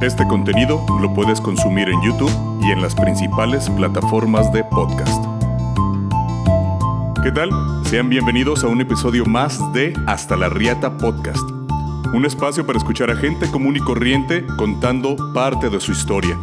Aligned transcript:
Este 0.00 0.24
contenido 0.28 0.86
lo 1.00 1.12
puedes 1.12 1.40
consumir 1.40 1.88
en 1.88 2.00
YouTube 2.02 2.30
y 2.62 2.70
en 2.70 2.80
las 2.80 2.94
principales 2.94 3.68
plataformas 3.70 4.52
de 4.52 4.62
podcast. 4.62 5.24
¿Qué 7.24 7.32
tal? 7.32 7.50
Sean 7.84 8.08
bienvenidos 8.08 8.62
a 8.62 8.68
un 8.68 8.80
episodio 8.80 9.26
más 9.26 9.72
de 9.72 9.92
Hasta 10.06 10.36
la 10.36 10.50
Riata 10.50 10.96
Podcast. 10.98 11.42
Un 12.14 12.24
espacio 12.24 12.64
para 12.64 12.78
escuchar 12.78 13.10
a 13.10 13.16
gente 13.16 13.50
común 13.50 13.74
y 13.74 13.80
corriente 13.80 14.46
contando 14.56 15.16
parte 15.34 15.68
de 15.68 15.80
su 15.80 15.90
historia. 15.90 16.36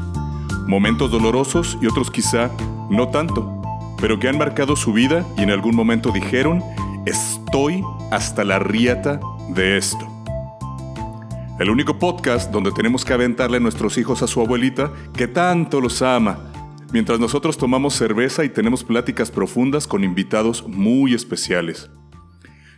Momentos 0.68 1.10
dolorosos 1.10 1.78
y 1.82 1.88
otros 1.88 2.12
quizá 2.12 2.52
no 2.90 3.08
tanto, 3.08 3.62
pero 4.02 4.20
que 4.20 4.28
han 4.28 4.38
marcado 4.38 4.76
su 4.76 4.92
vida 4.92 5.26
y 5.38 5.44
en 5.44 5.52
algún 5.52 5.78
momento 5.78 6.12
dijeron, 6.12 6.62
estoy 7.06 7.86
hasta 8.12 8.44
la 8.44 8.60
riata 8.60 9.22
de 9.48 9.78
esto. 9.78 10.15
El 11.58 11.70
único 11.70 11.98
podcast 12.00 12.52
donde 12.52 12.74
tenemos 12.74 13.06
que 13.06 13.14
aventarle 13.14 13.58
a 13.58 13.60
nuestros 13.62 13.98
hijos 13.98 14.22
a 14.22 14.28
su 14.28 14.42
abuelita 14.42 14.92
que 15.16 15.30
tanto 15.30 15.80
los 15.80 16.02
ama, 16.02 16.52
mientras 16.92 17.18
nosotros 17.18 17.58
tomamos 17.58 17.94
cerveza 17.94 18.44
y 18.44 18.50
tenemos 18.50 18.84
pláticas 18.84 19.32
profundas 19.32 19.88
con 19.88 20.04
invitados 20.04 20.68
muy 20.68 21.14
especiales. 21.14 21.90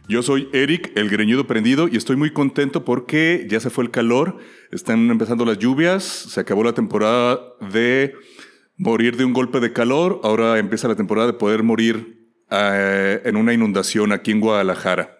Yo 0.07 0.21
soy 0.21 0.47
Eric, 0.53 0.91
el 0.95 1.09
greñudo 1.09 1.47
prendido, 1.47 1.87
y 1.87 1.97
estoy 1.97 2.17
muy 2.17 2.31
contento 2.31 2.85
porque 2.85 3.47
ya 3.49 3.59
se 3.59 3.71
fue 3.71 3.83
el 3.83 3.89
calor, 3.89 4.37
están 4.71 5.09
empezando 5.09 5.43
las 5.43 5.57
lluvias, 5.57 6.03
se 6.03 6.39
acabó 6.39 6.63
la 6.63 6.73
temporada 6.73 7.39
de 7.71 8.13
morir 8.77 9.17
de 9.17 9.25
un 9.25 9.33
golpe 9.33 9.59
de 9.59 9.73
calor, 9.73 10.21
ahora 10.23 10.59
empieza 10.59 10.87
la 10.87 10.95
temporada 10.95 11.25
de 11.25 11.33
poder 11.33 11.63
morir 11.63 12.29
eh, 12.51 13.21
en 13.25 13.37
una 13.37 13.53
inundación 13.53 14.11
aquí 14.11 14.29
en 14.29 14.39
Guadalajara 14.39 15.16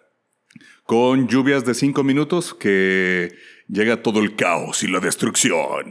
con 0.88 1.28
lluvias 1.28 1.66
de 1.66 1.74
cinco 1.74 2.02
minutos 2.02 2.54
que 2.54 3.34
llega 3.68 4.02
todo 4.02 4.20
el 4.20 4.36
caos 4.36 4.82
y 4.82 4.88
la 4.88 5.00
destrucción. 5.00 5.84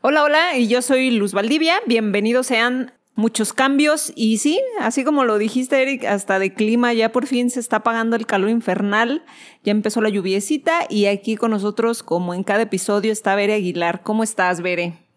Hola, 0.00 0.24
hola, 0.24 0.58
y 0.58 0.66
yo 0.66 0.82
soy 0.82 1.12
Luz 1.12 1.34
Valdivia. 1.34 1.76
Bienvenidos 1.86 2.48
sean 2.48 2.94
muchos 3.14 3.52
cambios 3.52 4.12
y 4.16 4.38
sí, 4.38 4.60
así 4.80 5.04
como 5.04 5.22
lo 5.22 5.38
dijiste 5.38 5.80
Eric, 5.80 6.04
hasta 6.04 6.40
de 6.40 6.52
clima 6.52 6.92
ya 6.94 7.12
por 7.12 7.28
fin 7.28 7.48
se 7.48 7.60
está 7.60 7.76
apagando 7.76 8.16
el 8.16 8.26
calor 8.26 8.50
infernal, 8.50 9.24
ya 9.62 9.70
empezó 9.70 10.00
la 10.00 10.08
lluviecita 10.08 10.88
y 10.90 11.06
aquí 11.06 11.36
con 11.36 11.52
nosotros 11.52 12.02
como 12.02 12.34
en 12.34 12.42
cada 12.42 12.62
episodio 12.62 13.12
está 13.12 13.36
Bere 13.36 13.54
Aguilar. 13.54 14.02
¿Cómo 14.02 14.24
estás, 14.24 14.62
Bere? 14.62 15.07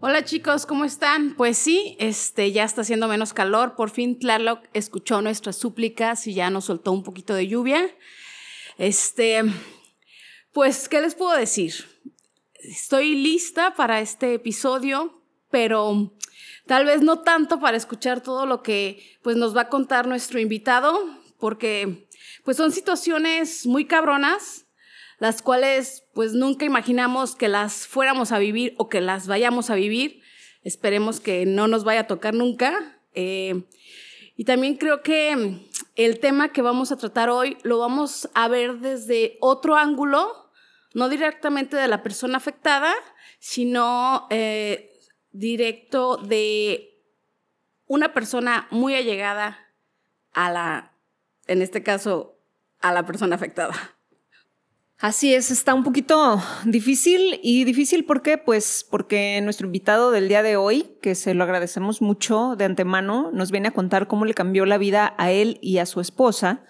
Hola 0.00 0.24
chicos, 0.24 0.64
¿cómo 0.64 0.84
están? 0.84 1.34
Pues 1.34 1.58
sí, 1.58 1.96
este 1.98 2.52
ya 2.52 2.62
está 2.62 2.82
haciendo 2.82 3.08
menos 3.08 3.32
calor. 3.32 3.74
Por 3.74 3.90
fin 3.90 4.16
Tlaloc 4.16 4.64
escuchó 4.72 5.22
nuestras 5.22 5.56
súplicas 5.56 6.24
y 6.28 6.34
ya 6.34 6.50
nos 6.50 6.66
soltó 6.66 6.92
un 6.92 7.02
poquito 7.02 7.34
de 7.34 7.48
lluvia. 7.48 7.84
Este, 8.76 9.42
pues, 10.52 10.88
¿qué 10.88 11.00
les 11.00 11.16
puedo 11.16 11.36
decir? 11.36 11.74
Estoy 12.60 13.16
lista 13.16 13.74
para 13.74 13.98
este 13.98 14.34
episodio, 14.34 15.20
pero 15.50 16.16
tal 16.68 16.84
vez 16.84 17.02
no 17.02 17.22
tanto 17.22 17.58
para 17.58 17.76
escuchar 17.76 18.22
todo 18.22 18.46
lo 18.46 18.62
que 18.62 19.18
pues 19.22 19.36
nos 19.36 19.56
va 19.56 19.62
a 19.62 19.68
contar 19.68 20.06
nuestro 20.06 20.38
invitado, 20.38 20.96
porque 21.40 22.08
pues 22.44 22.56
son 22.56 22.70
situaciones 22.70 23.66
muy 23.66 23.84
cabronas 23.84 24.68
las 25.18 25.42
cuales 25.42 26.04
pues 26.18 26.32
nunca 26.32 26.64
imaginamos 26.64 27.36
que 27.36 27.46
las 27.46 27.86
fuéramos 27.86 28.32
a 28.32 28.40
vivir 28.40 28.74
o 28.76 28.88
que 28.88 29.00
las 29.00 29.28
vayamos 29.28 29.70
a 29.70 29.76
vivir. 29.76 30.20
Esperemos 30.64 31.20
que 31.20 31.46
no 31.46 31.68
nos 31.68 31.84
vaya 31.84 32.00
a 32.00 32.06
tocar 32.08 32.34
nunca. 32.34 32.98
Eh, 33.14 33.62
y 34.34 34.42
también 34.42 34.78
creo 34.78 35.04
que 35.04 35.60
el 35.94 36.18
tema 36.18 36.48
que 36.48 36.60
vamos 36.60 36.90
a 36.90 36.96
tratar 36.96 37.30
hoy 37.30 37.56
lo 37.62 37.78
vamos 37.78 38.28
a 38.34 38.48
ver 38.48 38.80
desde 38.80 39.38
otro 39.40 39.76
ángulo, 39.76 40.50
no 40.92 41.08
directamente 41.08 41.76
de 41.76 41.86
la 41.86 42.02
persona 42.02 42.38
afectada, 42.38 42.92
sino 43.38 44.26
eh, 44.28 44.98
directo 45.30 46.16
de 46.16 47.00
una 47.86 48.12
persona 48.12 48.66
muy 48.72 48.96
allegada 48.96 49.72
a 50.32 50.50
la, 50.50 50.96
en 51.46 51.62
este 51.62 51.84
caso, 51.84 52.40
a 52.80 52.92
la 52.92 53.06
persona 53.06 53.36
afectada. 53.36 53.97
Así 55.00 55.32
es, 55.32 55.52
está 55.52 55.74
un 55.74 55.84
poquito 55.84 56.42
difícil 56.64 57.38
y 57.40 57.62
difícil 57.62 58.04
¿por 58.04 58.20
qué? 58.20 58.36
Pues 58.36 58.84
porque 58.90 59.40
nuestro 59.44 59.66
invitado 59.66 60.10
del 60.10 60.26
día 60.26 60.42
de 60.42 60.56
hoy, 60.56 60.96
que 61.00 61.14
se 61.14 61.34
lo 61.34 61.44
agradecemos 61.44 62.02
mucho 62.02 62.56
de 62.56 62.64
antemano, 62.64 63.30
nos 63.32 63.52
viene 63.52 63.68
a 63.68 63.70
contar 63.70 64.08
cómo 64.08 64.24
le 64.24 64.34
cambió 64.34 64.66
la 64.66 64.76
vida 64.76 65.14
a 65.16 65.30
él 65.30 65.60
y 65.62 65.78
a 65.78 65.86
su 65.86 66.00
esposa 66.00 66.64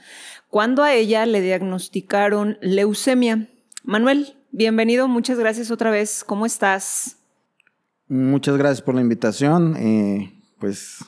cuando 0.50 0.82
a 0.82 0.92
ella 0.92 1.24
le 1.24 1.40
diagnosticaron 1.40 2.58
leucemia. 2.60 3.48
Manuel, 3.82 4.36
bienvenido, 4.52 5.08
muchas 5.08 5.38
gracias 5.38 5.70
otra 5.70 5.90
vez, 5.90 6.22
¿cómo 6.22 6.44
estás? 6.44 7.16
Muchas 8.08 8.58
gracias 8.58 8.82
por 8.82 8.94
la 8.94 9.00
invitación, 9.00 9.74
eh, 9.78 10.38
pues 10.58 10.98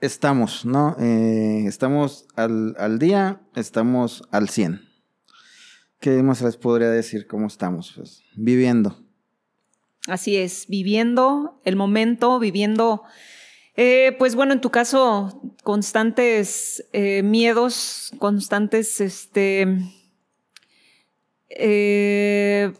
estamos, 0.00 0.64
¿no? 0.64 0.96
Eh, 0.98 1.64
estamos 1.66 2.26
al, 2.34 2.74
al 2.78 2.98
día, 2.98 3.42
estamos 3.54 4.26
al 4.30 4.48
100. 4.48 4.93
¿Qué 6.04 6.22
más 6.22 6.42
les 6.42 6.58
podría 6.58 6.90
decir? 6.90 7.26
¿Cómo 7.26 7.46
estamos? 7.46 7.94
Pues, 7.96 8.22
viviendo. 8.36 8.94
Así 10.06 10.36
es, 10.36 10.66
viviendo 10.68 11.62
el 11.64 11.76
momento, 11.76 12.38
viviendo, 12.38 13.04
eh, 13.74 14.14
pues 14.18 14.34
bueno, 14.34 14.52
en 14.52 14.60
tu 14.60 14.68
caso, 14.68 15.40
constantes 15.62 16.84
eh, 16.92 17.22
miedos, 17.22 18.12
constantes 18.18 19.00
este, 19.00 19.78
eh, 21.48 22.74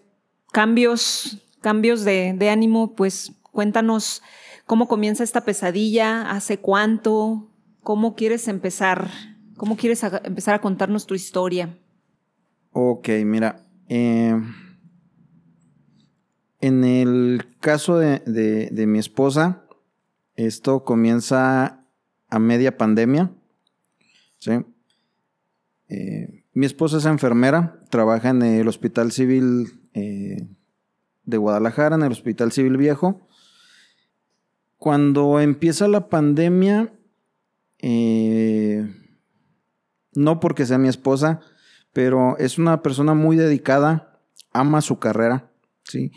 cambios, 0.53 1.39
cambios 1.63 2.05
de, 2.05 2.35
de 2.37 2.51
ánimo, 2.51 2.95
pues 2.95 3.33
cuéntanos 3.41 4.21
cómo 4.67 4.87
comienza 4.87 5.25
esta 5.25 5.47
pesadilla, 5.47 6.31
hace 6.31 6.59
cuánto, 6.59 7.51
cómo 7.83 8.17
quieres 8.17 8.49
empezar, 8.49 9.09
cómo 9.57 9.79
quieres 9.79 10.03
empezar 10.03 10.57
a 10.57 10.61
contarnos 10.61 11.07
tu 11.07 11.15
historia. 11.15 11.79
Ok, 12.77 13.09
mira. 13.25 13.61
Eh, 13.89 14.37
en 16.61 16.85
el 16.85 17.47
caso 17.61 17.99
de, 17.99 18.87
mi 18.89 18.99
esposa, 18.99 19.65
esto 20.35 20.83
comienza 20.83 21.87
a 22.29 22.39
media 22.41 22.77
pandemia. 22.77 23.31
¿sí? 24.39 24.55
Eh, 25.89 26.43
mi 26.53 26.67
esposa 26.67 26.99
es 26.99 27.05
enfermera, 27.05 27.81
trabaja 27.91 28.31
en 28.31 28.43
el 28.43 28.67
Hospital 28.67 29.13
Civil 29.13 29.81
eh, 29.93 30.49
de 31.23 31.37
Guadalajara, 31.37 31.95
en 31.95 32.03
el 32.03 32.11
Hospital 32.11 32.51
Civil 32.51 32.77
Viejo. 32.77 33.29
Cuando 34.79 35.39
empieza 35.39 35.87
la 35.87 36.09
pandemia, 36.09 36.93
no 40.13 40.41
porque 40.41 40.67
sea 40.67 40.79
mi 40.79 40.89
esposa, 40.89 41.41
pero 41.95 42.37
es 42.39 42.59
una 42.59 42.83
persona 42.83 43.15
muy 43.15 43.37
dedicada, 43.37 44.21
ama 44.53 44.83
su 44.83 44.99
carrera, 44.99 45.51
¿sí? 45.85 46.13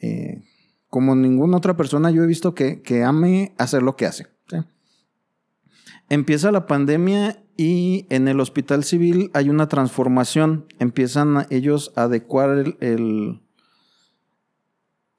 Eh, 0.00 0.42
como 0.88 1.14
ninguna 1.14 1.56
otra 1.56 1.76
persona 1.76 2.10
yo 2.10 2.24
he 2.24 2.26
visto 2.26 2.54
que, 2.54 3.04
ame 3.06 3.54
hacer 3.56 3.82
lo 3.82 3.96
que 3.96 4.04
hace. 4.04 4.26
Empieza 6.10 6.52
la 6.52 6.66
pandemia 6.66 7.42
y 7.56 8.06
en 8.10 8.28
el 8.28 8.40
hospital 8.40 8.84
civil 8.84 9.30
hay 9.32 9.48
una 9.48 9.68
transformación. 9.68 10.66
Empiezan 10.78 11.46
ellos 11.48 11.92
a 11.96 12.02
adecuar 12.02 12.76
el, 12.80 13.40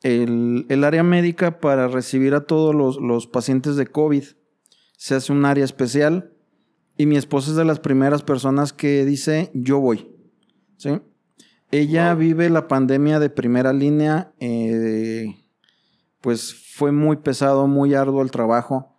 el, 0.02 0.84
área 0.84 1.02
médica 1.02 1.60
para 1.60 1.88
recibir 1.88 2.36
a 2.36 2.46
todos 2.46 2.76
los, 2.76 2.98
los 2.98 3.26
pacientes 3.26 3.76
de 3.76 3.88
COVID. 3.88 4.24
Se 4.98 5.16
hace 5.16 5.32
un 5.32 5.46
área 5.46 5.66
especial 5.66 6.33
y 6.98 7.06
mi 7.06 7.18
esposa 7.18 7.52
es 7.52 7.58
de 7.58 7.66
las 7.66 7.80
primeras 7.80 8.24
personas 8.24 8.74
que 8.74 9.06
dice, 9.06 9.50
yo 9.54 9.80
voy. 9.80 10.10
¿Sí? 10.78 11.00
Ella 11.72 12.14
vive 12.14 12.50
la 12.50 12.68
pandemia 12.68 13.20
de 13.20 13.30
primera 13.30 13.74
línea. 13.74 14.32
Eh, 14.40 15.36
pues 16.22 16.54
fue 16.76 16.92
muy 16.92 17.18
pesado, 17.18 17.68
muy 17.68 17.96
arduo 17.96 18.22
el 18.22 18.32
trabajo. 18.32 18.96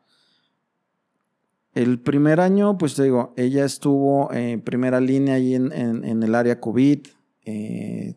El 1.73 2.01
primer 2.01 2.41
año, 2.41 2.77
pues 2.79 2.95
te 2.95 3.05
digo, 3.05 3.33
ella 3.37 3.65
estuvo 3.65 4.33
en 4.33 4.61
primera 4.61 5.01
línea 5.01 5.35
ahí 5.35 5.55
en, 5.55 6.23
el 6.23 6.35
área 6.35 6.61
COVID. 6.61 7.07
Eh, 7.45 8.15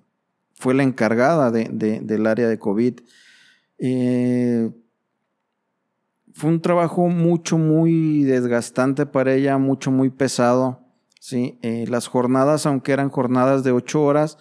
fue 0.55 0.73
la 0.73 0.83
encargada 0.83 1.51
del 1.51 2.27
área 2.27 2.47
de 2.47 2.57
COVID. 2.59 2.99
Eh, 3.79 4.71
fue 6.37 6.51
un 6.51 6.61
trabajo 6.61 7.07
mucho, 7.07 7.57
muy 7.57 8.21
desgastante 8.21 9.07
para 9.07 9.33
ella, 9.33 9.57
mucho, 9.57 9.89
muy 9.89 10.11
pesado. 10.11 10.81
¿sí? 11.19 11.57
Eh, 11.63 11.85
las 11.89 12.07
jornadas, 12.07 12.67
aunque 12.67 12.91
eran 12.91 13.09
jornadas 13.09 13.63
de 13.63 13.71
ocho 13.71 14.03
horas, 14.03 14.37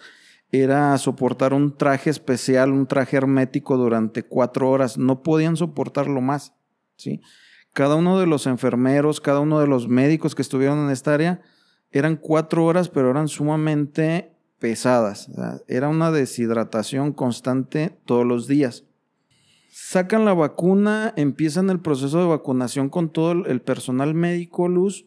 era 0.51 0.95
soportar 0.99 1.55
un 1.55 1.75
traje 1.75 2.11
especial, 2.11 2.71
un 2.71 2.85
traje 2.85 3.17
hermético 3.17 3.77
durante 3.77 4.21
cuatro 4.21 4.69
horas. 4.69 4.99
No 4.99 5.23
podían 5.23 5.57
soportarlo 5.57 6.21
más. 6.21 6.53
¿sí? 6.97 7.19
Cada 7.73 7.95
uno 7.95 8.19
de 8.19 8.27
los 8.27 8.45
enfermeros, 8.45 9.19
cada 9.19 9.39
uno 9.39 9.59
de 9.59 9.65
los 9.65 9.87
médicos 9.87 10.35
que 10.35 10.43
estuvieron 10.43 10.77
en 10.85 10.91
esta 10.91 11.15
área, 11.15 11.41
eran 11.89 12.15
cuatro 12.15 12.63
horas, 12.63 12.89
pero 12.89 13.09
eran 13.09 13.27
sumamente 13.27 14.37
pesadas. 14.59 15.31
era 15.67 15.87
una 15.87 16.11
deshidratación 16.11 17.11
constante 17.11 17.97
todos 18.05 18.23
los 18.23 18.45
días. 18.47 18.86
Sacan 19.79 20.25
la 20.25 20.33
vacuna, 20.33 21.13
empiezan 21.17 21.69
el 21.69 21.79
proceso 21.79 22.17
de 22.17 22.25
vacunación 22.25 22.89
con 22.89 23.13
todo 23.13 23.45
el 23.45 23.61
personal 23.61 24.15
médico, 24.15 24.67
Luz. 24.67 25.05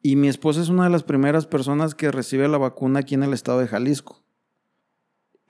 Y 0.00 0.14
mi 0.14 0.28
esposa 0.28 0.60
es 0.60 0.68
una 0.68 0.84
de 0.84 0.90
las 0.90 1.02
primeras 1.02 1.44
personas 1.44 1.96
que 1.96 2.12
recibe 2.12 2.46
la 2.46 2.56
vacuna 2.56 3.00
aquí 3.00 3.16
en 3.16 3.24
el 3.24 3.32
estado 3.32 3.58
de 3.58 3.66
Jalisco. 3.66 4.22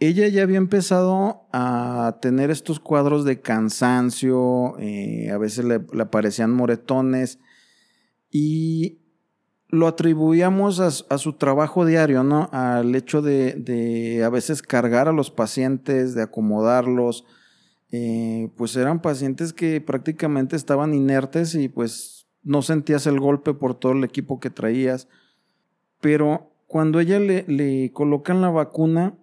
Ella 0.00 0.26
ya 0.28 0.42
había 0.42 0.56
empezado 0.56 1.46
a 1.52 2.18
tener 2.22 2.50
estos 2.50 2.80
cuadros 2.80 3.26
de 3.26 3.42
cansancio, 3.42 4.78
eh, 4.78 5.30
a 5.30 5.36
veces 5.36 5.66
le, 5.66 5.84
aparecían 6.00 6.50
moretones 6.50 7.40
y 8.30 9.02
lo 9.74 9.86
atribuíamos 9.86 10.80
a, 10.80 11.18
su 11.18 11.32
trabajo 11.34 11.84
diario, 11.84 12.22
¿no? 12.22 12.48
Al 12.52 12.94
hecho 12.94 13.20
de, 13.20 14.22
a 14.24 14.28
veces 14.30 14.62
cargar 14.62 15.08
a 15.08 15.12
los 15.12 15.30
pacientes, 15.30 16.14
de 16.14 16.22
acomodarlos. 16.22 17.24
Eh, 17.90 18.50
pues 18.56 18.74
eran 18.76 19.00
pacientes 19.00 19.52
que 19.52 19.80
prácticamente 19.80 20.56
estaban 20.56 20.94
inertes 20.94 21.54
y 21.54 21.68
pues 21.68 22.26
no 22.42 22.62
sentías 22.62 23.06
el 23.06 23.20
golpe 23.20 23.54
por 23.54 23.74
todo 23.74 23.92
el 23.92 24.04
equipo 24.04 24.40
que 24.40 24.50
traías. 24.50 25.08
Pero 26.00 26.52
cuando 26.66 26.98
ella 27.00 27.20
le, 27.20 27.92
colocan 27.92 28.40
la 28.40 28.50
vacuna, 28.50 29.14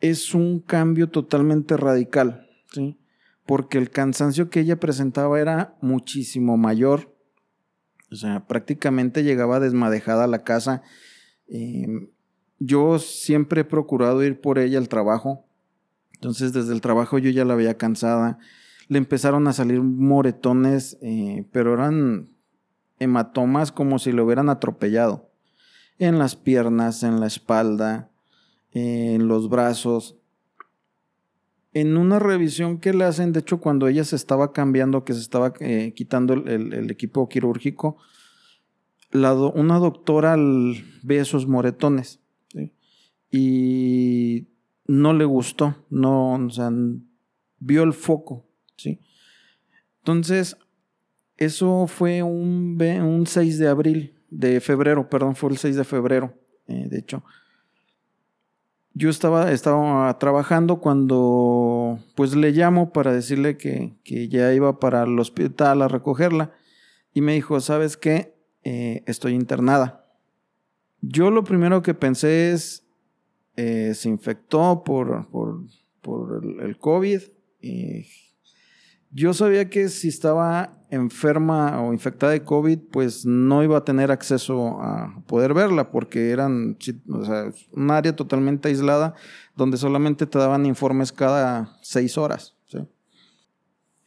es 0.00 0.34
un 0.34 0.58
cambio 0.58 1.10
totalmente 1.10 1.76
radical, 1.76 2.48
¿sí? 2.72 2.98
Porque 3.46 3.78
el 3.78 3.90
cansancio 3.90 4.50
que 4.50 4.60
ella 4.60 4.80
presentaba 4.80 5.40
era 5.40 5.76
muchísimo 5.80 6.56
mayor 6.56 7.11
o 8.12 8.16
sea, 8.16 8.46
prácticamente 8.46 9.24
llegaba 9.24 9.60
desmadejada 9.60 10.24
a 10.24 10.28
la 10.28 10.44
casa. 10.44 10.82
Em, 11.48 12.08
yo 12.58 12.98
siempre 12.98 13.62
he 13.62 13.64
procurado 13.64 14.22
ir 14.22 14.40
por 14.40 14.58
ella 14.58 14.78
al 14.78 14.88
trabajo. 14.88 15.46
Entonces, 16.14 16.52
desde 16.52 16.72
el 16.72 16.80
trabajo 16.80 17.18
yo 17.18 17.30
ya 17.30 17.44
la 17.44 17.54
veía 17.54 17.78
cansada. 17.78 18.38
Le 18.88 18.98
empezaron 18.98 19.48
a 19.48 19.52
salir 19.52 19.80
moretones, 19.80 20.98
eh, 21.00 21.46
pero 21.52 21.74
eran 21.74 22.28
hematomas 22.98 23.72
como 23.72 23.98
si 23.98 24.12
lo 24.12 24.24
hubieran 24.24 24.48
atropellado. 24.48 25.30
En 25.98 26.18
las 26.18 26.36
piernas, 26.36 27.02
en 27.02 27.18
la 27.18 27.26
espalda, 27.26 28.10
en 28.72 29.26
los 29.26 29.48
brazos 29.48 30.21
en 31.74 31.96
una 31.96 32.18
revisión 32.18 32.78
que 32.78 32.92
le 32.92 33.04
hacen, 33.04 33.32
de 33.32 33.40
hecho, 33.40 33.58
cuando 33.58 33.88
ella 33.88 34.04
se 34.04 34.16
estaba 34.16 34.52
cambiando, 34.52 35.04
que 35.04 35.14
se 35.14 35.20
estaba 35.20 35.54
eh, 35.60 35.92
quitando 35.96 36.34
el, 36.34 36.90
equipo 36.90 37.28
quirúrgico, 37.28 37.96
una 39.12 39.78
doctora 39.78 40.36
ve 40.36 41.18
esos 41.18 41.46
moretones 41.46 42.20
y 43.30 44.48
no 44.86 45.12
le 45.14 45.24
gustó, 45.24 45.74
no, 45.88 46.48
vio 47.58 47.82
el 47.82 47.92
foco. 47.94 48.46
Entonces, 50.00 50.56
eso 51.36 51.86
fue 51.86 52.22
un, 52.22 52.78
un 52.80 53.26
6 53.26 53.58
de 53.58 53.68
abril, 53.68 54.14
de 54.28 54.60
febrero, 54.60 55.08
perdón, 55.08 55.36
fue 55.36 55.50
el 55.50 55.58
6 55.58 55.76
de 55.76 55.84
febrero, 55.84 56.34
eh, 56.66 56.86
de 56.88 56.98
hecho 56.98 57.22
yo 58.94 59.08
estaba, 59.08 59.52
estaba 59.52 60.18
trabajando 60.18 60.80
cuando 60.80 61.98
pues 62.14 62.34
le 62.36 62.50
llamo 62.52 62.92
para 62.92 63.12
decirle 63.12 63.56
que, 63.56 63.94
ya 64.04 64.52
iba 64.52 64.78
para 64.78 65.04
el 65.04 65.18
hospital 65.18 65.82
a 65.82 65.88
recogerla 65.88 66.52
y 67.14 67.20
me 67.20 67.34
dijo, 67.34 67.60
¿sabes 67.60 67.96
qué? 67.96 68.34
Eh, 68.64 69.02
estoy 69.06 69.34
internada. 69.34 70.06
Yo 71.00 71.30
lo 71.30 71.42
primero 71.42 71.82
que 71.82 71.94
pensé 71.94 72.52
es, 72.52 72.86
eh, 73.56 73.92
se 73.94 74.08
infectó 74.08 74.82
por, 74.84 75.28
por, 76.00 76.42
el, 76.42 76.60
el, 76.60 76.78
COVID. 76.78 77.20
Y 77.60 78.06
yo 79.10 79.34
sabía 79.34 79.68
que 79.68 79.88
si 79.88 80.08
estaba 80.08 80.81
enferma 80.92 81.80
o 81.80 81.94
infectada 81.94 82.32
de 82.32 82.44
COVID, 82.44 82.78
pues 82.90 83.24
no 83.24 83.64
iba 83.64 83.78
a 83.78 83.84
tener 83.84 84.10
acceso 84.10 84.78
a 84.82 85.22
poder 85.26 85.54
verla 85.54 85.90
porque 85.90 86.30
eran 86.30 86.76
un 87.72 87.90
área 87.90 88.14
totalmente 88.14 88.68
aislada 88.68 89.14
donde 89.56 89.78
solamente 89.78 90.26
te 90.26 90.38
daban 90.38 90.66
informes 90.66 91.10
cada 91.10 91.78
seis 91.80 92.18
horas. 92.18 92.54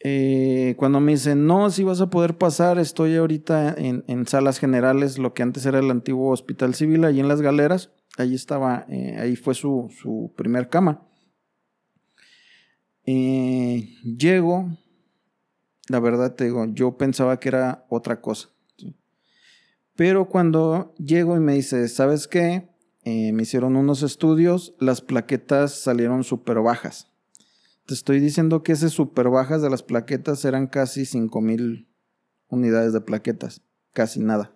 Eh, 0.07 0.75
cuando 0.77 0.99
me 0.99 1.13
dicen, 1.13 1.47
no, 1.47 1.71
si 1.71 1.83
vas 1.83 1.99
a 1.99 2.11
poder 2.11 2.37
pasar, 2.37 2.77
estoy 2.77 3.15
ahorita 3.15 3.73
en, 3.75 4.27
salas 4.27 4.59
generales, 4.59 5.17
lo 5.17 5.33
que 5.33 5.41
antes 5.41 5.65
era 5.65 5.79
el 5.79 5.89
antiguo 5.89 6.31
hospital 6.31 6.75
civil, 6.75 7.03
allí 7.05 7.19
en 7.19 7.27
las 7.27 7.41
galeras, 7.41 7.89
allí 8.15 8.35
estaba, 8.35 8.85
eh, 8.87 9.17
ahí 9.19 9.35
fue 9.35 9.55
su, 9.55 9.89
su 9.99 10.31
primer 10.37 10.69
cama. 10.69 11.01
Eh, 13.07 13.89
llego, 14.03 14.69
la 15.87 15.99
verdad 15.99 16.35
te 16.35 16.45
digo, 16.45 16.65
yo 16.65 16.97
pensaba 16.97 17.39
que 17.39 17.49
era 17.49 17.85
otra 17.89 18.21
cosa. 18.21 18.49
Pero 19.95 20.27
cuando 20.27 20.93
llego 20.97 21.37
y 21.37 21.39
me 21.39 21.53
dice, 21.53 21.87
¿sabes 21.87 22.27
qué? 22.27 22.67
Eh, 23.03 23.31
me 23.31 23.43
hicieron 23.43 23.75
unos 23.75 24.03
estudios, 24.03 24.73
las 24.79 25.01
plaquetas 25.01 25.79
salieron 25.79 26.23
súper 26.23 26.59
bajas. 26.59 27.11
Te 27.85 27.93
estoy 27.93 28.19
diciendo 28.19 28.63
que 28.63 28.71
esas 28.71 28.91
súper 28.91 29.29
bajas 29.29 29.61
de 29.61 29.69
las 29.69 29.83
plaquetas 29.83 30.43
eran 30.43 30.67
casi 30.67 31.05
5000 31.05 31.87
unidades 32.49 32.93
de 32.93 33.01
plaquetas, 33.01 33.61
casi 33.93 34.19
nada. 34.19 34.51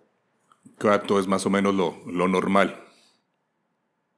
¿Cuánto 0.78 1.18
es 1.20 1.26
más 1.26 1.46
o 1.46 1.50
menos 1.50 1.74
lo, 1.74 1.94
lo 2.06 2.28
normal? 2.28 2.74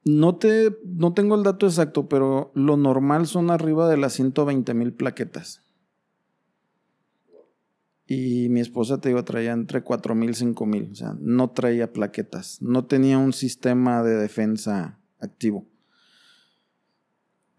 No, 0.03 0.35
te, 0.35 0.75
no 0.83 1.13
tengo 1.13 1.35
el 1.35 1.43
dato 1.43 1.67
exacto, 1.67 2.09
pero 2.09 2.51
lo 2.55 2.75
normal 2.75 3.27
son 3.27 3.51
arriba 3.51 3.87
de 3.87 3.97
las 3.97 4.13
120 4.13 4.73
mil 4.73 4.93
plaquetas. 4.93 5.61
Y 8.15 8.47
mi 8.49 8.59
esposa, 8.59 8.99
te 8.99 9.09
digo, 9.09 9.23
traía 9.23 9.53
entre 9.53 9.83
4.000 9.83 10.29
y 10.29 10.53
5.000. 10.53 10.91
O 10.91 10.95
sea, 10.95 11.15
no 11.19 11.49
traía 11.49 11.91
plaquetas. 11.91 12.61
No 12.61 12.85
tenía 12.85 13.17
un 13.17 13.33
sistema 13.33 14.03
de 14.03 14.15
defensa 14.15 14.99
activo. 15.19 15.65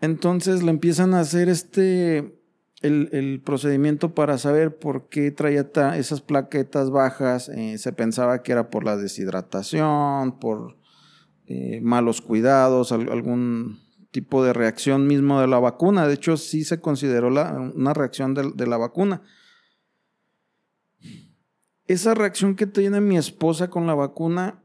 Entonces 0.01 0.63
le 0.63 0.71
empiezan 0.71 1.15
a 1.15 1.21
hacer 1.21 1.49
este, 1.49 2.39
el, 2.83 3.43
procedimiento 3.45 4.15
para 4.15 4.39
saber 4.39 4.79
por 4.79 5.09
qué 5.09 5.33
traía 5.33 5.71
esas 5.97 6.21
plaquetas 6.21 6.91
bajas. 6.91 7.49
Eh, 7.49 7.77
se 7.79 7.93
pensaba 7.93 8.43
que 8.43 8.53
era 8.53 8.71
por 8.71 8.85
la 8.85 8.97
deshidratación, 8.97 10.39
por 10.39 10.77
eh, 11.47 11.81
malos 11.83 12.21
cuidados, 12.21 12.93
algún 12.93 13.81
tipo 14.13 14.45
de 14.45 14.53
reacción 14.53 15.09
mismo 15.09 15.41
de 15.41 15.49
la 15.49 15.59
vacuna. 15.59 16.07
De 16.07 16.15
hecho, 16.15 16.37
sí 16.37 16.63
se 16.63 16.81
consideró 16.81 17.29
una 17.29 17.93
reacción 17.93 18.35
de 18.35 18.67
la 18.69 18.77
vacuna 18.77 19.23
esa 21.87 22.15
reacción 22.15 22.57
que 22.57 22.67
tiene 22.67 23.01
mi 23.01 23.17
esposa 23.17 23.69
con 23.69 23.87
la 23.87 23.95
vacuna 23.95 24.63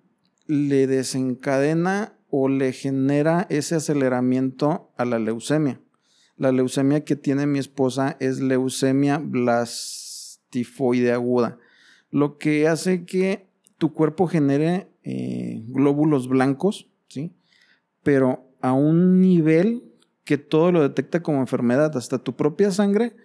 le 0.47 0.87
desencadena 0.87 2.13
o 2.29 2.47
le 2.47 2.71
genera 2.71 3.45
ese 3.49 3.75
aceleramiento 3.75 4.91
a 4.97 5.05
la 5.05 5.19
leucemia. 5.19 5.81
La 6.37 6.51
leucemia 6.51 7.03
que 7.03 7.15
tiene 7.15 7.45
mi 7.47 7.59
esposa 7.59 8.15
es 8.19 8.39
leucemia 8.39 9.17
blastifoide 9.17 11.11
aguda, 11.11 11.57
lo 12.11 12.37
que 12.37 12.67
hace 12.67 13.05
que 13.05 13.47
tu 13.77 13.93
cuerpo 13.93 14.27
genere 14.27 14.87
eh, 15.03 15.63
glóbulos 15.67 16.27
blancos, 16.27 16.87
¿sí? 17.07 17.33
Pero 18.03 18.49
a 18.61 18.73
un 18.73 19.19
nivel 19.19 19.83
que 20.23 20.37
todo 20.37 20.71
lo 20.71 20.81
detecta 20.81 21.21
como 21.21 21.39
enfermedad, 21.39 21.95
hasta 21.97 22.19
tu 22.19 22.35
propia 22.35 22.71
sangre 22.71 23.15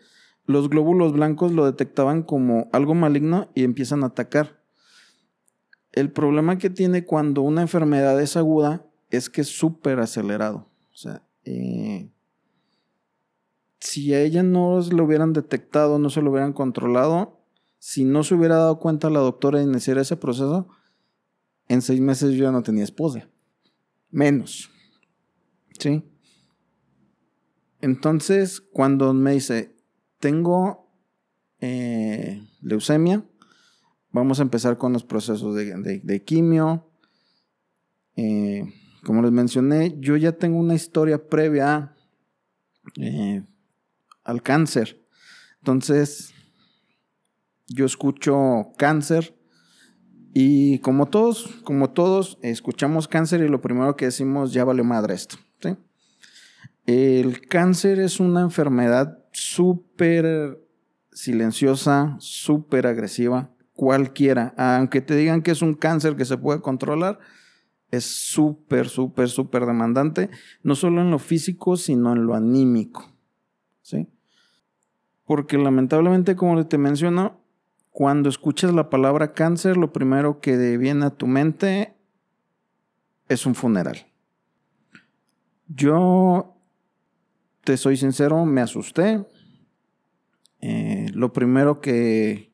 los 0.47 0.69
glóbulos 0.69 1.13
blancos 1.13 1.53
lo 1.53 1.65
detectaban 1.65 2.23
como 2.23 2.69
algo 2.73 2.95
maligno 2.95 3.49
y 3.55 3.65
empiezan 3.65 4.03
a 4.03 4.09
atacar. 4.09 4.61
El 5.93 6.11
problema 6.11 6.59
que 6.59 6.71
tiene 6.71 7.05
cuando 7.05 7.43
una 7.43 7.63
enfermedad 7.63 8.21
es 8.21 8.37
aguda 8.37 8.85
es 9.11 9.31
que 9.31 9.43
es 9.43 9.49
súper 9.49 10.01
acelerado. 10.01 10.69
O 10.93 10.97
sea, 10.97 11.23
eh, 11.45 12.11
si 13.81 14.13
a 14.13 14.21
ella 14.21 14.43
no 14.43 14.81
lo 14.81 15.05
hubieran 15.05 15.33
detectado, 15.33 15.99
no 15.99 16.11
se 16.11 16.21
lo 16.21 16.31
hubieran 16.31 16.53
controlado, 16.53 17.41
si 17.79 18.05
no 18.05 18.25
se 18.25 18.35
hubiera 18.35 18.57
dado 18.57 18.79
cuenta 18.79 19.11
la 19.11 19.21
doctora 19.21 19.59
de 19.59 19.67
iniciar 19.67 19.99
ese 19.99 20.17
proceso, 20.17 20.69
en 21.69 21.83
seis 21.83 22.01
meses 22.01 22.33
yo 22.33 22.45
ya 22.45 22.51
no 22.51 22.63
tenía 22.63 22.85
esposa. 22.85 23.29
Menos. 24.11 24.71
¿Sí? 25.79 26.03
Entonces, 27.81 28.61
cuando 28.61 29.13
me 29.13 29.33
dice, 29.33 29.74
tengo 30.25 30.91
eh, 31.61 32.43
leucemia. 32.63 33.23
Vamos 34.11 34.39
a 34.41 34.43
empezar 34.43 34.79
con 34.79 34.95
los 34.95 35.05
procesos 35.05 35.55
de, 35.55 36.25
quimio. 36.25 36.91
Eh, 38.17 38.65
como 39.05 39.21
les 39.21 39.33
mencioné, 39.33 39.97
yo 40.01 40.17
ya 40.17 40.33
tengo 40.33 40.57
una 40.59 40.73
historia 40.73 41.29
previa 41.29 41.95
eh, 42.97 43.45
al 44.23 44.43
cáncer. 44.43 45.07
Entonces, 45.59 46.33
yo 47.67 47.85
escucho 47.85 48.73
cáncer 48.79 49.39
Y 50.33 50.79
como 50.79 51.05
todos, 51.07 51.49
como 51.65 51.91
todos, 51.91 52.39
escuchamos 52.41 53.09
cáncer 53.09 53.43
y 53.43 53.49
lo 53.49 53.61
primero 53.61 53.95
que 53.95 54.07
decimos, 54.07 54.55
ya 54.55 54.65
vale 54.65 54.85
madre 54.85 55.13
esto. 55.13 55.37
El 56.87 57.47
cáncer 57.47 57.99
es 57.99 58.21
una 58.21 58.41
enfermedad 58.41 59.24
súper 59.35 60.65
silenciosa, 61.13 62.17
súper 62.19 62.87
agresiva, 62.87 63.51
cualquiera. 63.75 64.55
Aunque 64.57 65.01
te 65.01 65.17
digan 65.17 65.43
que 65.43 65.51
es 65.51 65.61
un 65.61 65.75
cáncer 65.75 66.17
que 66.17 66.25
se 66.25 66.39
puede 66.39 66.61
controlar, 66.61 67.19
es 67.91 68.05
súper, 68.05 68.89
súper, 68.89 69.29
súper 69.29 69.67
demandante, 69.67 70.31
no 70.63 70.75
solo 70.75 71.01
en 71.01 71.11
lo 71.11 71.19
físico, 71.19 71.77
sino 71.77 72.13
en 72.13 72.27
lo 72.27 72.35
anímico. 72.35 73.13
¿Sí? 73.83 74.09
Porque 75.27 75.59
lamentablemente, 75.59 76.37
como 76.37 76.67
te 76.67 76.79
menciono, 76.79 77.41
cuando 77.91 78.29
escuchas 78.29 78.73
la 78.73 78.89
palabra 78.89 79.33
cáncer, 79.33 79.77
lo 79.77 79.93
primero 79.93 80.41
que 80.41 80.77
viene 80.79 81.07
a 81.07 81.11
tu 81.11 81.27
mente 81.27 81.95
es 83.29 83.47
un 83.47 83.55
funeral. 83.55 84.07
Yo, 85.69 86.54
te 87.65 87.77
soy 87.77 87.97
sincero, 87.97 88.45
me 88.45 88.61
asusté. 88.61 89.25
Eh, 90.61 91.07
lo 91.15 91.33
primero 91.33 91.81
que 91.81 92.53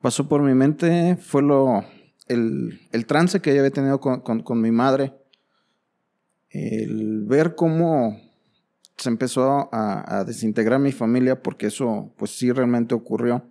pasó 0.00 0.28
por 0.28 0.42
mi 0.42 0.54
mente 0.54 1.16
fue 1.16 1.42
lo, 1.42 1.84
el, 2.28 3.06
trance 3.06 3.40
que 3.40 3.52
yo 3.54 3.60
había 3.60 3.70
tenido 3.70 4.00
con, 4.00 4.60
mi 4.60 4.70
madre. 4.70 5.14
El 6.50 7.24
ver 7.24 7.54
cómo 7.54 8.20
se 8.96 9.08
empezó 9.08 9.68
a, 9.72 10.24
desintegrar 10.26 10.80
mi 10.80 10.92
familia, 10.92 11.42
porque 11.42 11.66
eso 11.66 12.12
pues 12.16 12.30
sí 12.32 12.52
realmente 12.52 12.94
ocurrió 12.94 13.44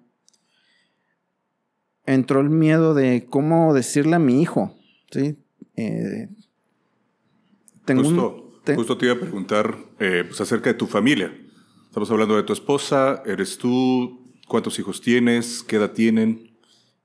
entró 2.05 2.41
el 2.41 2.49
miedo 2.49 2.93
de 2.93 3.25
cómo 3.29 3.73
decirle 3.73 4.15
a 4.15 4.19
mi 4.19 4.41
hijo, 4.41 4.75
¿sí? 5.11 5.37
Eh, 5.75 6.29
justo, 8.65 8.75
justo, 8.75 8.97
te 8.97 9.05
iba 9.05 9.15
a 9.15 9.19
preguntar 9.19 9.77
eh, 9.99 10.23
pues 10.27 10.39
acerca 10.41 10.69
de 10.69 10.75
tu 10.75 10.87
familia. 10.87 11.33
Estamos 11.85 12.09
hablando 12.11 12.35
de 12.35 12.43
tu 12.43 12.53
esposa, 12.53 13.21
eres 13.25 13.57
tú, 13.57 14.33
¿cuántos 14.47 14.79
hijos 14.79 15.01
tienes? 15.01 15.63
¿Qué 15.63 15.75
edad 15.75 15.91
tienen? 15.91 16.57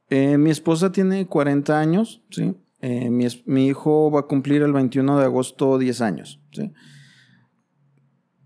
Eh, 0.08 0.38
mi 0.38 0.50
esposa 0.50 0.90
tiene 0.92 1.26
40 1.26 1.78
años, 1.78 2.22
¿sí? 2.30 2.54
Mi, 2.80 3.26
mi, 3.44 3.66
hijo 3.66 4.10
va 4.10 4.20
a 4.20 4.26
cumplir 4.26 4.62
el 4.62 4.72
21 4.72 5.18
de 5.18 5.24
agosto 5.24 5.78
10 5.78 6.00
años, 6.00 6.40
¿sí? 6.52 6.72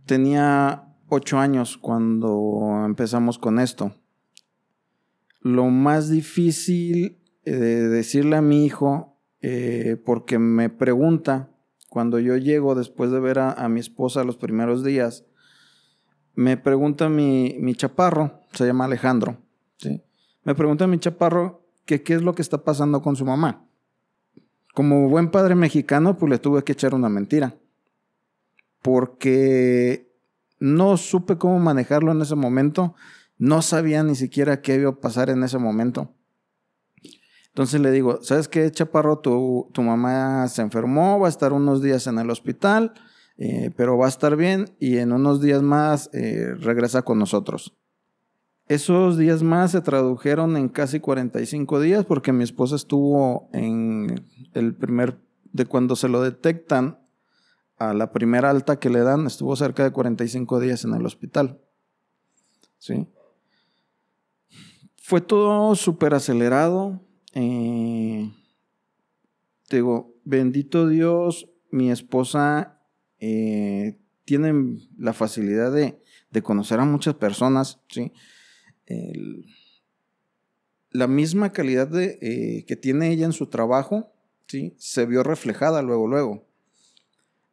Tenía 0.06 0.96
8 1.08 1.38
años 1.38 1.76
cuando 1.76 2.82
empezamos 2.86 3.38
con 3.38 3.60
esto 3.60 3.94
lo 5.42 5.66
más 5.66 6.08
difícil 6.08 7.18
de 7.44 7.88
decirle 7.88 8.36
a 8.36 8.42
mi 8.42 8.64
hijo, 8.64 9.18
eh, 9.40 9.96
porque 10.04 10.38
me 10.38 10.70
pregunta, 10.70 11.50
cuando 11.92 12.18
yo 12.18 12.38
llego 12.38 12.74
después 12.74 13.10
de 13.10 13.20
ver 13.20 13.38
a, 13.38 13.68
mi 13.68 13.78
esposa 13.78 14.24
los 14.24 14.38
primeros 14.38 14.82
días, 14.82 15.26
me 16.34 16.56
pregunta 16.56 17.10
mi, 17.10 17.58
mi 17.60 17.74
chaparro, 17.74 18.40
se 18.52 18.64
llama 18.64 18.86
Alejandro, 18.86 19.36
me 20.42 20.54
pregunta 20.54 20.86
mi 20.86 20.98
chaparro 20.98 21.66
que 21.84 22.02
qué 22.02 22.14
es 22.14 22.22
lo 22.22 22.34
que 22.34 22.40
está 22.40 22.64
pasando 22.64 23.02
con 23.02 23.14
su 23.14 23.26
mamá. 23.26 23.66
Como 24.72 25.10
buen 25.10 25.30
padre 25.30 25.54
mexicano, 25.54 26.16
pues 26.16 26.30
le 26.30 26.38
tuve 26.38 26.64
que 26.64 26.72
echar 26.72 26.94
una 26.94 27.10
mentira, 27.10 27.56
porque 28.80 30.10
no 30.58 30.96
supe 30.96 31.36
cómo 31.36 31.58
manejarlo 31.58 32.12
en 32.12 32.22
ese 32.22 32.36
momento 32.36 32.94
no 33.36 33.60
sabía 33.60 34.04
ni 34.04 34.14
siquiera 34.14 34.62
qué 34.62 34.76
iba 34.76 34.90
a 34.90 35.00
pasar 35.00 35.28
en 35.28 35.42
ese 35.42 35.58
momento. 35.58 36.14
Entonces 37.52 37.80
le 37.82 37.90
digo, 37.90 38.18
¿sabes 38.22 38.48
qué, 38.48 38.70
Chaparro? 38.70 39.18
Tu, 39.18 39.68
tu 39.72 39.82
mamá 39.82 40.48
se 40.48 40.62
enfermó, 40.62 41.20
va 41.20 41.26
a 41.26 41.30
estar 41.30 41.52
unos 41.52 41.82
días 41.82 42.06
en 42.06 42.18
el 42.18 42.30
hospital, 42.30 42.94
eh, 43.36 43.70
pero 43.76 43.98
va 43.98 44.06
a 44.06 44.08
estar 44.08 44.36
bien 44.36 44.74
y 44.78 44.96
en 44.96 45.12
unos 45.12 45.42
días 45.42 45.62
más 45.62 46.08
eh, 46.14 46.54
regresa 46.60 47.02
con 47.02 47.18
nosotros. 47.18 47.74
Esos 48.68 49.18
días 49.18 49.42
más 49.42 49.72
se 49.72 49.82
tradujeron 49.82 50.56
en 50.56 50.70
casi 50.70 50.98
45 50.98 51.80
días 51.80 52.06
porque 52.06 52.32
mi 52.32 52.42
esposa 52.42 52.76
estuvo 52.76 53.50
en 53.52 54.26
el 54.54 54.74
primer, 54.74 55.18
de 55.52 55.66
cuando 55.66 55.94
se 55.94 56.08
lo 56.08 56.22
detectan 56.22 57.00
a 57.76 57.92
la 57.92 58.12
primera 58.12 58.48
alta 58.48 58.78
que 58.78 58.88
le 58.88 59.00
dan, 59.00 59.26
estuvo 59.26 59.56
cerca 59.56 59.82
de 59.84 59.92
45 59.92 60.58
días 60.58 60.84
en 60.84 60.94
el 60.94 61.04
hospital. 61.04 61.60
¿Sí? 62.78 63.06
Fue 65.02 65.20
todo 65.20 65.74
súper 65.74 66.14
acelerado. 66.14 67.00
Eh, 67.32 68.30
digo, 69.70 70.14
bendito 70.24 70.88
Dios, 70.88 71.48
mi 71.70 71.90
esposa 71.90 72.80
eh, 73.18 73.98
tiene 74.24 74.78
la 74.96 75.12
facilidad 75.12 75.72
de, 75.72 75.98
conocer 76.42 76.80
a 76.80 76.84
muchas 76.84 77.14
personas, 77.14 77.80
¿sí? 77.88 78.12
la 80.90 81.06
misma 81.06 81.52
calidad 81.52 81.88
de, 81.88 82.18
eh, 82.20 82.64
que 82.66 82.76
tiene 82.76 83.10
ella 83.10 83.24
en 83.24 83.32
su 83.32 83.46
trabajo, 83.46 84.12
¿sí? 84.46 84.74
Se 84.78 85.06
vio 85.06 85.22
reflejada 85.22 85.80
luego, 85.82 86.06
luego 86.06 86.46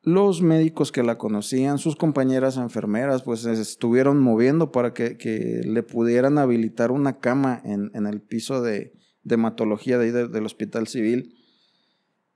los 0.03 0.41
médicos 0.41 0.91
que 0.91 1.03
la 1.03 1.17
conocían, 1.17 1.77
sus 1.77 1.95
compañeras 1.95 2.57
enfermeras, 2.57 3.23
pues 3.23 3.45
estuvieron 3.45 4.21
moviendo 4.21 4.71
para 4.71 4.93
que, 4.93 5.61
le 5.65 5.83
pudieran 5.83 6.37
habilitar 6.37 6.91
una 6.91 7.19
cama 7.19 7.61
en, 7.63 8.05
el 8.05 8.21
piso 8.21 8.61
de, 8.61 8.93
hematología 9.25 9.97
de 9.97 10.27
del 10.27 10.45
hospital 10.45 10.87
civil. 10.87 11.35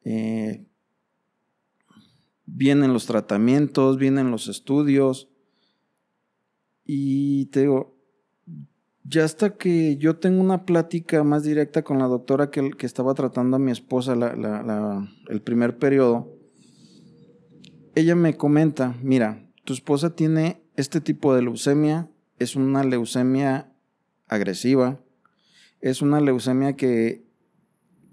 Eh, 0.05 0.65
vienen 2.45 2.93
los 2.93 3.05
tratamientos, 3.05 3.97
vienen 3.97 4.31
los 4.31 4.47
estudios. 4.47 5.29
Y 6.85 7.45
te 7.47 7.61
digo, 7.61 7.97
ya 9.03 9.25
hasta 9.25 9.57
que 9.57 9.97
yo 9.97 10.17
tengo 10.17 10.41
una 10.41 10.65
plática 10.65 11.23
más 11.23 11.43
directa 11.43 11.83
con 11.83 11.99
la 11.99 12.07
doctora 12.07 12.49
que, 12.49 12.71
que 12.71 12.85
estaba 12.85 13.13
tratando 13.13 13.57
a 13.57 13.59
mi 13.59 13.71
esposa 13.71 14.13
el 14.13 15.41
primer 15.41 15.77
periodo, 15.77 16.37
ella 17.95 18.15
me 18.15 18.35
comenta, 18.37 18.95
mira, 19.01 19.49
tu 19.65 19.73
esposa 19.73 20.15
tiene 20.15 20.63
este 20.75 20.99
tipo 20.99 21.35
de 21.35 21.43
leucemia, 21.43 22.09
es 22.39 22.55
una 22.55 22.83
leucemia 22.83 23.71
agresiva, 24.27 25.02
es 25.83 26.01
una 26.01 26.21
leucemia 26.21 26.77
que 26.77 27.27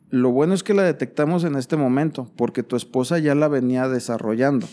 lo 0.08 0.32
bueno 0.32 0.54
es 0.54 0.64
que 0.64 0.74
la 0.74 0.82
detectamos 0.82 1.44
en 1.44 1.54
este 1.54 1.76
momento, 1.76 2.30
porque 2.36 2.64
tu 2.64 2.74
esposa 2.74 3.18
ya 3.20 3.34
la 3.34 3.46
venía 3.46 3.88
desarrollando. 3.88 4.66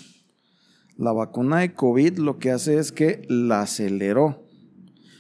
La 0.97 1.13
vacuna 1.13 1.59
de 1.59 1.75
COVID 1.75 2.17
lo 2.17 2.39
que 2.39 2.51
hace 2.51 2.79
es 2.79 2.91
que 2.91 3.21
la 3.29 3.61
aceleró, 3.61 4.43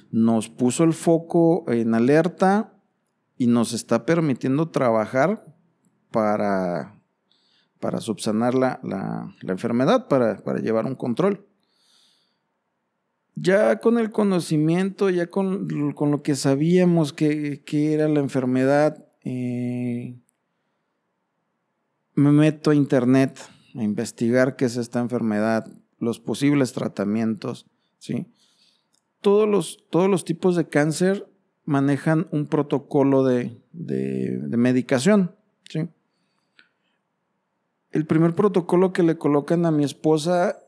nos 0.09 0.49
puso 0.49 0.83
el 0.83 0.93
foco 0.93 1.65
en 1.71 1.93
alerta 1.93 2.73
y 3.37 3.45
nos 3.45 3.73
está 3.73 4.05
permitiendo 4.05 4.69
trabajar 4.69 5.45
para 6.11 6.97
para 7.79 8.01
subsanar 8.01 8.55
la, 8.55 9.35
enfermedad, 9.41 10.07
para, 10.07 10.59
llevar 10.59 10.85
un 10.85 10.95
control. 10.95 11.46
Ya 13.39 13.79
con 13.79 13.99
el 13.99 14.09
conocimiento, 14.11 15.09
ya 15.09 15.27
con, 15.27 15.67
lo 15.67 16.23
que 16.23 16.35
sabíamos 16.35 17.13
que, 17.13 17.61
era 17.71 18.07
la 18.07 18.19
enfermedad, 18.19 19.05
eh, 19.23 20.17
me 22.15 22.31
meto 22.31 22.71
a 22.71 22.75
internet 22.75 23.39
a 23.75 23.83
investigar 23.83 24.55
qué 24.55 24.65
es 24.65 24.75
esta 24.75 24.99
enfermedad, 24.99 25.71
los 25.99 26.19
posibles 26.19 26.73
tratamientos, 26.73 27.67
¿sí? 27.99 28.25
Todos 29.21 29.47
los, 29.47 29.85
todos 29.91 30.09
los 30.09 30.25
tipos 30.25 30.55
de 30.55 30.67
cáncer 30.67 31.27
manejan 31.63 32.27
un 32.31 32.47
protocolo 32.47 33.23
de, 33.23 33.61
de, 33.71 34.39
de 34.39 34.57
medicación, 34.57 35.35
¿sí? 35.69 35.89
el 37.91 38.05
primer 38.05 38.35
protocolo 38.35 38.93
que 38.93 39.03
le 39.03 39.17
colocan 39.17 39.65
a 39.65 39.71
mi 39.71 39.83
esposa, 39.83 40.59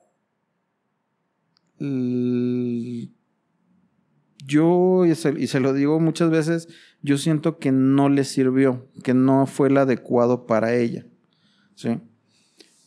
yo, 4.46 5.06
y 5.06 5.16
se, 5.16 5.60
lo 5.60 5.74
digo 5.74 6.00
muchas 6.00 6.30
veces, 6.30 6.68
yo 7.02 7.18
siento 7.18 7.58
que 7.60 7.72
no 7.72 8.10
le 8.10 8.24
sirvió, 8.24 8.90
que 9.04 9.14
no 9.14 9.46
fue 9.46 9.70
el 9.70 9.78
adecuado 9.78 10.46
para 10.46 10.76
ella. 10.76 11.06
¿sí? 11.76 12.00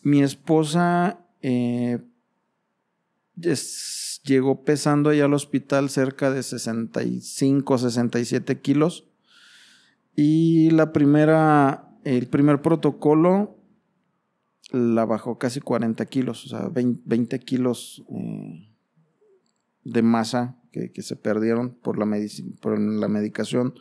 Mi 0.03 0.23
esposa 0.23 1.25
eh, 1.41 2.01
llegó 4.25 4.65
pesando 4.65 5.11
allá 5.11 5.25
al 5.25 5.35
hospital 5.35 5.89
cerca 5.91 6.31
de 6.31 6.43
65, 6.43 7.79
67 7.79 8.61
kilos. 8.61 9.09
Y 10.15 10.71
la 10.71 10.93
primera, 10.93 11.91
el 12.05 12.29
primer 12.29 12.61
protocolo 12.61 13.57
la 14.71 15.05
bajó 15.05 15.39
casi 15.39 15.61
40 15.61 16.05
kilos, 16.07 16.47
o 16.47 16.49
sea, 16.49 16.69
20, 16.69 17.39
kilos 17.41 18.05
eh, 18.11 18.72
de 19.85 20.03
masa 20.03 20.57
que, 20.71 20.91
se 21.03 21.17
perdieron 21.17 21.71
por 21.71 21.99
la, 21.99 22.07
por 22.61 22.79
la 22.79 23.09
medicación. 23.09 23.75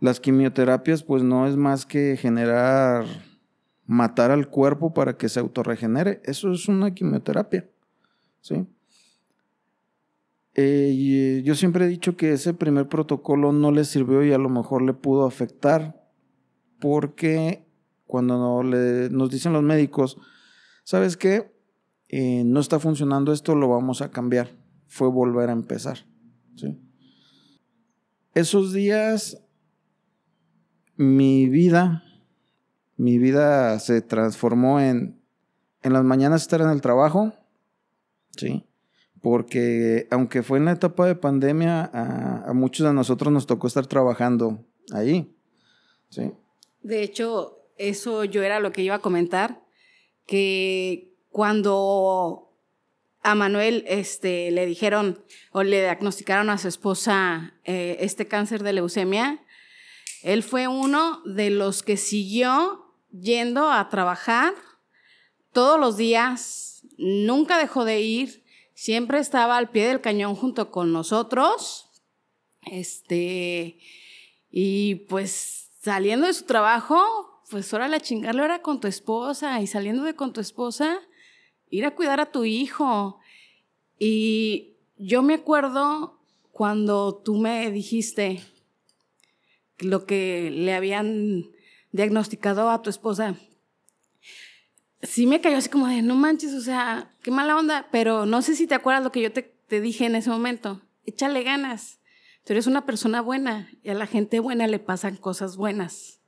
Las 0.00 0.20
quimioterapias 0.20 1.02
pues 1.02 1.22
no 1.22 1.46
es 1.46 1.56
más 1.56 1.86
que 1.86 2.16
generar, 2.16 3.04
matar 3.86 4.30
al 4.30 4.48
cuerpo 4.48 4.94
para 4.94 5.16
que 5.16 5.28
se 5.28 5.40
autorregenere. 5.40 6.20
Eso 6.24 6.52
es 6.52 6.68
una 6.68 6.92
quimioterapia. 6.92 7.68
¿sí? 8.40 8.66
Eh, 10.54 10.90
y 10.92 11.42
yo 11.42 11.54
siempre 11.54 11.84
he 11.84 11.88
dicho 11.88 12.16
que 12.16 12.32
ese 12.32 12.54
primer 12.54 12.88
protocolo 12.88 13.52
no 13.52 13.70
le 13.70 13.84
sirvió 13.84 14.24
y 14.24 14.32
a 14.32 14.38
lo 14.38 14.48
mejor 14.48 14.82
le 14.82 14.92
pudo 14.92 15.26
afectar 15.26 16.00
porque 16.80 17.64
cuando 18.06 18.62
nos 18.62 19.30
dicen 19.30 19.52
los 19.52 19.62
médicos, 19.62 20.16
¿sabes 20.82 21.16
qué? 21.16 21.52
Eh, 22.08 22.42
no 22.44 22.58
está 22.58 22.80
funcionando 22.80 23.32
esto, 23.32 23.54
lo 23.54 23.68
vamos 23.68 24.02
a 24.02 24.10
cambiar. 24.10 24.59
Fue 24.90 25.08
volver 25.08 25.50
a 25.50 25.52
empezar. 25.52 25.98
Esos 28.34 28.72
días, 28.72 29.40
mi 30.96 31.48
vida, 31.48 32.02
mi 32.96 33.18
vida 33.18 33.78
se 33.78 34.02
transformó 34.02 34.80
en, 34.80 35.22
en 35.82 35.92
las 35.92 36.02
mañanas 36.02 36.42
estar 36.42 36.60
en 36.60 36.70
el 36.70 36.80
trabajo, 36.80 37.32
¿sí? 38.36 38.66
Porque 39.22 40.08
aunque 40.10 40.42
fue 40.42 40.58
en 40.58 40.64
la 40.64 40.72
etapa 40.72 41.06
de 41.06 41.14
pandemia, 41.14 41.88
a, 41.92 42.50
a 42.50 42.52
muchos 42.52 42.84
de 42.84 42.92
nosotros 42.92 43.32
nos 43.32 43.46
tocó 43.46 43.68
estar 43.68 43.86
trabajando 43.86 44.66
ahí, 44.92 45.36
¿sí? 46.08 46.32
De 46.82 47.02
hecho, 47.02 47.60
eso 47.76 48.24
yo 48.24 48.42
era 48.42 48.58
lo 48.58 48.72
que 48.72 48.82
iba 48.82 48.96
a 48.96 49.00
comentar, 49.00 49.62
que 50.26 51.14
cuando 51.30 52.49
a 53.22 53.34
Manuel 53.34 53.84
este, 53.86 54.50
le 54.50 54.66
dijeron 54.66 55.24
o 55.52 55.62
le 55.62 55.80
diagnosticaron 55.80 56.50
a 56.50 56.58
su 56.58 56.68
esposa 56.68 57.54
eh, 57.64 57.98
este 58.00 58.26
cáncer 58.26 58.62
de 58.62 58.72
leucemia, 58.72 59.44
él 60.22 60.42
fue 60.42 60.68
uno 60.68 61.22
de 61.24 61.50
los 61.50 61.82
que 61.82 61.96
siguió 61.96 62.94
yendo 63.10 63.70
a 63.70 63.88
trabajar 63.88 64.54
todos 65.52 65.80
los 65.80 65.96
días, 65.96 66.86
nunca 66.96 67.58
dejó 67.58 67.84
de 67.84 68.00
ir, 68.00 68.44
siempre 68.74 69.18
estaba 69.18 69.56
al 69.56 69.70
pie 69.70 69.88
del 69.88 70.00
cañón 70.00 70.34
junto 70.34 70.70
con 70.70 70.92
nosotros. 70.92 71.86
Este, 72.62 73.78
y 74.50 74.94
pues 75.08 75.70
saliendo 75.82 76.26
de 76.26 76.34
su 76.34 76.44
trabajo, 76.44 77.42
pues 77.50 77.72
ahora 77.72 77.88
la 77.88 78.00
chingarle 78.00 78.42
ahora 78.42 78.62
con 78.62 78.80
tu 78.80 78.86
esposa 78.86 79.60
y 79.60 79.66
saliendo 79.66 80.04
de 80.04 80.14
con 80.14 80.32
tu 80.32 80.40
esposa, 80.40 81.00
ir 81.70 81.86
a 81.86 81.94
cuidar 81.94 82.20
a 82.20 82.30
tu 82.30 82.44
hijo. 82.44 83.18
Y 83.98 84.76
yo 84.96 85.22
me 85.22 85.34
acuerdo 85.34 86.20
cuando 86.52 87.14
tú 87.14 87.36
me 87.36 87.70
dijiste 87.70 88.42
lo 89.78 90.04
que 90.04 90.50
le 90.50 90.74
habían 90.74 91.50
diagnosticado 91.92 92.68
a 92.70 92.82
tu 92.82 92.90
esposa. 92.90 93.36
Sí 95.02 95.26
me 95.26 95.40
cayó 95.40 95.56
así 95.56 95.70
como 95.70 95.86
de, 95.86 96.02
no 96.02 96.14
manches, 96.14 96.52
o 96.52 96.60
sea, 96.60 97.14
qué 97.22 97.30
mala 97.30 97.56
onda, 97.56 97.88
pero 97.90 98.26
no 98.26 98.42
sé 98.42 98.54
si 98.54 98.66
te 98.66 98.74
acuerdas 98.74 99.02
lo 99.02 99.12
que 99.12 99.22
yo 99.22 99.32
te, 99.32 99.42
te 99.42 99.80
dije 99.80 100.04
en 100.04 100.16
ese 100.16 100.28
momento. 100.28 100.82
Échale 101.06 101.42
ganas. 101.42 102.00
Tú 102.44 102.52
eres 102.52 102.66
una 102.66 102.84
persona 102.84 103.22
buena 103.22 103.70
y 103.82 103.90
a 103.90 103.94
la 103.94 104.06
gente 104.06 104.40
buena 104.40 104.66
le 104.66 104.78
pasan 104.78 105.16
cosas 105.16 105.56
buenas. 105.56 106.20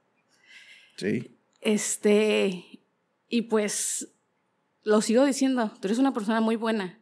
Sí. 0.97 1.37
Este, 1.61 2.81
y 3.29 3.43
pues 3.43 4.13
lo 4.85 5.01
sigo 5.01 5.25
diciendo, 5.25 5.71
tú 5.81 5.89
eres 5.89 5.99
una 5.99 6.13
persona 6.13 6.41
muy 6.41 6.57
buena. 6.57 6.99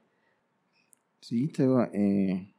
Sí, 1.21 1.49
te 1.49 1.65
eh, 1.65 2.55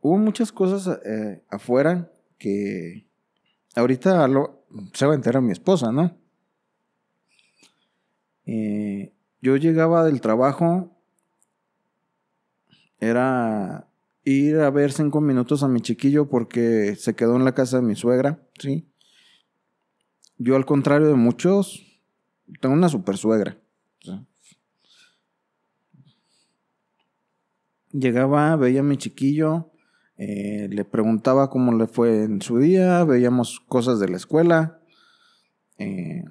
hubo 0.00 0.18
muchas 0.18 0.52
cosas 0.52 0.98
eh, 1.04 1.42
afuera 1.48 2.10
que 2.38 3.06
ahorita 3.76 4.26
lo, 4.28 4.64
se 4.92 5.06
va 5.06 5.12
a 5.12 5.16
enterar 5.16 5.42
mi 5.42 5.52
esposa, 5.52 5.92
¿no? 5.92 6.16
Eh, 8.46 9.12
yo 9.40 9.56
llegaba 9.56 10.04
del 10.04 10.20
trabajo, 10.20 10.90
era 12.98 13.88
ir 14.24 14.56
a 14.56 14.70
ver 14.70 14.92
cinco 14.92 15.20
minutos 15.20 15.62
a 15.62 15.68
mi 15.68 15.80
chiquillo 15.80 16.28
porque 16.28 16.96
se 16.96 17.14
quedó 17.14 17.36
en 17.36 17.44
la 17.44 17.54
casa 17.54 17.76
de 17.76 17.86
mi 17.86 17.94
suegra, 17.94 18.42
¿sí? 18.58 18.90
Yo, 20.36 20.56
al 20.56 20.64
contrario 20.64 21.08
de 21.08 21.14
muchos, 21.14 22.00
tengo 22.60 22.74
una 22.74 22.88
super 22.88 23.16
suegra. 23.16 23.59
Llegaba, 27.92 28.54
veía 28.56 28.80
a 28.80 28.84
mi 28.84 28.96
chiquillo, 28.96 29.72
eh, 30.16 30.68
le 30.70 30.84
preguntaba 30.84 31.50
cómo 31.50 31.72
le 31.72 31.86
fue 31.86 32.22
en 32.22 32.40
su 32.40 32.58
día, 32.58 33.02
veíamos 33.04 33.58
cosas 33.58 33.98
de 33.98 34.08
la 34.08 34.16
escuela, 34.16 34.80
eh, 35.78 36.24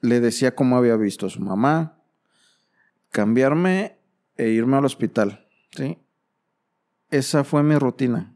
le 0.00 0.20
decía 0.20 0.54
cómo 0.54 0.76
había 0.76 0.96
visto 0.96 1.26
a 1.26 1.30
su 1.30 1.40
mamá, 1.40 2.00
cambiarme 3.10 3.98
e 4.36 4.48
irme 4.48 4.78
al 4.78 4.84
hospital. 4.86 5.46
¿sí? 5.72 5.98
Esa 7.10 7.44
fue 7.44 7.62
mi 7.62 7.74
rutina. 7.76 8.34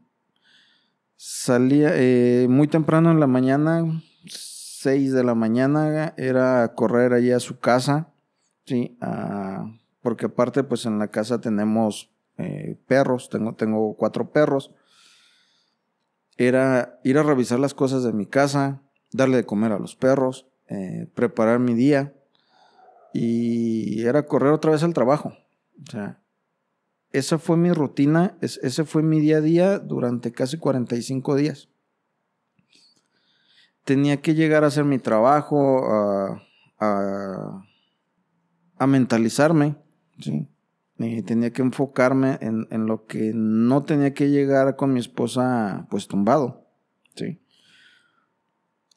Salía 1.15 1.91
eh, 1.93 2.47
muy 2.49 2.67
temprano 2.67 3.09
en 3.11 3.19
la 3.19 3.27
mañana, 3.27 4.03
6 4.27 5.13
de 5.13 5.23
la 5.23 5.33
mañana 5.33 6.13
era 6.17 6.73
correr 6.75 7.13
allí 7.13 7.31
a 7.31 7.39
su 7.39 7.59
casa, 7.59 8.12
¿sí? 8.65 8.97
Ah, 9.01 9.71
porque 10.01 10.27
aparte 10.27 10.63
pues 10.63 10.85
en 10.85 10.99
la 10.99 11.09
casa 11.09 11.41
tenemos 11.41 12.11
eh, 12.37 12.77
perros, 12.87 13.29
tengo, 13.29 13.55
tengo 13.55 13.95
cuatro 13.95 14.31
perros. 14.31 14.71
Era 16.37 16.99
ir 17.03 17.17
a 17.17 17.23
revisar 17.23 17.59
las 17.59 17.73
cosas 17.73 18.03
de 18.03 18.13
mi 18.13 18.25
casa, 18.25 18.81
darle 19.11 19.37
de 19.37 19.45
comer 19.45 19.71
a 19.71 19.79
los 19.79 19.95
perros, 19.95 20.47
eh, 20.67 21.07
preparar 21.13 21.59
mi 21.59 21.73
día 21.73 22.13
y 23.13 24.03
era 24.03 24.25
correr 24.25 24.51
otra 24.51 24.71
vez 24.71 24.83
al 24.83 24.93
trabajo. 24.93 25.33
O 25.87 25.91
sea, 25.91 26.19
esa 27.11 27.37
fue 27.37 27.57
mi 27.57 27.71
rutina, 27.71 28.37
ese 28.41 28.83
fue 28.85 29.03
mi 29.03 29.19
día 29.19 29.37
a 29.37 29.41
día 29.41 29.79
durante 29.79 30.31
casi 30.31 30.57
45 30.57 31.35
días 31.35 31.69
tenía 33.83 34.21
que 34.21 34.33
llegar 34.33 34.63
a 34.63 34.67
hacer 34.67 34.85
mi 34.85 34.99
trabajo, 34.99 35.85
a, 36.79 37.65
mentalizarme, 38.87 39.75
¿sí? 40.19 40.47
tenía 41.25 41.51
que 41.51 41.61
enfocarme 41.61 42.37
en, 42.41 42.67
en, 42.71 42.85
lo 42.85 43.05
que 43.05 43.31
no 43.33 43.83
tenía 43.83 44.13
que 44.13 44.29
llegar 44.29 44.75
con 44.75 44.93
mi 44.93 44.99
esposa 44.99 45.85
pues 45.89 46.07
tumbado, 46.07 46.65
¿sí? 47.15 47.41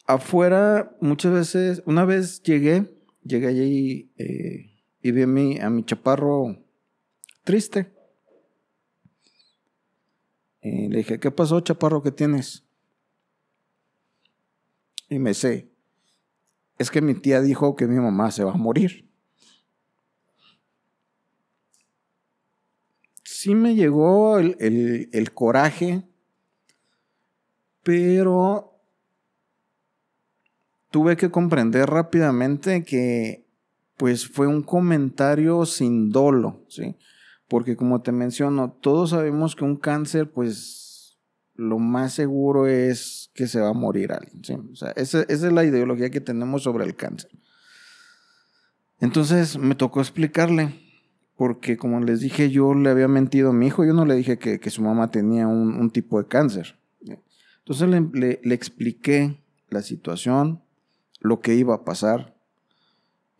Afuera, 0.06 0.96
muchas 1.00 1.32
veces, 1.32 1.82
una 1.84 2.04
vez 2.04 2.42
llegué, 2.42 2.96
llegué 3.24 3.46
allí 3.48 4.12
eh, 4.18 4.70
y 5.02 5.10
vi 5.10 5.22
a 5.22 5.26
mi, 5.26 5.58
a 5.58 5.68
mi 5.68 5.84
chaparro 5.84 6.64
triste. 7.42 7.92
Y 10.62 10.88
le 10.88 10.98
dije, 10.98 11.18
¿qué 11.18 11.30
pasó, 11.32 11.60
chaparro, 11.60 12.02
qué 12.02 12.12
tienes? 12.12 12.64
Y 15.08 15.18
me 15.18 15.34
sé, 15.34 15.70
es 16.78 16.90
que 16.90 17.00
mi 17.00 17.14
tía 17.14 17.40
dijo 17.40 17.74
que 17.74 17.86
mi 17.86 17.96
mamá 17.96 18.30
se 18.30 18.44
va 18.44 18.52
a 18.52 18.56
morir. 18.56 19.08
Sí 23.46 23.54
me 23.54 23.76
llegó 23.76 24.40
el, 24.40 25.30
coraje, 25.32 26.02
pero 27.84 28.76
tuve 30.90 31.16
que 31.16 31.30
comprender 31.30 31.88
rápidamente 31.88 32.82
que 32.82 33.46
pues 33.96 34.26
fue 34.26 34.48
un 34.48 34.64
comentario 34.64 35.64
sin 35.64 36.10
dolo, 36.10 36.64
¿sí? 36.68 36.96
Porque 37.46 37.76
como 37.76 38.02
te 38.02 38.10
menciono, 38.10 38.72
todos 38.80 39.10
sabemos 39.10 39.54
que 39.54 39.62
un 39.62 39.76
cáncer 39.76 40.28
pues 40.32 41.20
lo 41.54 41.78
más 41.78 42.14
seguro 42.14 42.66
es 42.66 43.30
que 43.32 43.46
se 43.46 43.60
va 43.60 43.68
a 43.68 43.74
morir 43.74 44.10
alguien. 44.10 44.70
O 44.72 44.74
sea, 44.74 44.90
esa, 44.96 45.22
es 45.22 45.42
la 45.42 45.62
ideología 45.62 46.10
que 46.10 46.20
tenemos 46.20 46.64
sobre 46.64 46.84
el 46.84 46.96
cáncer. 46.96 47.30
Entonces 48.98 49.56
me 49.56 49.76
tocó 49.76 50.00
explicarle, 50.00 50.85
porque 51.36 51.76
como 51.76 52.00
les 52.00 52.20
dije, 52.20 52.50
yo 52.50 52.74
le 52.74 52.90
había 52.90 53.08
mentido 53.08 53.50
a 53.50 53.52
mi 53.52 53.66
hijo, 53.66 53.84
yo 53.84 53.92
no 53.92 54.06
le 54.06 54.14
dije 54.14 54.38
que, 54.38 54.70
su 54.70 54.82
mamá 54.82 55.10
tenía 55.10 55.46
un, 55.46 55.90
tipo 55.90 56.20
de 56.20 56.26
cáncer. 56.26 56.76
Entonces 57.58 57.88
le, 58.12 58.54
expliqué 58.54 59.38
la 59.68 59.82
situación, 59.82 60.62
lo 61.20 61.40
que 61.40 61.54
iba 61.54 61.74
a 61.74 61.84
pasar, 61.84 62.36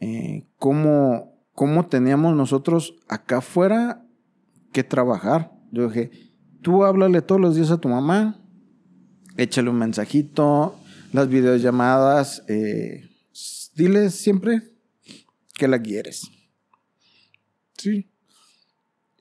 eh, 0.00 0.46
cómo, 0.58 1.32
cómo 1.54 1.86
teníamos 1.86 2.36
nosotros 2.36 2.96
acá 3.08 3.38
afuera 3.38 4.04
que 4.72 4.84
trabajar. 4.84 5.52
Yo 5.70 5.88
dije, 5.88 6.10
tú 6.60 6.84
háblale 6.84 7.22
todos 7.22 7.40
los 7.40 7.56
días 7.56 7.70
a 7.70 7.78
tu 7.78 7.88
mamá, 7.88 8.38
échale 9.38 9.70
un 9.70 9.78
mensajito, 9.78 10.74
las 11.12 11.28
videollamadas, 11.28 12.44
eh, 12.48 13.08
dile 13.74 14.10
siempre 14.10 14.62
que 15.54 15.68
la 15.68 15.80
quieres. 15.80 16.35
Sí. 17.76 18.08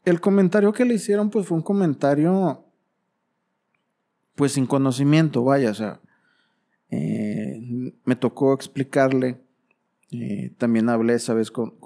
El 0.03 0.21
comentario 0.21 0.71
que 0.71 0.85
le 0.85 0.93
hicieron, 0.95 1.29
pues 1.29 1.47
fue 1.47 1.57
un 1.57 1.63
comentario 1.63 2.65
pues 4.35 4.51
sin 4.51 4.65
conocimiento, 4.65 5.43
vaya, 5.43 5.71
o 5.71 5.73
sea, 5.73 6.01
eh, 6.91 7.93
me 8.03 8.15
tocó 8.15 8.53
explicarle, 8.53 9.41
eh, 10.11 10.53
también 10.57 10.89
hablé 10.89 11.13
esa 11.13 11.33
vez 11.33 11.51
con, 11.51 11.77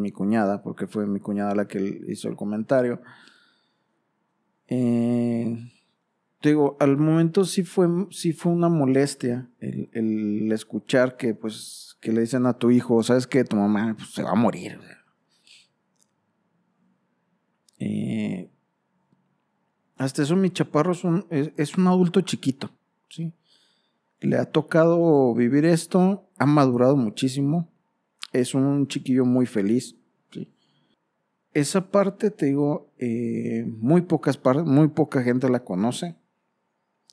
mi 0.00 0.12
cuñada, 0.12 0.62
porque 0.62 0.86
fue 0.86 1.06
mi 1.06 1.20
cuñada 1.20 1.54
la 1.54 1.68
que 1.68 2.00
hizo 2.08 2.28
el 2.28 2.36
comentario. 2.36 3.02
Eh, 4.68 5.70
digo, 6.42 6.76
al 6.78 6.96
momento 6.96 7.44
sí 7.44 7.64
fue, 7.64 7.88
sí 8.10 8.32
fue 8.32 8.52
una 8.52 8.68
molestia 8.68 9.48
el, 9.60 10.50
escuchar 10.52 11.16
que, 11.16 11.34
pues, 11.34 11.96
que 12.00 12.12
le 12.12 12.20
dicen 12.20 12.46
a 12.46 12.54
tu 12.54 12.70
hijo, 12.70 13.02
sabes 13.02 13.26
que 13.26 13.44
tu 13.44 13.56
mamá 13.56 13.94
pues, 13.96 14.10
se 14.10 14.22
va 14.22 14.30
a 14.30 14.36
morir. 14.36 14.78
Eh, 17.78 18.50
hasta 19.96 20.22
eso 20.22 20.36
mi 20.36 20.50
chaparro 20.50 20.92
es 20.92 21.04
un, 21.04 21.86
adulto 21.86 22.20
chiquito, 22.20 22.70
¿sí? 23.08 23.32
Le 24.20 24.36
ha 24.36 24.46
tocado 24.46 25.34
vivir 25.34 25.64
esto, 25.64 26.28
ha 26.38 26.46
madurado 26.46 26.96
muchísimo, 26.96 27.68
es 28.32 28.54
un 28.54 28.86
chiquillo 28.86 29.24
muy 29.24 29.46
feliz, 29.46 29.96
¿sí? 30.30 30.48
Esa 31.52 31.90
parte, 31.90 32.30
te 32.30 32.46
digo, 32.46 32.92
eh, 32.98 33.64
muy 33.66 34.02
pocas 34.02 34.36
partes, 34.36 34.64
muy 34.64 34.88
poca 34.88 35.22
gente 35.22 35.48
la 35.48 35.64
conoce, 35.64 36.14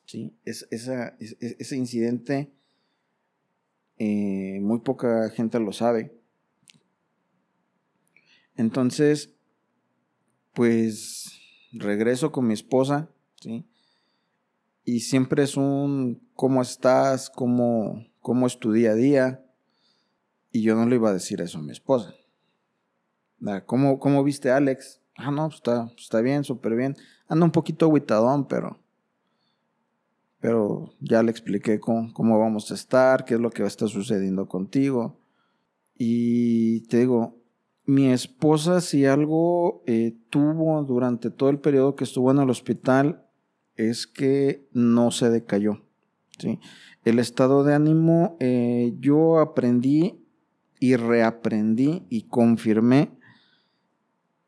¿sí? 0.06 0.36
Es, 0.46 0.68
ese 0.70 1.76
incidente, 1.76 2.52
eh, 3.98 4.60
muy 4.62 4.80
poca 4.80 5.30
gente 5.30 5.60
lo 5.60 5.72
sabe. 5.72 6.14
Entonces, 8.58 9.35
pues 10.56 11.40
regreso 11.72 12.32
con 12.32 12.48
mi 12.48 12.54
esposa, 12.54 13.10
¿sí? 13.42 13.66
Y 14.84 15.02
siempre 15.02 15.44
es 15.44 15.58
un 15.58 16.22
¿cómo 16.34 16.62
estás? 16.62 17.30
¿Cómo, 17.30 18.06
cómo 18.22 18.48
es 18.48 18.58
tu 18.58 18.72
día 18.72 18.92
a 18.92 18.96
día? 18.96 19.46
Y 20.52 20.62
yo 20.62 20.76
no 20.76 20.88
le 20.88 20.96
iba 20.96 21.10
a 21.10 21.14
decir 21.14 21.42
eso 21.42 21.60
a 21.60 21.62
mi 21.62 21.72
esposa. 21.72 22.16
¿Cómo, 23.66 24.00
cómo 24.00 24.24
viste 24.24 24.50
a 24.50 24.58
Alex? 24.58 25.02
Ah, 25.18 25.30
no, 25.30 25.48
pues 25.48 25.58
está, 25.58 25.88
pues 25.88 26.04
está 26.04 26.22
bien, 26.22 26.44
súper 26.44 26.76
bien. 26.76 26.96
Anda 27.28 27.46
un 27.46 27.52
poquito 27.52 27.86
aguitadón, 27.86 28.48
pero 28.48 28.80
pero 30.40 30.94
ya 31.00 31.24
le 31.24 31.32
expliqué 31.32 31.80
cómo, 31.80 32.14
cómo, 32.14 32.38
vamos 32.38 32.70
a 32.70 32.76
estar, 32.76 33.26
qué 33.26 33.34
es 33.34 33.40
lo 33.40 33.50
que 33.50 33.64
va 33.64 33.68
a 33.68 33.68
estar 33.68 33.90
sucediendo 33.90 34.48
contigo. 34.48 35.18
Y 35.98 36.82
te 36.82 37.00
digo, 37.00 37.35
mi 37.86 38.12
esposa 38.12 38.82
si 38.82 39.06
algo 39.06 39.84
eh, 39.86 40.16
tuvo 40.30 40.84
durante 40.84 41.30
todo 41.30 41.50
el 41.50 41.60
periodo 41.60 41.96
que 41.96 42.04
estuvo 42.04 42.32
en 42.32 42.40
el 42.40 42.50
hospital 42.50 43.26
es 43.76 44.08
que 44.08 44.68
no 44.72 45.12
se 45.12 45.30
decayó. 45.30 45.82
¿sí? 46.40 46.60
El 47.04 47.20
estado 47.20 47.64
de 47.64 47.76
ánimo 47.76 48.38
eh, 48.40 48.94
yo 49.00 49.40
aprendí 49.40 50.20
y 50.80 50.96
reaprendí 50.96 52.04
y 52.10 52.24
confirmé 52.24 53.12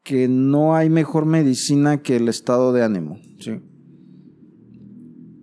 que 0.03 0.27
no 0.27 0.75
hay 0.75 0.89
mejor 0.89 1.25
medicina 1.25 2.01
que 2.01 2.15
el 2.15 2.29
estado 2.29 2.73
de 2.73 2.83
ánimo. 2.83 3.19
¿sí? 3.39 3.59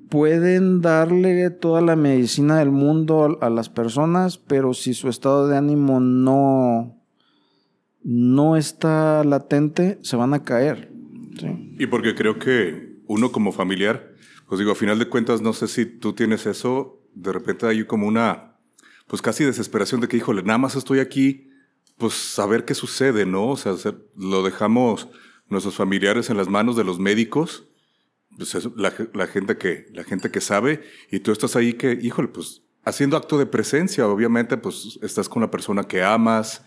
Pueden 0.08 0.80
darle 0.80 1.50
toda 1.50 1.80
la 1.80 1.96
medicina 1.96 2.58
del 2.58 2.70
mundo 2.70 3.38
a 3.40 3.50
las 3.50 3.68
personas, 3.68 4.38
pero 4.38 4.72
si 4.74 4.94
su 4.94 5.08
estado 5.08 5.48
de 5.48 5.56
ánimo 5.56 6.00
no, 6.00 6.93
no 8.04 8.56
está 8.56 9.24
latente, 9.24 9.98
se 10.02 10.16
van 10.16 10.34
a 10.34 10.44
caer. 10.44 10.92
Y 11.78 11.86
porque 11.86 12.14
creo 12.14 12.38
que 12.38 12.98
uno 13.06 13.32
como 13.32 13.50
familiar, 13.50 14.14
pues 14.46 14.58
digo, 14.58 14.72
a 14.72 14.76
final 14.76 14.98
de 14.98 15.08
cuentas, 15.08 15.40
no 15.40 15.52
sé 15.52 15.66
si 15.66 15.86
tú 15.86 16.12
tienes 16.12 16.46
eso, 16.46 17.02
de 17.14 17.32
repente 17.32 17.66
hay 17.66 17.84
como 17.84 18.06
una, 18.06 18.58
pues 19.06 19.22
casi 19.22 19.44
desesperación 19.44 20.00
de 20.00 20.08
que, 20.08 20.18
híjole, 20.18 20.42
nada 20.42 20.58
más 20.58 20.76
estoy 20.76 21.00
aquí, 21.00 21.48
pues 21.96 22.12
saber 22.12 22.64
qué 22.64 22.74
sucede, 22.74 23.24
¿no? 23.24 23.48
O 23.48 23.56
sea, 23.56 23.74
lo 24.16 24.42
dejamos 24.42 25.08
nuestros 25.48 25.74
familiares 25.74 26.30
en 26.30 26.36
las 26.36 26.48
manos 26.48 26.76
de 26.76 26.84
los 26.84 26.98
médicos, 26.98 27.66
pues 28.36 28.54
la, 28.76 28.92
la, 29.14 29.26
gente 29.26 29.56
que, 29.56 29.86
la 29.92 30.04
gente 30.04 30.30
que 30.30 30.40
sabe, 30.40 30.82
y 31.10 31.20
tú 31.20 31.32
estás 31.32 31.56
ahí 31.56 31.74
que, 31.74 31.98
híjole, 32.00 32.28
pues 32.28 32.62
haciendo 32.84 33.16
acto 33.16 33.38
de 33.38 33.46
presencia, 33.46 34.06
obviamente, 34.06 34.56
pues 34.56 34.98
estás 35.02 35.28
con 35.28 35.42
la 35.42 35.50
persona 35.50 35.84
que 35.84 36.02
amas, 36.02 36.64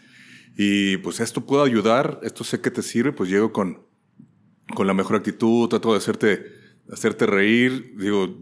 y 0.60 0.98
pues 0.98 1.20
esto 1.20 1.46
puedo 1.46 1.62
ayudar, 1.62 2.20
esto 2.24 2.44
sé 2.44 2.60
que 2.62 2.72
te 2.72 2.82
sirve, 2.82 3.12
pues 3.12 3.30
llego 3.30 3.54
con, 3.54 3.86
con 4.74 4.88
la 4.88 4.96
mejor 4.96 5.18
actitud, 5.18 5.70
trato 5.70 5.92
de 5.92 6.00
hacerte, 6.00 6.46
hacerte 6.92 7.28
reír. 7.28 7.94
Digo, 7.96 8.36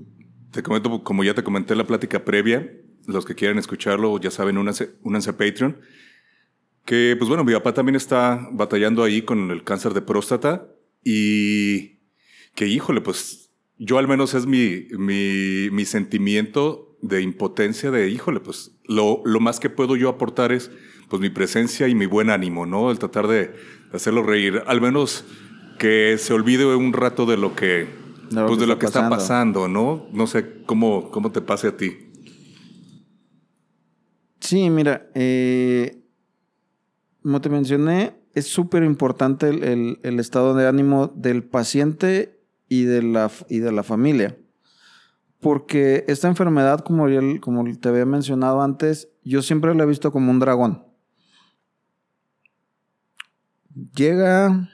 te 0.52 0.64
comento, 0.64 1.04
como 1.04 1.26
ya 1.26 1.34
te 1.34 1.44
comenté 1.44 1.74
en 1.74 1.80
la 1.80 1.86
plática 1.86 2.24
previa, 2.24 2.72
los 3.06 3.26
que 3.26 3.36
quieran 3.36 3.58
escucharlo 3.58 4.18
ya 4.18 4.32
saben, 4.32 4.58
únanse, 4.58 4.96
únanse 5.04 5.32
a 5.32 5.38
Patreon. 5.38 5.82
Que 6.86 7.18
pues 7.20 7.28
bueno, 7.28 7.44
mi 7.44 7.52
papá 7.52 7.74
también 7.74 7.98
está 7.98 8.48
batallando 8.54 9.04
ahí 9.04 9.24
con 9.24 9.52
el 9.52 9.66
cáncer 9.66 9.94
de 9.94 10.02
próstata 10.02 10.70
y 11.04 12.00
que 12.56 12.66
híjole, 12.66 13.02
pues 13.02 13.52
yo 13.78 13.98
al 13.98 14.08
menos 14.08 14.36
es 14.36 14.46
mi, 14.46 14.88
mi, 14.98 15.70
mi 15.70 15.84
sentimiento 15.84 16.98
de 17.02 17.22
impotencia 17.22 17.92
de 17.92 18.10
híjole, 18.10 18.40
pues 18.40 18.72
lo, 18.86 19.22
lo 19.26 19.42
más 19.42 19.60
que 19.60 19.70
puedo 19.70 19.98
yo 19.98 20.08
aportar 20.08 20.54
es 20.54 20.72
pues 21.16 21.22
mi 21.22 21.30
presencia 21.30 21.88
y 21.88 21.96
mi 21.96 22.08
buen 22.08 22.30
ánimo, 22.30 22.66
¿no? 22.66 22.92
El 22.92 23.00
tratar 23.00 23.30
de 23.30 23.56
hacerlo 23.94 24.22
reír, 24.22 24.62
al 24.68 24.82
menos 24.82 25.24
que 25.80 26.18
se 26.18 26.34
olvide 26.34 26.66
un 26.76 26.92
rato 26.92 27.26
de 27.26 27.38
lo 27.38 27.56
que, 27.56 27.88
pues 28.30 28.60
de 28.60 28.68
lo 28.68 28.78
que 28.78 28.86
está 28.86 29.10
pasando, 29.10 29.70
¿no? 29.70 30.08
No 30.12 30.28
sé 30.28 30.64
cómo, 30.66 31.10
cómo 31.12 31.32
te 31.32 31.40
pase 31.40 31.70
a 31.70 31.78
ti. 31.78 32.12
Sí, 34.42 34.70
mira, 34.70 35.08
eh, 35.14 36.04
como 37.24 37.40
te 37.40 37.48
mencioné, 37.48 38.18
es 38.34 38.48
súper 38.48 38.84
importante 38.84 39.48
el, 39.48 40.00
el, 40.04 40.20
estado 40.20 40.54
de 40.54 40.68
ánimo 40.68 41.14
del 41.16 41.46
paciente 41.46 42.42
y 42.68 42.84
de 42.84 43.04
la, 43.04 43.32
y 43.48 43.60
de 43.60 43.72
la 43.72 43.84
familia. 43.84 44.38
Porque 45.40 46.04
esta 46.10 46.28
enfermedad, 46.28 46.82
como, 46.82 47.06
como 47.40 47.64
te 47.78 47.88
había 47.88 48.06
mencionado 48.06 48.62
antes, 48.62 49.08
yo 49.24 49.42
siempre 49.42 49.74
la 49.76 49.84
he 49.84 49.88
visto 49.88 50.12
como 50.12 50.30
un 50.30 50.40
dragón 50.40 50.85
llega, 53.96 54.70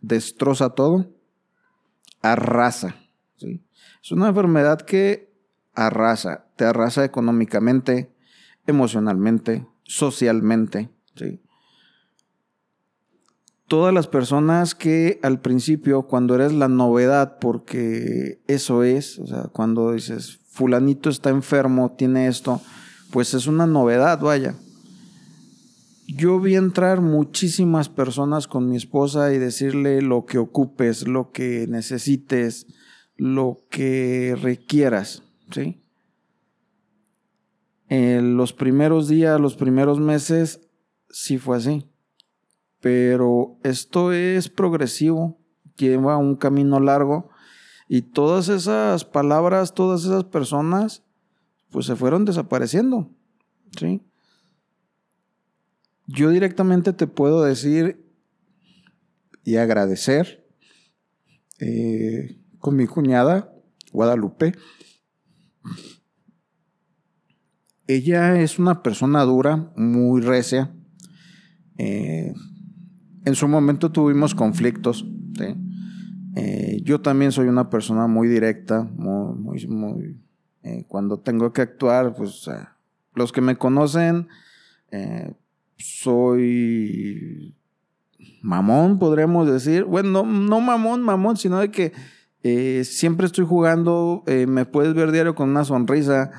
destroza 0.00 0.70
todo, 0.70 1.10
arrasa. 2.22 2.96
¿sí? 3.36 3.62
Es 4.02 4.12
una 4.12 4.28
enfermedad 4.28 4.80
que 4.80 5.32
arrasa, 5.74 6.46
te 6.56 6.64
arrasa 6.64 7.04
económicamente, 7.04 8.12
emocionalmente, 8.66 9.66
socialmente. 9.84 10.90
¿sí? 11.14 11.40
Todas 13.68 13.92
las 13.92 14.06
personas 14.06 14.74
que 14.74 15.18
al 15.22 15.40
principio, 15.40 16.02
cuando 16.02 16.34
eres 16.36 16.52
la 16.52 16.68
novedad, 16.68 17.38
porque 17.40 18.40
eso 18.46 18.84
es, 18.84 19.18
o 19.18 19.26
sea, 19.26 19.42
cuando 19.52 19.92
dices, 19.92 20.38
fulanito 20.48 21.10
está 21.10 21.30
enfermo, 21.30 21.94
tiene 21.98 22.28
esto, 22.28 22.60
pues 23.10 23.34
es 23.34 23.46
una 23.46 23.66
novedad, 23.66 24.20
vaya 24.20 24.54
yo 26.06 26.40
vi 26.40 26.54
entrar 26.54 27.00
muchísimas 27.00 27.88
personas 27.88 28.46
con 28.46 28.68
mi 28.68 28.76
esposa 28.76 29.32
y 29.32 29.38
decirle 29.38 30.02
lo 30.02 30.24
que 30.24 30.38
ocupes, 30.38 31.06
lo 31.08 31.32
que 31.32 31.66
necesites, 31.68 32.66
lo 33.16 33.64
que 33.70 34.36
requieras, 34.40 35.22
¿sí? 35.50 35.82
En 37.88 38.36
los 38.36 38.52
primeros 38.52 39.08
días, 39.08 39.40
los 39.40 39.56
primeros 39.56 40.00
meses, 40.00 40.60
sí 41.08 41.38
fue 41.38 41.56
así. 41.56 41.88
Pero 42.80 43.58
esto 43.62 44.12
es 44.12 44.48
progresivo, 44.48 45.38
lleva 45.76 46.16
un 46.16 46.36
camino 46.36 46.80
largo 46.80 47.30
y 47.88 48.02
todas 48.02 48.48
esas 48.48 49.04
palabras, 49.04 49.74
todas 49.74 50.04
esas 50.04 50.24
personas, 50.24 51.04
pues 51.70 51.86
se 51.86 51.96
fueron 51.96 52.24
desapareciendo, 52.24 53.10
¿sí? 53.78 54.02
Yo 56.06 56.30
directamente 56.30 56.92
te 56.92 57.06
puedo 57.06 57.42
decir 57.42 58.04
y 59.42 59.56
agradecer 59.56 60.46
eh, 61.58 62.38
con 62.58 62.76
mi 62.76 62.86
cuñada, 62.86 63.52
Guadalupe. 63.92 64.54
Ella 67.88 68.40
es 68.40 68.58
una 68.58 68.82
persona 68.82 69.22
dura, 69.22 69.72
muy 69.76 70.20
recia. 70.20 70.72
Eh, 71.78 72.34
en 73.24 73.34
su 73.34 73.48
momento 73.48 73.90
tuvimos 73.90 74.34
conflictos. 74.34 75.06
Eh, 76.36 76.82
yo 76.84 77.00
también 77.00 77.32
soy 77.32 77.48
una 77.48 77.68
persona 77.68 78.06
muy 78.06 78.28
directa, 78.28 78.82
muy, 78.82 79.66
muy, 79.66 80.20
cuando 80.88 81.18
tengo 81.18 81.52
que 81.52 81.62
actuar, 81.62 82.14
pues 82.14 82.48
los 83.14 83.32
que 83.32 83.40
me 83.40 83.56
conocen, 83.56 84.28
soy 85.76 87.54
mamón, 88.42 88.98
podríamos 88.98 89.50
decir. 89.50 89.84
Bueno, 89.84 90.24
no, 90.24 90.60
mamón, 90.60 91.02
mamón, 91.02 91.36
sino 91.36 91.58
de 91.58 91.70
que 91.70 91.92
Eh, 92.48 92.84
siempre 92.84 93.26
estoy 93.26 93.44
jugando, 93.44 94.22
eh, 94.28 94.46
me 94.46 94.66
puedes 94.66 94.94
ver 94.94 95.10
diario 95.10 95.34
con 95.34 95.50
una 95.50 95.64
sonrisa, 95.64 96.30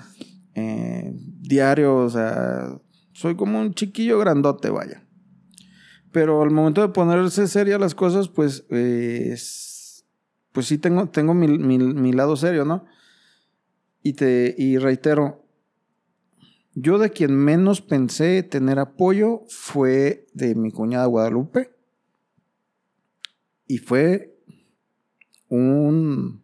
eh, 0.56 1.12
diario, 1.13 1.97
o 1.97 2.10
sea, 2.10 2.80
soy 3.12 3.36
como 3.36 3.60
un 3.60 3.73
chiquillo 3.73 4.17
grandote, 4.17 4.69
vaya. 4.69 5.06
Pero 6.13 6.41
al 6.43 6.52
momento 6.52 6.80
de 6.80 6.93
ponerse 6.93 7.45
seria 7.47 7.78
las 7.78 7.93
cosas, 7.93 8.30
pues, 8.30 8.63
pues 8.69 10.65
sí 10.65 10.78
tengo, 10.78 11.10
tengo 11.10 11.34
mi, 11.34 11.50
mi, 11.50 12.13
lado 12.13 12.38
serio, 12.38 12.63
¿no? 12.63 12.86
Y, 14.02 14.13
te, 14.13 14.56
y 14.58 14.78
reitero, 14.78 15.43
yo 16.80 17.00
de 17.00 17.10
quien 17.10 17.36
menos 17.36 17.82
pensé 17.82 18.44
tener 18.44 18.78
apoyo 18.78 19.42
fue 19.48 20.28
de 20.34 20.54
mi 20.54 20.72
cuñada 20.72 21.08
Guadalupe. 21.08 21.72
Y 23.66 23.80
fue 23.80 24.38
un, 25.50 26.44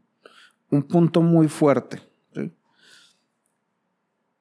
un 0.72 0.84
punto 0.84 1.22
muy 1.22 1.48
fuerte. 1.48 2.02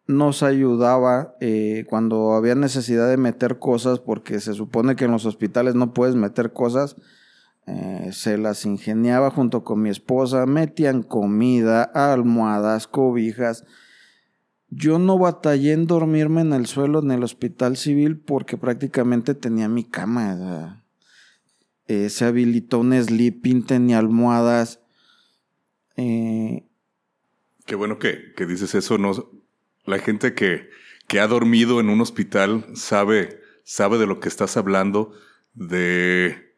Nos 0.07 0.43
ayudaba 0.43 1.37
eh, 1.41 1.85
cuando 1.91 2.33
había 2.33 2.55
necesidad 2.55 3.11
de 3.11 3.19
meter 3.19 3.59
cosas, 3.59 4.01
porque 4.01 4.41
se 4.41 4.55
supone 4.55 4.97
que 4.97 5.05
en 5.05 5.13
los 5.13 5.27
hospitales 5.27 5.75
no 5.75 5.93
puedes 5.93 6.15
meter 6.15 6.55
cosas. 6.55 6.97
Eh, 7.67 8.09
se 8.13 8.39
las 8.39 8.65
ingeniaba 8.65 9.31
junto 9.31 9.63
con 9.63 9.83
mi 9.83 9.91
esposa, 9.91 10.47
metían 10.47 11.03
comida, 11.03 11.83
almohadas, 11.83 12.87
cobijas 12.87 13.67
yo 14.75 14.99
no 14.99 15.19
batallé 15.19 15.73
en 15.73 15.87
dormirme 15.87 16.41
en 16.41 16.55
el 16.55 16.67
suelo 16.67 17.01
en 17.01 17.11
el 17.11 17.23
hospital 17.23 17.77
civil 17.77 18.17
porque 18.17 18.57
prácticamente 18.57 19.35
tenía 19.35 19.69
mi 19.69 19.85
cama. 19.85 20.83
Eh, 21.89 22.09
se 22.09 22.25
habilitó 22.25 22.79
un 22.79 22.95
sleeping, 22.95 23.67
tenía 23.67 23.99
almohadas. 23.99 24.81
Eh, 25.97 26.65
Qué 27.67 27.75
bueno 27.75 27.99
que, 27.99 28.33
dices 28.49 28.75
eso. 28.75 28.97
No, 28.97 29.13
la 29.85 29.99
gente 29.99 30.33
que, 30.33 30.71
que, 31.07 31.21
ha 31.21 31.27
dormido 31.27 31.79
en 31.79 31.91
un 31.91 32.01
hospital 32.01 32.65
sabe, 32.75 33.41
sabe 33.65 33.99
de 33.99 34.07
lo 34.07 34.21
que 34.21 34.29
estás 34.29 34.57
hablando, 34.57 35.13
de, 35.53 36.57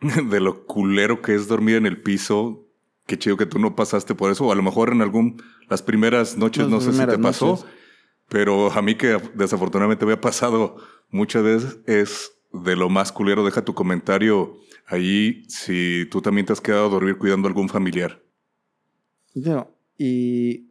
de 0.28 0.40
lo 0.40 0.66
culero 0.66 1.22
que 1.22 1.34
es 1.34 1.48
dormir 1.48 1.76
en 1.76 1.86
el 1.86 2.02
piso, 2.02 2.65
qué 3.06 3.18
chido 3.18 3.36
que 3.36 3.46
tú 3.46 3.58
no 3.58 3.76
pasaste 3.76 4.14
por 4.14 4.30
eso, 4.30 4.46
o 4.46 4.52
a 4.52 4.56
lo 4.56 4.62
mejor 4.62 4.92
en 4.92 5.00
algún, 5.00 5.42
las 5.68 5.82
primeras 5.82 6.36
noches, 6.36 6.68
no 6.68 6.80
sé 6.80 6.92
si 6.92 7.06
te 7.06 7.18
pasó, 7.18 7.64
pero 8.28 8.72
a 8.72 8.82
mí 8.82 8.96
que 8.96 9.18
desafortunadamente 9.34 10.06
me 10.06 10.14
ha 10.14 10.20
pasado 10.20 10.76
muchas 11.10 11.42
veces 11.42 11.78
es 11.86 12.32
de 12.52 12.76
lo 12.76 12.88
más 12.88 13.12
culero. 13.12 13.44
Deja 13.44 13.64
tu 13.64 13.74
comentario 13.74 14.58
ahí 14.86 15.44
si 15.48 16.06
tú 16.10 16.20
también 16.20 16.46
te 16.46 16.52
has 16.52 16.60
quedado 16.60 16.86
a 16.86 16.90
dormir 16.90 17.18
cuidando 17.18 17.46
a 17.46 17.50
algún 17.50 17.68
familiar. 17.68 18.20
Digo, 19.34 19.70
y 19.98 20.66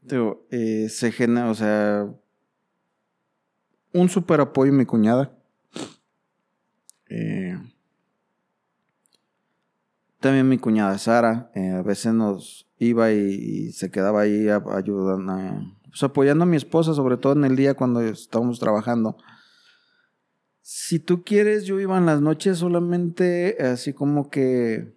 digo, 0.00 0.46
eh, 0.50 0.88
se 0.88 1.12
genera, 1.12 1.50
o 1.50 1.54
sea, 1.54 2.06
un 3.92 4.08
super 4.08 4.40
apoyo 4.40 4.72
mi 4.72 4.86
cuñada. 4.86 5.36
Eh, 7.08 7.58
también 10.24 10.48
mi 10.48 10.56
cuñada 10.56 10.96
Sara, 10.96 11.50
eh, 11.54 11.68
a 11.68 11.82
veces 11.82 12.14
nos 12.14 12.66
iba 12.78 13.12
y, 13.12 13.72
se 13.72 13.90
quedaba 13.90 14.22
ahí 14.22 14.48
ayudando, 14.48 15.34
pues 15.86 16.02
apoyando 16.02 16.44
a 16.44 16.46
mi 16.46 16.56
esposa, 16.56 16.94
sobre 16.94 17.18
todo 17.18 17.34
en 17.34 17.44
el 17.44 17.56
día 17.56 17.74
cuando 17.74 18.00
estábamos 18.00 18.58
trabajando. 18.58 19.18
Si 20.62 20.98
tú 20.98 21.24
quieres, 21.24 21.66
yo 21.66 21.78
iba 21.78 21.98
en 21.98 22.06
las 22.06 22.22
noches 22.22 22.56
solamente 22.56 23.58
así 23.60 23.92
como 23.92 24.30
que 24.30 24.94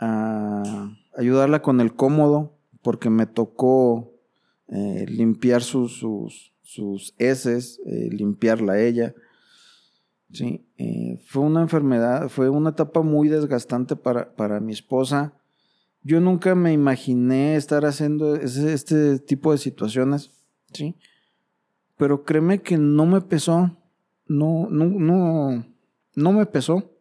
a 0.00 0.90
ayudarla 1.16 1.62
con 1.62 1.80
el 1.80 1.94
cómodo, 1.94 2.58
porque 2.82 3.08
me 3.08 3.26
tocó 3.26 4.14
eh, 4.66 5.06
limpiar 5.08 5.62
sus, 5.62 5.96
sus, 5.96 6.52
sus 6.62 7.14
heces, 7.18 7.80
eh, 7.86 8.08
limpiarla 8.10 8.80
ella. 8.80 9.14
Sí, 10.36 10.68
eh, 10.76 11.18
fue 11.24 11.44
una 11.44 11.62
enfermedad, 11.62 12.28
fue 12.28 12.50
una 12.50 12.68
etapa 12.68 13.00
muy 13.00 13.28
desgastante 13.28 13.96
para, 13.96 14.36
para 14.36 14.60
mi 14.60 14.74
esposa. 14.74 15.32
Yo 16.02 16.20
nunca 16.20 16.54
me 16.54 16.74
imaginé 16.74 17.56
estar 17.56 17.86
haciendo 17.86 18.36
este 18.36 19.18
tipo 19.18 19.52
de 19.52 19.56
situaciones, 19.56 20.32
¿sí? 20.74 20.94
Pero 21.96 22.24
créeme 22.24 22.60
que 22.60 22.76
no 22.76 23.06
me 23.06 23.22
pesó, 23.22 23.78
no, 24.26 24.68
no, 24.68 24.84
no, 24.84 25.64
no 26.14 26.32
me 26.32 26.44
pesó. 26.44 26.92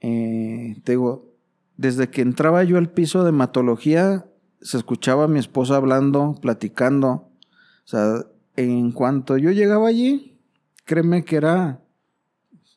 Eh, 0.00 0.80
te 0.84 0.92
digo, 0.92 1.34
desde 1.76 2.10
que 2.10 2.22
entraba 2.22 2.62
yo 2.62 2.78
al 2.78 2.92
piso 2.92 3.24
de 3.24 3.30
hematología, 3.30 4.24
se 4.60 4.76
escuchaba 4.76 5.24
a 5.24 5.28
mi 5.28 5.40
esposa 5.40 5.74
hablando, 5.74 6.36
platicando. 6.40 7.08
O 7.08 7.86
sea, 7.86 8.24
en 8.54 8.92
cuanto 8.92 9.36
yo 9.36 9.50
llegaba 9.50 9.88
allí, 9.88 10.37
créeme 10.88 11.22
que 11.22 11.36
era 11.36 11.84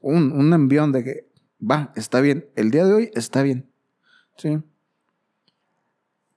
un, 0.02 0.34
un 0.34 0.54
envión 0.54 0.92
de 0.92 1.04
que, 1.04 1.30
va, 1.60 1.94
está 1.96 2.20
bien, 2.20 2.46
el 2.58 2.70
día 2.70 2.86
de 2.86 2.94
hoy 2.94 3.12
está 3.14 3.42
bien. 3.42 3.72
¿Sí? 4.36 4.60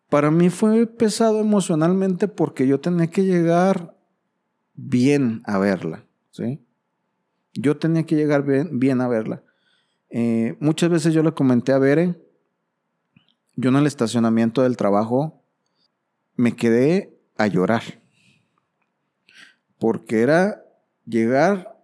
Para 0.09 0.31
mí 0.31 0.51
fue 0.51 0.87
pesado 0.87 1.41
emocionalmente 1.41 2.29
porque 2.29 2.69
yo 2.69 2.79
tenía 2.81 3.09
que 3.09 3.25
llegar 3.25 3.99
bien 4.75 5.43
a 5.47 5.59
verla. 5.59 6.07
¿Sí? 6.31 6.65
Yo 7.55 7.77
tenía 7.77 8.05
que 8.05 8.15
llegar 8.15 8.45
bien, 8.45 8.79
bien 8.79 9.01
a 9.01 9.09
verla. 9.09 9.43
Eh, 10.11 10.57
muchas 10.61 10.91
veces 10.91 11.13
yo 11.13 11.25
le 11.25 11.33
comenté 11.33 11.73
a 11.73 11.79
Bere, 11.79 12.15
yo 13.57 13.71
en 13.71 13.77
el 13.77 13.87
estacionamiento 13.87 14.63
del 14.63 14.77
trabajo 14.77 15.43
me 16.37 16.55
quedé 16.55 17.19
a 17.37 17.49
llorar. 17.49 17.83
Porque 19.81 20.21
era 20.21 20.64
llegar, 21.07 21.79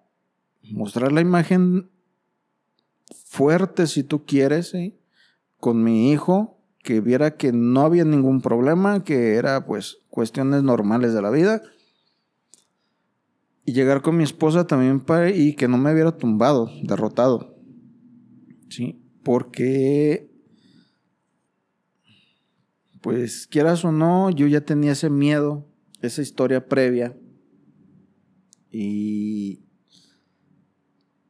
mostrar 0.70 1.12
la 1.12 1.20
imagen 1.20 1.90
fuerte 3.24 3.86
si 3.86 4.02
tú 4.02 4.24
quieres, 4.24 4.72
con 5.58 5.82
mi 5.82 6.10
hijo, 6.10 6.58
que 6.82 7.00
viera 7.00 7.36
que 7.36 7.52
no 7.52 7.82
había 7.82 8.04
ningún 8.04 8.40
problema, 8.40 9.04
que 9.04 9.34
era 9.34 9.66
pues 9.66 9.98
cuestiones 10.08 10.62
normales 10.62 11.12
de 11.12 11.22
la 11.22 11.30
vida. 11.30 11.62
Y 13.64 13.72
llegar 13.72 14.02
con 14.02 14.16
mi 14.16 14.24
esposa 14.24 14.66
también 14.66 15.00
para, 15.00 15.30
y 15.30 15.54
que 15.54 15.68
no 15.68 15.76
me 15.76 15.92
hubiera 15.92 16.16
tumbado, 16.16 16.70
derrotado. 16.82 17.54
¿Sí? 18.68 19.02
Porque, 19.22 20.30
pues 23.02 23.46
quieras 23.46 23.84
o 23.84 23.92
no, 23.92 24.30
yo 24.30 24.46
ya 24.46 24.62
tenía 24.62 24.92
ese 24.92 25.10
miedo, 25.10 25.66
esa 26.00 26.22
historia 26.22 26.66
previa 26.66 27.14
y 28.70 29.64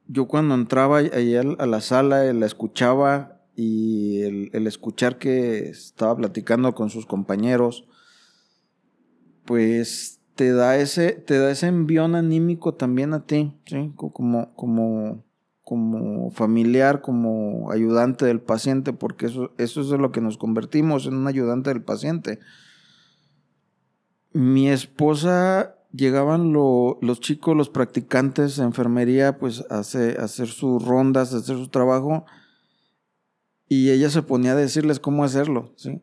yo 0.06 0.26
cuando 0.26 0.54
entraba 0.54 0.98
a 0.98 1.66
la 1.66 1.80
sala, 1.80 2.32
la 2.32 2.46
escuchaba 2.46 3.40
y 3.54 4.22
el, 4.22 4.66
escuchar 4.66 5.18
que 5.18 5.68
estaba 5.68 6.16
platicando 6.16 6.74
con 6.74 6.90
sus 6.90 7.06
compañeros, 7.06 7.86
pues 9.44 10.20
te 10.34 10.52
da 10.52 10.76
ese, 10.78 11.12
te 11.12 11.38
da 11.38 11.50
ese 11.50 11.68
envión 11.68 12.14
anímico 12.14 12.74
también 12.74 13.14
a 13.14 13.26
ti, 13.26 13.54
¿sí? 13.66 13.92
Como, 13.94 14.54
como, 14.54 15.24
como 15.62 16.30
familiar, 16.30 17.02
como 17.02 17.70
ayudante 17.70 18.24
del 18.26 18.40
paciente, 18.40 18.92
porque 18.92 19.26
eso, 19.26 19.52
eso 19.58 19.80
es 19.80 19.88
lo 19.88 20.10
que 20.10 20.20
nos 20.20 20.38
convertimos 20.38 21.06
en 21.06 21.14
un 21.14 21.28
ayudante 21.28 21.70
del 21.70 21.82
paciente. 21.82 22.40
Mi 24.32 24.68
esposa 24.68 25.76
llegaban 25.92 26.52
los 26.52 27.20
chicos, 27.20 27.56
los 27.56 27.68
practicantes 27.68 28.56
de 28.56 28.64
enfermería, 28.64 29.38
pues 29.38 29.64
a 29.70 29.80
hacer, 29.80 30.48
sus 30.48 30.84
rondas, 30.84 31.34
a 31.34 31.38
hacer 31.38 31.56
su 31.56 31.68
trabajo, 31.68 32.24
y 33.68 33.90
ella 33.90 34.10
se 34.10 34.22
ponía 34.22 34.52
a 34.52 34.56
decirles 34.56 35.00
cómo 35.00 35.24
hacerlo, 35.24 35.72
¿sí? 35.76 36.02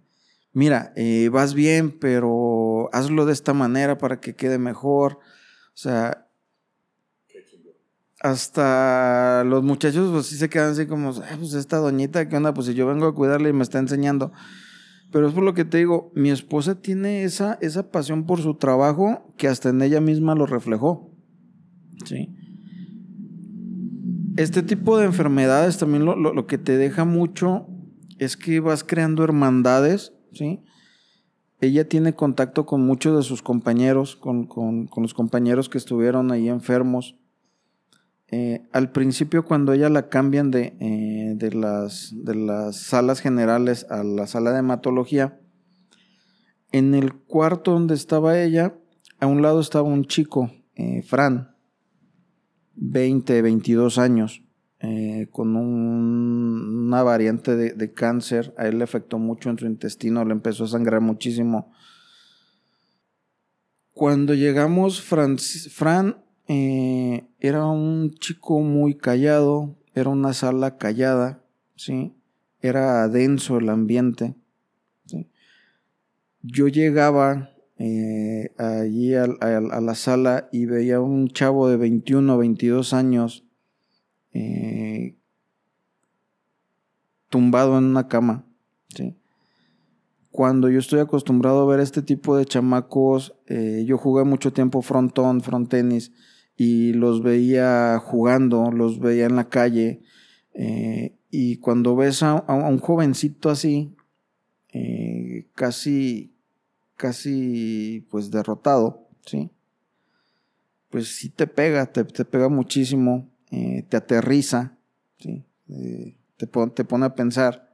Mira, 0.54 0.93
eh, 0.95 1.30
vas 1.32 1.54
bien, 1.54 1.91
pero 1.91 2.89
hazlo 2.91 3.26
de 3.26 3.34
esta 3.34 3.54
manera 3.54 3.97
para 3.97 4.19
que 4.19 4.36
quede 4.36 4.58
mejor. 4.58 5.19
O 5.67 5.78
sea, 5.78 6.28
hasta 8.19 9.43
los 9.43 9.63
muchachos 9.63 10.12
pues 10.12 10.26
sí 10.26 10.38
se 10.38 10.50
quedan 10.50 10.71
así 10.71 10.88
como, 10.88 11.13
pues 11.13 11.54
esta 11.54 11.78
doñita, 11.78 12.28
¿qué 12.28 12.36
onda? 12.38 12.54
Pues 12.54 12.67
si 12.67 12.73
yo 12.73 12.88
vengo 12.88 13.06
a 13.06 13.13
cuidarle 13.13 13.50
y 13.50 13.54
me 13.54 13.63
está 13.63 13.78
enseñando. 13.80 14.32
Pero 15.12 15.28
es 15.28 15.34
por 15.34 15.43
lo 15.43 15.54
que 15.54 15.65
te 15.65 15.78
digo, 15.78 16.12
mi 16.15 16.30
esposa 16.30 16.82
tiene 16.82 17.24
esa, 17.24 17.58
esa 17.62 17.91
pasión 17.91 18.26
por 18.26 18.41
su 18.41 18.56
trabajo 18.56 19.34
que 19.38 19.48
hasta 19.48 19.70
en 19.70 19.82
ella 19.82 20.02
misma 20.02 20.36
lo 20.36 20.46
reflejó. 20.46 21.12
¿Sí? 22.06 22.36
Este 24.36 24.62
tipo 24.62 24.98
de 24.98 25.06
enfermedades 25.06 25.78
también 25.78 26.06
lo, 26.06 26.48
que 26.48 26.58
te 26.58 26.78
deja 26.78 27.06
mucho 27.06 27.67
es 28.20 28.38
que 28.38 28.60
vas 28.60 28.84
creando 28.84 29.24
hermandades, 29.24 30.13
¿sí? 30.32 30.62
Ella 31.60 31.89
tiene 31.89 32.13
contacto 32.13 32.67
con 32.67 32.86
muchos 32.86 33.17
de 33.17 33.24
sus 33.24 33.41
compañeros, 33.41 34.15
con, 34.15 34.46
con 34.46 34.88
los 34.98 35.15
compañeros 35.15 35.70
que 35.70 35.80
estuvieron 35.80 36.32
ahí 36.32 36.50
enfermos. 36.50 37.15
Eh, 38.30 38.68
al 38.74 38.92
principio 38.92 39.46
cuando 39.46 39.72
ella 39.72 39.88
la 39.88 40.10
cambian 40.10 40.52
de, 40.52 40.76
eh, 40.82 41.34
de, 41.36 41.54
las, 41.54 42.13
de 42.13 42.36
las 42.36 42.76
salas 42.76 43.22
generales 43.22 43.86
a 43.90 44.04
la 44.04 44.28
sala 44.28 44.52
de 44.52 44.60
hematología, 44.60 45.40
en 46.74 46.94
el 46.94 47.13
cuarto 47.13 47.72
donde 47.72 47.96
estaba 47.96 48.42
ella, 48.42 48.76
a 49.20 49.28
un 49.28 49.42
lado 49.42 49.62
estaba 49.62 49.88
un 49.88 50.04
chico, 50.06 50.52
eh, 50.76 51.04
Fran, 51.04 51.56
20, 52.76 53.42
22 53.42 53.98
años, 53.98 54.44
con 55.32 55.56
una 55.56 57.02
variante 57.02 57.56
de, 57.56 57.72
de, 57.72 57.94
cáncer. 57.94 58.54
A 58.60 58.68
él 58.68 58.78
le 58.78 58.84
afectó 58.84 59.18
mucho 59.18 59.50
en 59.50 59.58
su 59.58 59.66
intestino, 59.66 60.24
le 60.24 60.34
empezó 60.34 60.66
a 60.66 60.68
sangrar 60.68 61.02
muchísimo. 61.02 61.74
Cuando 63.92 64.36
llegamos, 64.36 65.02
Fran, 65.02 65.38
era 67.39 67.65
un 67.65 68.12
chico 68.15 68.60
muy 68.62 68.95
callado, 68.95 69.76
era 69.93 70.10
una 70.10 70.34
sala 70.34 70.78
callada, 70.78 71.43
¿sí? 71.76 72.13
Era 72.62 73.08
denso 73.08 73.58
el 73.58 73.69
ambiente. 73.69 74.36
Yo 76.41 76.67
llegaba 76.67 77.52
eh, 77.78 78.54
allí 78.58 79.13
a, 79.13 79.28
la 79.28 79.95
sala 79.95 80.50
y 80.52 80.65
veía 80.65 81.02
un 81.02 81.28
chavo 81.28 81.67
de 81.67 81.78
21 81.78 82.34
o 82.34 82.38
22 82.38 82.93
años 82.93 83.45
eh, 84.34 85.15
tumbado 87.30 87.78
en 87.78 87.84
una 87.86 88.08
cama. 88.08 88.45
¿sí? 88.95 89.15
Cuando 90.32 90.69
yo 90.69 90.80
estoy 90.80 91.02
acostumbrado 91.02 91.62
a 91.62 91.65
ver 91.65 91.82
este 91.82 92.02
tipo 92.02 92.38
de 92.38 92.45
chamacos, 92.45 93.36
yo 93.47 93.97
jugué 93.97 94.23
mucho 94.23 94.54
tiempo 94.54 94.82
frontón, 94.82 95.41
front 95.41 95.69
tenis 95.69 96.12
y 96.58 96.93
los 96.93 97.22
veía 97.22 98.00
jugando, 98.04 98.72
los 98.72 99.00
veía 99.00 99.28
en 99.28 99.36
la 99.36 99.48
calle. 99.48 100.02
Eh, 100.54 101.15
y 101.30 101.58
cuando 101.58 101.96
ves 101.96 102.24
a, 102.24 102.43
un 102.48 102.80
jovencito 102.80 103.52
así, 103.52 103.96
eh, 104.74 105.48
casi, 105.54 106.34
casi, 106.96 108.06
pues 108.10 108.32
derrotado, 108.32 109.08
¿sí? 109.26 109.52
Pues 110.89 111.15
sí 111.15 111.30
te 111.30 111.46
pega, 111.46 111.86
te, 111.86 112.04
pega 112.04 112.50
muchísimo, 112.50 113.30
eh, 113.52 113.86
te 113.88 113.98
aterriza, 113.98 114.78
¿sí? 115.20 115.46
te, 115.67 116.48
te 116.48 116.86
pone 116.86 117.06
a 117.06 117.13
pensar. 117.13 117.66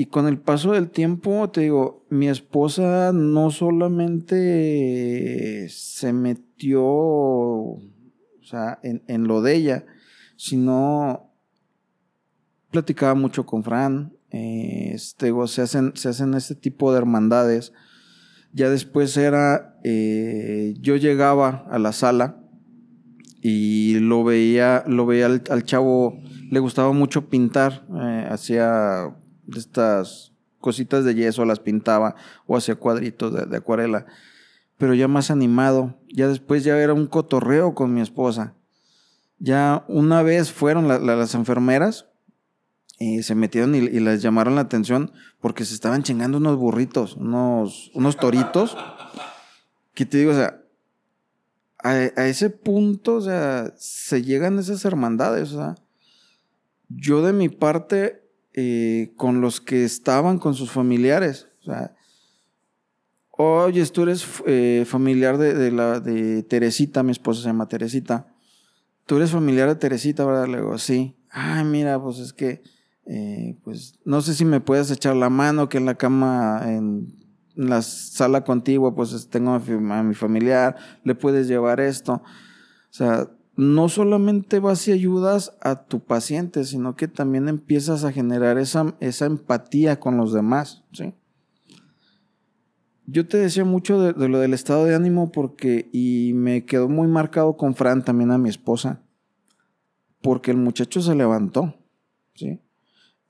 Y 0.00 0.06
con 0.06 0.26
el 0.26 0.38
paso 0.38 0.72
del 0.72 0.88
tiempo, 0.88 1.50
te 1.50 1.60
digo, 1.60 2.06
mi 2.08 2.30
esposa 2.30 3.12
no 3.12 3.50
solamente 3.50 4.08
se 5.68 6.14
metió, 6.14 6.82
o 6.86 7.82
sea, 8.40 8.78
en, 8.82 9.24
lo 9.24 9.42
de 9.42 9.56
ella, 9.56 9.84
sino 10.36 11.30
platicaba 12.70 13.14
mucho 13.14 13.44
con 13.44 13.62
Fran, 13.62 14.14
este, 14.30 15.34
se, 15.48 15.60
hacen, 15.60 15.92
se 15.94 16.08
hacen 16.08 16.32
este 16.32 16.54
tipo 16.54 16.92
de 16.92 16.98
hermandades. 16.98 17.74
Ya 18.54 18.70
después 18.70 19.14
era, 19.18 19.78
eh, 19.84 20.76
yo 20.80 20.96
llegaba 20.96 21.66
a 21.70 21.78
la 21.78 21.92
sala 21.92 22.40
y 23.42 23.98
lo 23.98 24.24
veía, 24.24 24.82
lo 24.86 25.04
veía 25.04 25.26
al, 25.26 25.64
chavo, 25.64 26.16
le 26.50 26.58
gustaba 26.58 26.92
mucho 26.94 27.28
pintar, 27.28 27.84
eh, 28.00 28.26
hacía 28.30 29.14
estas 29.58 30.32
cositas 30.60 31.04
de 31.04 31.14
yeso, 31.14 31.44
las 31.44 31.58
pintaba 31.58 32.14
o 32.46 32.56
hacía 32.56 32.76
cuadritos 32.76 33.48
de, 33.48 33.56
acuarela, 33.56 34.06
pero 34.78 34.94
ya 34.94 35.08
más 35.08 35.30
animado. 35.30 35.98
Ya 36.08 36.28
después 36.28 36.64
ya 36.64 36.78
era 36.78 36.94
un 36.94 37.06
cotorreo 37.06 37.74
con 37.74 37.92
mi 37.92 38.00
esposa. 38.00 38.54
Ya 39.38 39.84
una 39.88 40.22
vez 40.22 40.52
fueron 40.52 40.86
las 40.88 41.34
enfermeras 41.34 42.06
y 42.98 43.22
se 43.22 43.34
metieron 43.34 43.74
y, 43.74 43.80
les 43.80 44.20
llamaron 44.20 44.54
la 44.54 44.60
atención 44.60 45.12
porque 45.40 45.64
se 45.64 45.74
estaban 45.74 46.02
chingando 46.02 46.36
unos 46.36 46.58
burritos, 46.58 47.16
unos, 47.16 47.90
unos 47.94 48.16
toritos. 48.18 48.76
Que 49.94 50.04
te 50.04 50.18
digo, 50.18 50.32
o 50.32 50.34
sea, 50.34 50.60
a, 51.78 51.88
a, 51.88 52.26
ese 52.26 52.50
punto, 52.50 53.16
o 53.16 53.20
sea, 53.22 53.72
se 53.76 54.22
llegan 54.22 54.58
esas 54.58 54.84
hermandades, 54.84 55.52
o 55.52 55.56
sea. 55.56 55.74
Yo 56.88 57.22
de 57.22 57.32
mi 57.32 57.48
parte 57.48 58.19
eh, 58.52 59.12
con 59.16 59.40
los 59.40 59.60
que 59.60 59.84
estaban 59.84 60.38
con 60.38 60.54
sus 60.54 60.70
familiares. 60.70 61.48
O 61.60 61.64
sea, 61.64 61.94
oye, 63.30 63.84
tú 63.86 64.02
eres 64.02 64.26
eh, 64.46 64.84
familiar 64.86 65.38
de, 65.38 65.70
la, 65.70 66.00
de 66.00 66.42
Teresita, 66.42 67.02
mi 67.02 67.12
esposa 67.12 67.42
se 67.42 67.46
llama 67.46 67.68
Teresita. 67.68 68.26
Tú 69.06 69.16
eres 69.16 69.30
familiar 69.30 69.68
de 69.68 69.76
Teresita, 69.76 70.24
¿verdad? 70.24 70.46
Le 70.46 70.58
digo, 70.58 70.78
sí. 70.78 71.16
Ay, 71.30 71.64
mira, 71.64 72.00
pues 72.02 72.18
es 72.18 72.32
que, 72.32 72.62
eh, 73.06 73.56
pues 73.64 73.98
no 74.04 74.20
sé 74.20 74.34
si 74.34 74.44
me 74.44 74.60
puedes 74.60 74.90
echar 74.90 75.16
la 75.16 75.30
mano, 75.30 75.68
que 75.68 75.78
en 75.78 75.86
la 75.86 75.94
cama, 75.94 76.62
en, 76.66 77.18
la 77.54 77.82
sala 77.82 78.44
contigua, 78.44 78.94
pues 78.94 79.28
tengo 79.28 79.52
a 79.52 80.02
mi 80.02 80.14
familiar, 80.14 80.76
le 81.04 81.14
puedes 81.14 81.46
llevar 81.46 81.80
esto. 81.80 82.14
O 82.14 82.92
sea, 82.92 83.28
no 83.60 83.90
solamente 83.90 84.58
vas 84.58 84.88
y 84.88 84.92
ayudas 84.92 85.54
a 85.60 85.84
tu 85.84 86.00
paciente, 86.00 86.64
sino 86.64 86.96
que 86.96 87.08
también 87.08 87.46
empiezas 87.46 88.04
a 88.04 88.12
generar 88.12 88.56
esa, 88.56 88.96
empatía 89.26 90.00
con 90.00 90.16
los 90.16 90.32
demás. 90.32 90.82
¿sí? 90.92 91.12
Yo 93.04 93.28
te 93.28 93.36
decía 93.36 93.66
mucho 93.66 94.00
de, 94.00 94.28
lo 94.28 94.38
del 94.38 94.54
estado 94.54 94.86
de 94.86 94.94
ánimo 94.94 95.30
porque, 95.30 95.90
y 95.92 96.32
me 96.34 96.64
quedó 96.64 96.88
muy 96.88 97.06
marcado 97.06 97.58
con 97.58 97.74
Fran, 97.74 98.02
también 98.02 98.30
a 98.30 98.38
mi 98.38 98.48
esposa, 98.48 99.02
porque 100.22 100.52
el 100.52 100.56
muchacho 100.56 101.02
se 101.02 101.14
levantó, 101.14 101.74
¿sí? 102.34 102.60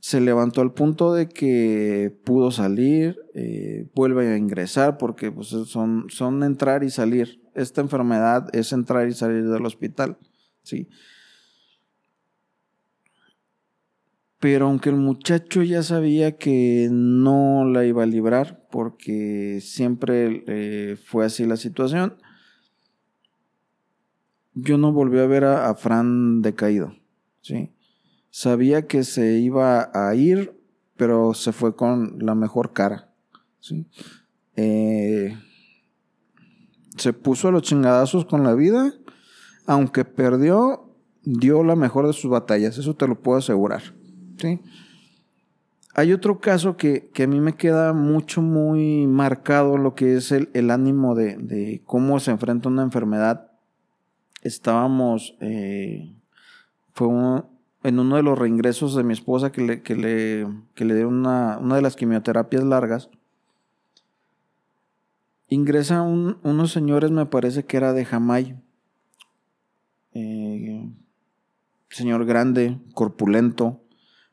Se 0.01 0.21
levantó 0.21 0.63
al 0.63 0.73
punto 0.73 1.13
de 1.15 1.29
que 1.29 2.15
pudo 2.25 2.51
salir, 2.51 3.19
eh, 3.35 3.87
vuelve 3.95 4.29
a 4.29 4.37
ingresar, 4.37 4.99
porque 4.99 5.31
pues, 5.31 5.49
son, 5.49 6.07
son 6.09 6.43
entrar 6.43 6.83
y 6.85 6.91
salir 6.91 7.41
esta 7.55 7.81
enfermedad 7.81 8.49
es 8.55 8.73
entrar 8.73 9.09
y 9.09 9.13
salir 9.13 9.49
del 9.49 9.65
hospital, 9.67 10.19
¿sí? 10.63 10.89
Pero 14.39 14.67
aunque 14.67 14.89
el 14.89 14.97
muchacho 14.97 15.63
ya 15.63 15.83
sabía 15.83 16.39
que 16.39 16.89
no 16.91 17.67
la 17.67 17.85
iba 17.85 18.05
a 18.05 18.07
librar, 18.07 18.67
porque 18.71 19.61
siempre 19.61 20.45
eh, 20.47 20.97
fue 20.97 21.27
así 21.27 21.45
la 21.45 21.57
situación, 21.57 22.17
yo 24.55 24.79
no 24.79 24.93
volví 24.93 25.19
a 25.19 25.27
ver 25.27 25.45
a, 25.45 25.75
Fran 25.75 26.41
decaído, 26.41 26.95
¿sí? 27.43 27.71
Sabía 28.31 28.87
que 28.87 29.05
se 29.05 29.39
iba 29.39 29.91
a 29.93 30.15
ir, 30.15 30.55
pero 30.97 31.35
se 31.35 31.53
fue 31.53 31.75
con 31.75 32.19
la 32.21 32.35
mejor 32.35 32.73
cara. 32.73 33.11
Eh, 34.57 35.37
se 36.97 37.13
puso 37.13 37.49
a 37.49 37.51
los 37.51 37.63
chingadazos 37.63 38.25
con 38.25 38.45
la 38.45 38.55
vida, 38.55 38.93
aunque 39.67 40.05
perdió, 40.05 40.95
dio 41.23 41.65
la 41.65 41.77
mejor 41.77 42.07
de 42.07 42.13
sus 42.13 42.31
batallas, 42.31 42.79
eso 42.79 42.95
te 42.95 43.09
lo 43.09 43.21
puedo 43.21 43.39
asegurar. 43.39 43.83
Hay 45.95 46.13
otro 46.13 46.41
caso 46.41 46.77
que, 46.77 47.11
a 47.23 47.27
mí 47.27 47.41
me 47.41 47.57
queda 47.57 47.93
mucho, 47.93 48.43
muy 48.43 49.07
marcado 49.07 49.77
lo 49.77 49.95
que 49.95 50.17
es 50.17 50.33
el, 50.33 50.71
ánimo 50.71 51.15
de, 51.15 51.83
cómo 51.85 52.21
se 52.21 52.31
enfrenta 52.31 52.69
una 52.69 52.83
enfermedad. 52.83 53.51
Estábamos, 54.43 55.37
eh, 55.41 56.15
fue 56.93 57.09
en 57.83 57.99
uno 57.99 58.17
de 58.17 58.23
los 58.23 58.39
reingresos 58.39 58.95
de 58.95 59.05
mi 59.05 59.13
esposa 59.13 59.53
que 59.53 59.63
le, 59.63 59.83
que 59.83 59.97
le, 59.97 60.47
que 60.75 60.85
le 60.85 61.07
una, 61.07 61.59
una 61.59 61.77
de 61.77 61.83
las 61.83 61.97
quimioterapias 61.97 62.65
largas 62.65 63.11
Ingresa 65.53 66.03
unos 66.03 66.71
señores, 66.71 67.11
me 67.11 67.27
parece 67.27 67.65
que 67.65 67.77
era 67.77 67.93
de 67.93 68.05
Jamay. 68.05 68.57
Eh, 70.15 70.89
señor 71.89 72.25
grande, 72.25 72.79
corpulento, 72.95 73.83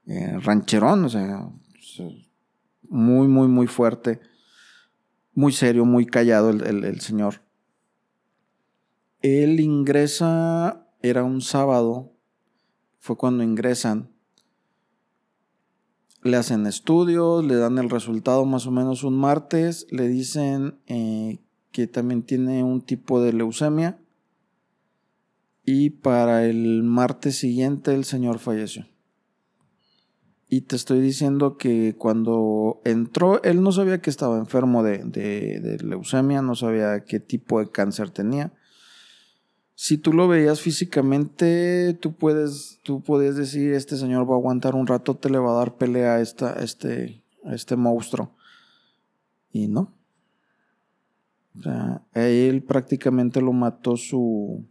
eh, 0.05 0.38
rancherón, 0.39 1.05
o 1.05 1.09
sea, 1.09 1.49
muy, 2.88 3.28
muy, 3.28 3.47
muy 3.47 3.65
fuerte, 3.65 4.22
muy 5.34 5.51
serio, 5.53 5.86
muy 5.86 6.05
callado 6.05 6.51
el 6.51 7.01
señor. 7.01 7.41
Él 9.24 9.59
ingresa, 9.59 10.88
era 11.01 11.24
un 11.24 11.41
sábado, 11.41 12.13
fue 13.08 13.16
cuando 13.16 13.41
ingresan 13.41 14.10
le 16.24 16.36
hacen 16.36 16.68
estudios, 16.68 17.45
le 17.45 17.55
dan 17.55 17.78
el 17.78 17.89
resultado 17.89 18.43
más 18.45 18.68
o 18.68 18.72
menos 18.72 19.05
un 19.05 19.18
martes, 19.18 19.88
le 19.91 20.10
dicen 20.10 20.78
eh, 20.88 21.39
que 21.72 21.88
también 21.88 22.24
tiene 22.24 22.66
un 22.66 22.82
tipo 22.82 23.22
de 23.22 23.32
leucemia 23.32 23.97
y 25.64 25.91
para 25.91 26.45
el 26.45 26.84
martes 26.84 27.38
siguiente 27.38 27.93
el 27.93 28.03
señor 28.03 28.39
falleció. 28.39 28.86
Y 30.49 30.62
te 30.62 30.76
estoy 30.76 30.99
diciendo 30.99 31.58
que 31.58 31.95
cuando 31.97 32.82
entró, 32.84 33.41
él 33.43 33.62
no 33.62 33.72
sabía 33.72 34.01
que 34.01 34.10
estaba 34.10 34.38
enfermo 34.38 34.84
de, 34.84 34.99
de 35.05 35.78
leucemia, 35.82 36.41
no 36.41 36.55
sabía 36.55 37.05
qué 37.05 37.22
tipo 37.22 37.60
de 37.60 37.72
cáncer 37.72 38.10
tenía. 38.10 38.51
Si 39.80 39.99
tú 39.99 40.11
lo 40.11 40.28
veías 40.28 40.59
físicamente, 40.59 41.95
tú 42.01 42.15
puedes, 42.15 42.80
tú 42.82 43.03
puedes 43.03 43.36
decir, 43.36 43.73
este 43.73 43.95
señor 43.95 44.28
va 44.28 44.34
a 44.34 44.38
aguantar 44.38 44.73
un 44.73 44.88
rato, 44.88 45.17
te 45.17 45.30
le 45.30 45.38
va 45.38 45.51
a 45.51 45.59
dar 45.59 45.75
pelea 45.75 46.15
a, 46.15 46.21
esta, 46.21 46.53
este, 46.63 47.21
a 47.45 47.53
este 47.53 47.75
monstruo. 47.75 48.36
Y 49.51 49.67
no. 49.67 49.93
O 51.59 51.61
sea, 51.61 52.01
él 52.15 52.63
prácticamente 52.63 53.39
lo 53.39 53.53
mató 53.53 53.97
su... 53.97 54.65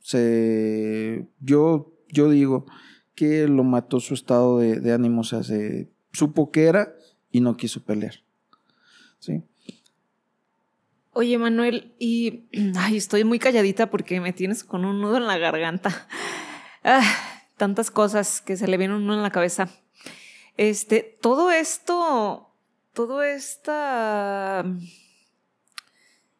Se, 0.00 1.26
yo, 1.40 1.94
yo 2.10 2.28
digo 2.28 2.66
que 3.14 3.48
lo 3.48 3.64
mató 3.64 3.98
su 3.98 4.12
estado 4.12 4.58
de, 4.58 4.78
de 4.78 4.92
ánimo, 4.92 5.22
o 5.22 5.24
sea, 5.24 5.42
se 5.42 5.90
supo 6.12 6.50
que 6.50 6.64
era 6.64 6.92
y 7.30 7.40
no 7.40 7.56
quiso 7.56 7.82
pelear. 7.82 8.16
¿Sí? 9.20 9.42
Oye, 11.12 11.38
Manuel, 11.38 11.94
y 11.98 12.44
ay, 12.78 12.96
estoy 12.96 13.24
muy 13.24 13.38
calladita 13.38 13.90
porque 13.90 14.20
me 14.20 14.32
tienes 14.32 14.64
con 14.64 14.84
un 14.84 15.00
nudo 15.00 15.16
en 15.16 15.26
la 15.26 15.38
garganta. 15.38 16.08
Ah, 16.82 17.02
tantas 17.58 17.90
cosas 17.90 18.40
que 18.40 18.56
se 18.56 18.66
le 18.66 18.78
viene 18.78 18.94
un 18.94 19.04
nudo 19.04 19.18
en 19.18 19.22
la 19.22 19.30
cabeza. 19.30 19.68
Este, 20.56 21.02
todo 21.20 21.50
esto, 21.50 22.54
todo 22.94 23.22
esta 23.22 24.64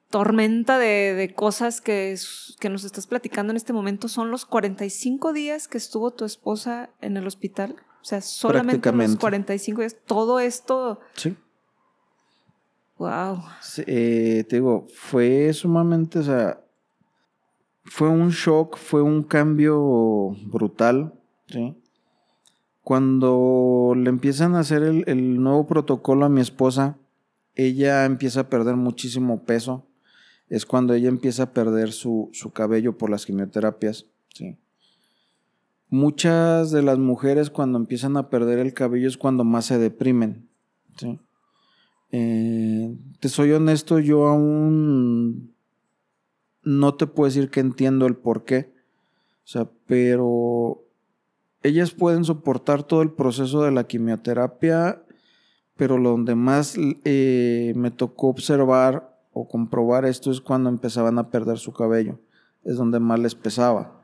tormenta 0.09 0.79
de, 0.79 1.15
de 1.15 1.35
cosas 1.35 1.83
que, 1.83 2.17
que, 2.59 2.71
nos 2.71 2.85
estás 2.85 3.07
platicando 3.07 3.51
en 3.51 3.59
este 3.59 3.75
momento 3.75 4.09
son 4.09 4.31
los 4.31 4.47
45 4.47 5.35
días 5.35 5.69
que 5.69 5.77
estuvo 5.77 6.11
tu 6.11 6.25
esposa 6.25 6.89
en 7.03 7.19
el 7.19 7.27
hospital. 7.27 7.77
O 8.01 8.05
sea, 8.05 8.21
solamente 8.21 8.93
los 8.93 9.17
45 9.17 9.81
días. 9.81 9.97
Todo 10.07 10.41
esto. 10.41 11.01
Sí. 11.15 11.37
Wow. 13.01 13.45
Eh, 13.87 14.45
te 14.47 14.57
digo, 14.57 14.87
fue 14.93 15.55
sumamente, 15.55 16.19
o 16.19 16.23
sea, 16.23 16.61
fue 17.83 18.11
un 18.11 18.29
shock, 18.29 18.77
fue 18.77 19.01
un 19.01 19.23
cambio 19.23 20.37
brutal, 20.45 21.15
¿sí? 21.47 21.75
Cuando 22.83 23.95
le 23.97 24.11
empiezan 24.11 24.55
a 24.55 24.59
hacer 24.61 24.83
el, 24.83 25.05
el 25.07 25.43
nuevo 25.43 25.67
protocolo 25.67 26.27
a 26.27 26.29
mi 26.29 26.43
esposa, 26.43 26.99
ella 27.55 28.05
empieza 28.05 28.41
a 28.41 28.49
perder 28.51 28.77
muchísimo 28.77 29.45
peso. 29.45 29.87
Es 30.51 30.67
cuando 30.67 30.93
ella 30.93 31.09
empieza 31.09 31.45
a 31.45 31.53
perder 31.55 31.93
su, 31.93 32.29
su 32.35 32.53
cabello 32.53 32.99
por 32.99 33.09
las 33.09 33.25
quimioterapias, 33.25 34.09
¿sí? 34.35 34.59
Muchas 35.89 36.71
de 36.71 36.83
las 36.83 36.99
mujeres 36.99 37.49
cuando 37.49 37.79
empiezan 37.79 38.19
a 38.19 38.29
perder 38.29 38.59
el 38.59 38.75
cabello 38.75 39.09
es 39.09 39.17
cuando 39.17 39.43
más 39.43 39.65
se 39.65 39.79
deprimen, 39.79 40.51
¿sí? 40.99 41.19
Eh, 42.13 42.97
te 43.21 43.29
soy 43.29 43.53
honesto, 43.53 43.99
yo 43.99 44.27
aún 44.27 45.55
no 46.63 46.95
te 46.95 47.07
puedo 47.07 47.29
decir 47.29 47.51
que 47.51 47.61
entiendo 47.61 48.07
el 48.07 48.17
por 48.17 48.45
qué. 48.45 48.73
O 49.45 49.49
sea, 49.53 49.69
pero 49.87 50.85
ellas 51.63 51.93
pueden 51.93 52.25
soportar 52.25 52.83
todo 52.83 53.03
el 53.03 53.13
proceso 53.13 53.63
de 53.63 53.73
la 53.73 53.85
quimioterapia, 53.85 55.03
pero 55.77 55.99
lo 55.99 56.11
donde 56.11 56.35
más 56.35 56.77
eh, 57.05 57.73
me 57.77 57.91
tocó 57.91 58.29
observar 58.29 59.19
o 59.33 59.49
comprobar 59.49 60.05
esto 60.05 60.31
es 60.31 60.41
cuando 60.41 60.69
empezaban 60.69 61.19
a 61.19 61.31
perder 61.31 61.59
su 61.59 61.73
cabello. 61.73 62.21
Es 62.65 62.77
donde 62.77 63.01
más 63.01 63.19
les 63.19 63.35
pesaba. 63.35 64.03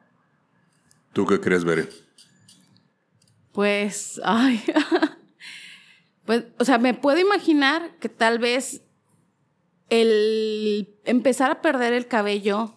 ¿Tú 1.12 1.26
qué 1.26 1.40
crees, 1.40 1.64
Bere? 1.64 1.88
Pues, 3.52 4.20
ay, 4.24 4.62
Pues, 6.26 6.44
o 6.58 6.64
sea, 6.64 6.78
me 6.78 6.92
puedo 6.92 7.18
imaginar 7.18 7.96
que 7.98 8.08
tal 8.08 8.38
vez 8.38 8.82
el 9.88 10.98
empezar 11.04 11.50
a 11.50 11.62
perder 11.62 11.92
el 11.92 12.08
cabello 12.08 12.74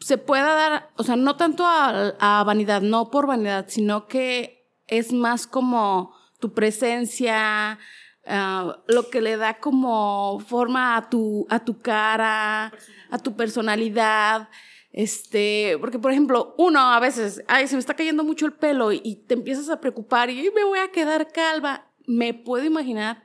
se 0.00 0.16
pueda 0.16 0.54
dar, 0.54 0.90
o 0.96 1.02
sea, 1.02 1.16
no 1.16 1.36
tanto 1.36 1.64
a, 1.66 2.42
vanidad, 2.46 2.80
no 2.80 3.10
por 3.10 3.26
vanidad, 3.26 3.66
sino 3.68 4.06
que 4.06 4.66
es 4.86 5.12
más 5.12 5.46
como 5.46 6.14
tu 6.40 6.54
presencia, 6.54 7.78
ah, 8.26 8.82
lo 8.86 9.10
que 9.10 9.20
le 9.20 9.36
da 9.36 9.58
como 9.58 10.40
forma 10.40 10.96
a 10.96 11.10
tu, 11.10 11.46
a 11.50 11.62
tu 11.62 11.82
cara, 11.82 12.72
a 13.10 13.18
tu 13.18 13.36
personalidad. 13.36 14.48
Este, 14.92 15.76
porque 15.80 15.98
por 15.98 16.10
ejemplo, 16.10 16.54
uno 16.58 16.80
a 16.80 17.00
veces, 17.00 17.42
ay, 17.46 17.68
se 17.68 17.76
me 17.76 17.80
está 17.80 17.94
cayendo 17.94 18.24
mucho 18.24 18.46
el 18.46 18.52
pelo 18.52 18.92
y, 18.92 19.16
te 19.26 19.34
empiezas 19.34 19.68
a 19.68 19.80
preocupar 19.80 20.30
y 20.30 20.50
me 20.54 20.64
voy 20.64 20.78
a 20.78 20.90
quedar 20.90 21.30
calva. 21.30 21.90
Me 22.06 22.34
puedo 22.34 22.64
imaginar 22.64 23.22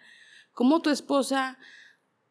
cómo 0.51 0.81
tu 0.81 0.89
esposa, 0.89 1.57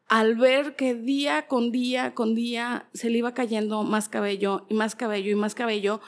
al 0.07 0.35
ver 0.35 0.75
que 0.75 0.93
día 0.93 1.47
con 1.47 1.71
día 1.71 2.13
con 2.13 2.35
día 2.35 2.89
se 2.93 3.09
le 3.09 3.19
iba 3.19 3.33
cayendo 3.33 3.83
más 3.83 4.09
cabello 4.09 4.67
y 4.69 4.75
más 4.75 4.95
cabello 4.95 5.31
y 5.31 5.35
más 5.35 5.55
cabello, 5.55 6.01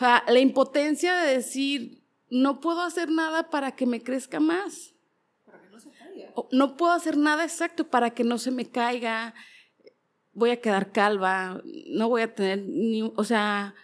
la 0.00 0.38
impotencia 0.38 1.14
de 1.14 1.34
decir, 1.34 2.02
no 2.28 2.60
puedo 2.60 2.82
hacer 2.82 3.10
nada 3.10 3.50
para 3.50 3.74
que 3.74 3.86
me 3.86 4.02
crezca 4.02 4.40
más. 4.40 4.94
Para 5.44 5.60
que 5.62 5.70
no 5.70 5.80
se 5.80 5.90
caiga. 5.90 6.32
no 6.52 6.76
puedo 6.76 6.92
hacer 6.92 7.16
nada 7.16 7.44
exacto 7.44 7.88
para 7.88 8.10
que 8.10 8.24
no 8.24 8.36
se 8.38 8.50
me 8.50 8.66
caiga 8.66 9.34
voy 10.36 10.50
a 10.50 10.60
quedar 10.60 10.92
calva, 10.92 11.62
no 11.88 12.10
voy 12.10 12.20
a 12.20 12.34
tener 12.34 12.62
ni, 12.68 13.02
o 13.02 13.24
sea, 13.24 13.74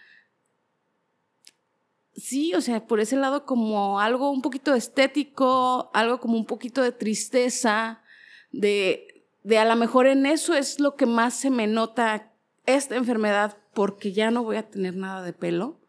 sí, 2.15 2.53
o 2.53 2.61
sea, 2.61 2.85
por 2.85 2.99
ese 2.99 3.15
lado 3.15 3.43
como 3.45 3.99
algo 3.99 4.29
un 4.29 4.43
poquito 4.43 4.75
estético, 4.75 5.89
algo 5.95 6.19
como 6.19 6.37
un 6.37 6.45
poquito 6.45 6.83
de 6.83 6.91
tristeza, 6.91 8.03
de, 8.51 9.25
de 9.41 9.57
a 9.57 9.65
lo 9.65 9.75
mejor 9.75 10.05
en 10.05 10.27
eso 10.27 10.53
es 10.53 10.79
lo 10.79 10.95
que 10.95 11.07
más 11.07 11.33
se 11.33 11.49
me 11.49 11.65
nota 11.65 12.31
esta 12.67 12.95
enfermedad 12.95 13.57
porque 13.73 14.11
ya 14.11 14.29
no 14.29 14.43
voy 14.43 14.57
a 14.57 14.69
tener 14.69 14.95
nada 14.95 15.23
de 15.23 15.33
pelo. 15.33 15.79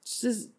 Entonces, 0.00 0.50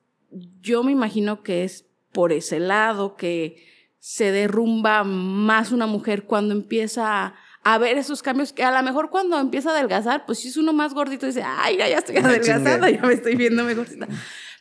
yo 0.61 0.83
me 0.83 0.91
imagino 0.91 1.43
que 1.43 1.63
es 1.63 1.85
por 2.11 2.33
ese 2.33 2.59
lado 2.59 3.15
que 3.15 3.63
se 3.99 4.31
derrumba 4.31 5.03
más 5.03 5.71
una 5.71 5.85
mujer 5.85 6.25
cuando 6.25 6.55
empieza 6.55 7.23
a 7.23 7.46
a 7.69 7.77
ver 7.79 7.97
esos 7.97 8.23
cambios 8.23 8.53
que 8.53 8.63
a 8.63 8.71
lo 8.71 8.81
mejor 8.81 9.09
cuando 9.09 9.37
empieza 9.37 9.71
a 9.71 9.73
adelgazar, 9.73 10.25
pues 10.25 10.39
si 10.39 10.47
es 10.47 10.55
uno 10.55 10.71
más 10.71 10.93
gordito 10.93 11.25
dice, 11.25 11.43
ay, 11.45 11.75
ya, 11.75 11.87
estoy 11.87 12.15
adelgazada, 12.15 12.89
ya 12.89 13.01
me 13.01 13.13
estoy 13.13 13.35
viendo 13.35 13.65
mejorcita. 13.65 14.07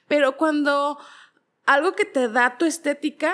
Pero 0.08 0.36
cuando 0.36 0.98
algo 1.66 1.92
que 1.92 2.04
te 2.04 2.26
da 2.26 2.58
tu 2.58 2.64
estética 2.64 3.32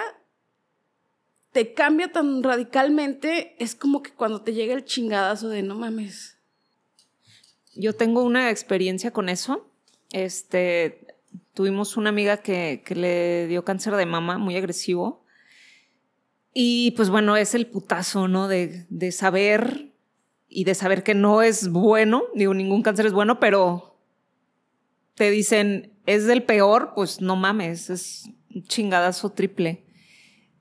te 1.52 1.72
cambia 1.72 2.12
tan 2.12 2.42
radicalmente, 2.42 3.56
es 3.58 3.74
como 3.74 4.02
que 4.02 4.12
cuando 4.12 4.42
te 4.42 4.52
llega 4.52 4.74
el 4.74 4.84
chingadazo 4.84 5.48
de 5.48 5.62
no 5.62 5.74
mames. 5.74 6.36
Yo 7.74 7.94
tengo 7.94 8.22
una 8.24 8.50
experiencia 8.50 9.10
con 9.10 9.30
eso. 9.30 9.70
Este, 10.10 11.16
tuvimos 11.54 11.96
una 11.96 12.10
amiga 12.10 12.36
que, 12.36 12.82
que 12.84 12.94
le 12.94 13.46
dio 13.46 13.64
cáncer 13.64 13.96
de 13.96 14.04
mama 14.04 14.36
muy 14.36 14.54
agresivo 14.54 15.21
y 16.54 16.92
pues 16.92 17.10
bueno, 17.10 17.36
es 17.36 17.54
el 17.54 17.66
putazo, 17.66 18.28
¿no? 18.28 18.48
De, 18.48 18.86
de 18.90 19.12
saber 19.12 19.92
y 20.48 20.64
de 20.64 20.74
saber 20.74 21.02
que 21.02 21.14
no 21.14 21.42
es 21.42 21.68
bueno, 21.70 22.24
digo, 22.34 22.52
ningún 22.52 22.82
cáncer 22.82 23.06
es 23.06 23.12
bueno, 23.12 23.40
pero 23.40 23.98
te 25.14 25.30
dicen, 25.30 25.92
es 26.06 26.26
del 26.26 26.42
peor, 26.42 26.92
pues 26.94 27.20
no 27.20 27.36
mames, 27.36 27.90
es 27.90 28.30
un 28.54 28.62
chingadazo 28.64 29.30
triple. 29.30 29.84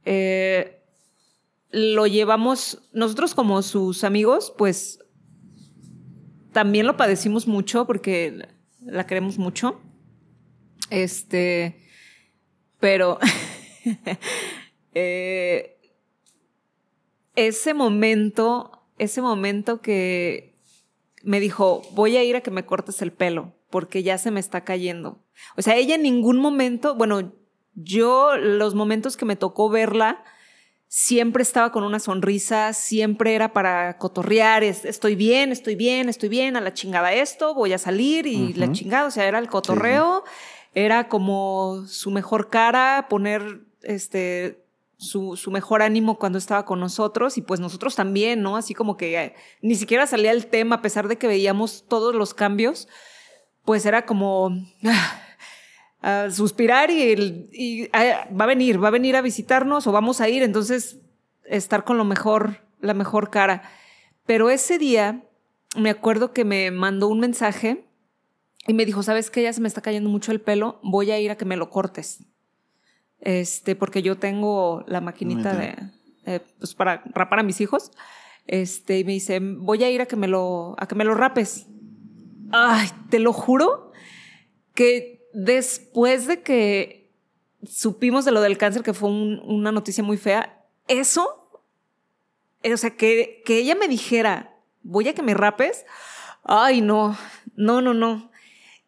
Eh, 0.05 0.81
lo 1.71 2.07
llevamos, 2.07 2.89
nosotros 2.93 3.33
como 3.33 3.61
sus 3.61 4.03
amigos, 4.03 4.53
pues 4.57 4.99
también 6.51 6.85
lo 6.85 6.97
padecimos 6.97 7.47
mucho 7.47 7.85
porque 7.85 8.47
la 8.81 9.05
queremos 9.07 9.37
mucho. 9.37 9.79
Este, 10.89 11.87
pero 12.79 13.19
eh, 14.93 15.80
ese 17.47 17.73
momento, 17.73 18.83
ese 18.97 19.21
momento 19.21 19.81
que 19.81 20.55
me 21.23 21.39
dijo, 21.39 21.81
voy 21.93 22.17
a 22.17 22.23
ir 22.23 22.35
a 22.35 22.41
que 22.41 22.51
me 22.51 22.65
cortes 22.65 23.01
el 23.01 23.11
pelo 23.11 23.53
porque 23.71 24.03
ya 24.03 24.19
se 24.19 24.29
me 24.29 24.39
está 24.39 24.63
cayendo. 24.63 25.23
O 25.57 25.63
sea, 25.63 25.75
ella 25.75 25.95
en 25.95 26.03
ningún 26.03 26.37
momento, 26.37 26.93
bueno, 26.93 27.33
yo 27.73 28.37
los 28.37 28.75
momentos 28.75 29.17
que 29.17 29.25
me 29.25 29.35
tocó 29.35 29.69
verla, 29.69 30.23
siempre 30.87 31.41
estaba 31.41 31.71
con 31.71 31.85
una 31.85 31.99
sonrisa, 31.99 32.73
siempre 32.73 33.33
era 33.33 33.53
para 33.53 33.97
cotorrear, 33.97 34.61
estoy 34.63 35.15
bien, 35.15 35.53
estoy 35.53 35.75
bien, 35.75 36.09
estoy 36.09 36.27
bien, 36.27 36.57
a 36.57 36.61
la 36.61 36.73
chingada 36.73 37.13
esto, 37.13 37.55
voy 37.55 37.71
a 37.71 37.77
salir 37.77 38.27
y 38.27 38.53
la 38.53 38.71
chingada, 38.73 39.07
o 39.07 39.11
sea, 39.11 39.25
era 39.25 39.39
el 39.39 39.47
cotorreo, 39.47 40.25
era 40.75 41.07
como 41.07 41.85
su 41.87 42.11
mejor 42.11 42.49
cara, 42.49 43.07
poner 43.09 43.61
este 43.83 44.61
su, 45.01 45.35
mejor 45.51 45.81
ánimo 45.81 46.19
cuando 46.19 46.37
estaba 46.37 46.63
con 46.63 46.79
nosotros 46.79 47.37
y 47.37 47.41
pues 47.41 47.59
nosotros 47.59 47.95
también, 47.95 48.43
¿no? 48.43 48.55
Así 48.55 48.75
como 48.75 48.97
que 48.97 49.19
eh, 49.19 49.33
ni 49.61 49.75
siquiera 49.75 50.05
salía 50.05 50.31
el 50.31 50.45
tema 50.45 50.77
a 50.77 50.81
pesar 50.81 51.07
de 51.07 51.17
que 51.17 51.27
veíamos 51.27 51.85
todos 51.87 52.13
los 52.13 52.35
cambios, 52.35 52.87
pues 53.65 53.85
era 53.87 54.05
como 54.05 54.51
ah, 56.03 56.27
suspirar 56.29 56.91
y, 56.91 57.49
y 57.51 57.89
ah, 57.93 58.27
va 58.39 58.43
a 58.45 58.47
venir, 58.47 58.81
va 58.81 58.89
a 58.89 58.91
venir 58.91 59.15
a 59.15 59.21
visitarnos 59.21 59.87
o 59.87 59.91
vamos 59.91 60.21
a 60.21 60.29
ir, 60.29 60.43
entonces 60.43 60.99
estar 61.45 61.83
con 61.83 61.97
lo 61.97 62.05
mejor, 62.05 62.61
la 62.79 62.93
mejor 62.93 63.31
cara. 63.31 63.63
Pero 64.27 64.51
ese 64.51 64.77
día 64.77 65.23
me 65.75 65.89
acuerdo 65.89 66.31
que 66.31 66.45
me 66.45 66.69
mandó 66.69 67.07
un 67.07 67.19
mensaje 67.19 67.85
y 68.67 68.75
me 68.75 68.85
dijo, 68.85 69.01
¿sabes 69.01 69.31
qué? 69.31 69.41
Ya 69.41 69.51
se 69.51 69.61
me 69.61 69.67
está 69.67 69.81
cayendo 69.81 70.11
mucho 70.11 70.31
el 70.31 70.41
pelo, 70.41 70.79
voy 70.83 71.09
a 71.09 71.19
ir 71.19 71.31
a 71.31 71.37
que 71.37 71.45
me 71.45 71.57
lo 71.57 71.71
cortes. 71.71 72.23
Este, 73.22 73.76
porque 73.76 74.01
yo 74.01 74.17
tengo 74.17 74.84
la 74.88 74.99
maquinita 74.99 75.53
de, 75.53 75.76
eh, 76.26 76.39
pues 76.59 76.74
para 76.74 77.03
rapar 77.13 77.39
a 77.39 77.43
mis 77.43 77.61
hijos. 77.61 77.91
Este, 78.47 78.99
y 78.99 79.03
me 79.03 79.13
dice, 79.13 79.39
voy 79.39 79.84
a 79.84 79.89
ir 79.89 80.01
a 80.01 80.07
que 80.07 80.15
me 80.15 80.28
lo, 80.28 80.76
a 80.78 80.88
que 80.88 80.95
me 80.95 81.05
lo 81.05 81.13
rapes. 81.13 81.67
Ay, 82.51 82.89
te 83.09 83.19
lo 83.19 83.32
juro 83.32 83.91
que 84.74 85.28
después 85.34 86.28
de 86.28 86.41
que 86.41 87.09
supimos 87.63 88.26
de 88.26 88.32
lo 88.32 88.41
del 88.41 88.57
cáncer, 88.57 88.84
que 88.84 88.93
fue 88.93 89.09
una 89.09 89.72
noticia 89.72 90.03
muy 90.03 90.17
fea, 90.17 90.65
eso, 90.88 91.49
o 92.63 92.78
sea, 92.78 92.89
que, 92.91 93.41
que 93.45 93.59
ella 93.59 93.76
me 93.76 93.88
dijera, 93.88 94.55
voy 94.84 95.07
a 95.07 95.13
que 95.13 95.22
me 95.22 95.34
rapes, 95.34 95.86
ay, 96.43 96.82
no, 96.82 97.17
no, 97.55 97.82
no, 97.82 97.93
no. 97.93 98.32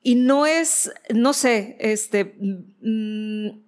Y 0.02 0.16
no 0.16 0.46
es, 0.46 0.92
no 1.14 1.34
sé, 1.34 1.78
este, 1.80 2.36
mm, 2.82 3.63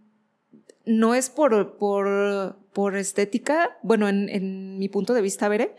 no 0.85 1.15
es 1.15 1.29
por, 1.29 1.77
por, 1.77 2.57
por 2.73 2.95
estética, 2.95 3.77
bueno, 3.83 4.07
en, 4.07 4.29
en, 4.29 4.77
mi 4.77 4.89
punto 4.89 5.13
de 5.13 5.21
vista, 5.21 5.47
veré, 5.47 5.75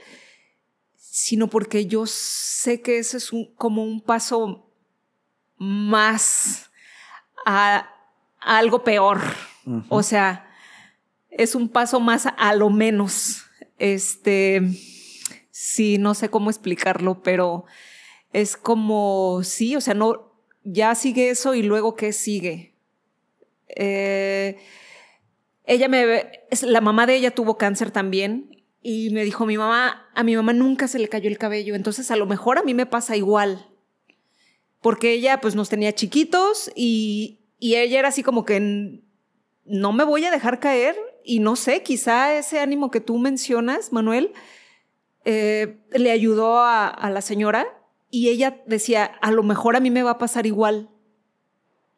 sino 0.96 1.48
porque 1.48 1.86
yo 1.86 2.07
sé 2.07 2.80
que 2.80 2.98
ese 2.98 3.16
es 3.18 3.32
un, 3.32 3.54
como 3.54 3.82
un 3.84 4.00
paso 4.00 4.70
más 5.59 6.70
a, 7.44 7.88
a 8.40 8.59
algo 8.59 8.84
peor. 8.84 9.20
Uh 9.64 9.70
-huh. 9.70 9.84
O 9.88 10.02
sea, 10.02 10.50
es 11.30 11.54
un 11.54 11.68
paso 11.68 12.00
más 12.00 12.26
a 12.36 12.54
lo 12.54 12.70
menos. 12.70 13.44
Este, 13.78 14.62
sí, 15.50 15.98
no 15.98 16.14
sé 16.14 16.28
cómo 16.28 16.50
explicarlo, 16.50 17.22
pero 17.22 17.64
es 18.32 18.57
como, 18.57 19.40
sí, 19.42 19.76
o 19.76 19.80
sea, 19.80 19.94
no, 19.94 20.32
ya 20.64 20.94
sigue 20.94 21.30
eso 21.30 21.54
y 21.54 21.62
luego 21.62 21.94
qué 21.94 22.12
sigue. 22.12 22.74
Eh, 23.68 24.59
ella 25.66 25.88
me, 25.88 26.40
la 26.62 26.80
mamá 26.80 27.06
de 27.06 27.16
ella 27.16 27.32
tuvo 27.32 27.58
cáncer 27.58 27.90
también 27.90 28.64
y 28.82 29.10
me 29.10 29.24
dijo, 29.24 29.46
mi 29.46 29.58
mamá, 29.58 30.08
a 30.14 30.22
mi 30.22 30.36
mamá 30.36 30.52
nunca 30.52 30.86
se 30.86 31.00
le 31.00 31.08
cayó 31.08 31.28
el 31.28 31.38
cabello, 31.38 31.74
entonces 31.74 32.10
a 32.12 32.16
lo 32.16 32.26
mejor 32.26 32.58
a 32.58 32.62
mí 32.62 32.72
me 32.72 32.86
pasa 32.86 33.16
igual, 33.16 33.68
porque 34.80 35.12
ella 35.12 35.40
pues 35.40 35.56
nos 35.56 35.68
tenía 35.68 35.92
chiquitos 35.92 36.70
y, 36.76 37.40
y 37.58 37.74
ella 37.74 37.98
era 37.98 38.08
así 38.08 38.22
como 38.22 38.44
que 38.44 39.02
no 39.64 39.92
me 39.92 40.04
voy 40.04 40.24
a 40.24 40.30
dejar 40.30 40.60
caer 40.60 40.96
y 41.24 41.40
no 41.40 41.56
sé, 41.56 41.82
quizá 41.82 42.34
ese 42.38 42.60
ánimo 42.60 42.92
que 42.92 43.00
tú 43.00 43.18
mencionas, 43.18 43.92
Manuel, 43.92 44.32
eh, 45.24 45.80
le 45.90 46.12
ayudó 46.12 46.60
a, 46.60 46.86
a 46.86 47.10
la 47.10 47.20
señora 47.20 47.66
y 48.08 48.28
ella 48.28 48.62
decía, 48.66 49.04
a 49.04 49.32
lo 49.32 49.42
mejor 49.42 49.74
a 49.74 49.80
mí 49.80 49.90
me 49.90 50.04
va 50.04 50.12
a 50.12 50.18
pasar 50.18 50.46
igual. 50.46 50.90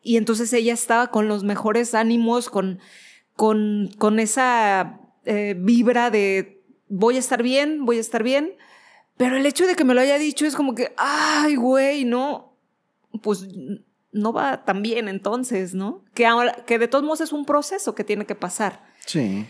Y 0.01 0.17
entonces 0.17 0.51
ella 0.55 0.73
estaba 0.73 1.09
con 1.09 1.29
los 1.29 1.45
mejores 1.45 1.95
ánimos, 1.95 2.49
con, 2.49 2.81
con, 3.39 3.89
con 3.99 4.19
esa 4.19 4.99
eh, 5.25 5.55
vibra 5.57 6.11
de 6.11 6.61
voy 6.89 7.15
a 7.15 7.21
estar 7.21 7.41
bien, 7.41 7.85
voy 7.85 7.99
a 7.99 8.01
estar 8.01 8.25
bien. 8.25 8.57
Pero 9.17 9.37
el 9.37 9.47
hecho 9.47 9.65
de 9.65 9.77
que 9.77 9.85
me 9.85 9.95
lo 9.95 10.01
haya 10.01 10.19
dicho 10.19 10.45
es 10.45 10.57
como 10.57 10.75
que, 10.75 10.93
ay, 10.97 11.55
güey, 11.55 12.05
no, 12.05 12.57
pues 13.23 13.47
no 14.11 14.33
va 14.33 14.65
tan 14.65 14.83
bien 14.83 15.07
entonces, 15.07 15.73
¿no? 15.73 16.05
Que, 16.15 16.27
ahora, 16.27 16.65
que 16.67 16.81
de 16.81 16.89
todos 16.89 17.05
modos 17.05 17.21
es 17.21 17.33
un 17.33 17.45
proceso 17.45 17.95
que 17.95 18.03
tiene 18.03 18.27
que 18.27 18.35
pasar. 18.35 18.85
Sí. 19.07 19.47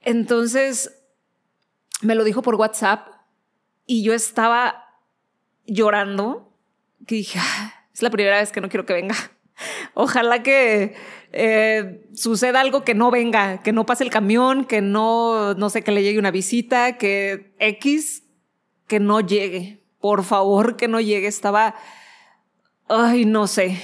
Entonces, 0.00 0.98
me 2.02 2.16
lo 2.16 2.24
dijo 2.24 2.42
por 2.42 2.56
WhatsApp 2.56 3.06
y 3.86 4.02
yo 4.02 4.14
estaba 4.14 4.96
llorando, 5.64 6.52
que 7.06 7.14
dije, 7.14 7.38
ah, 7.40 7.86
es 7.94 8.02
la 8.02 8.10
primera 8.10 8.40
vez 8.40 8.50
que 8.50 8.60
no 8.60 8.68
quiero 8.68 8.84
que 8.84 8.94
venga. 8.94 9.14
Ojalá 9.94 10.42
que 10.42 10.96
eh, 11.32 12.08
suceda 12.14 12.60
algo 12.60 12.84
que 12.84 12.94
no 12.94 13.10
venga, 13.10 13.62
que 13.62 13.72
no 13.72 13.86
pase 13.86 14.04
el 14.04 14.10
camión, 14.10 14.64
que 14.64 14.80
no, 14.80 15.54
no 15.54 15.70
sé, 15.70 15.82
que 15.82 15.92
le 15.92 16.02
llegue 16.02 16.18
una 16.18 16.30
visita, 16.30 16.96
que 16.96 17.54
X, 17.58 18.24
que 18.86 19.00
no 19.00 19.20
llegue. 19.20 19.84
Por 20.00 20.24
favor, 20.24 20.76
que 20.76 20.88
no 20.88 21.00
llegue. 21.00 21.26
Estaba, 21.26 21.74
ay, 22.88 23.24
no 23.24 23.46
sé, 23.46 23.80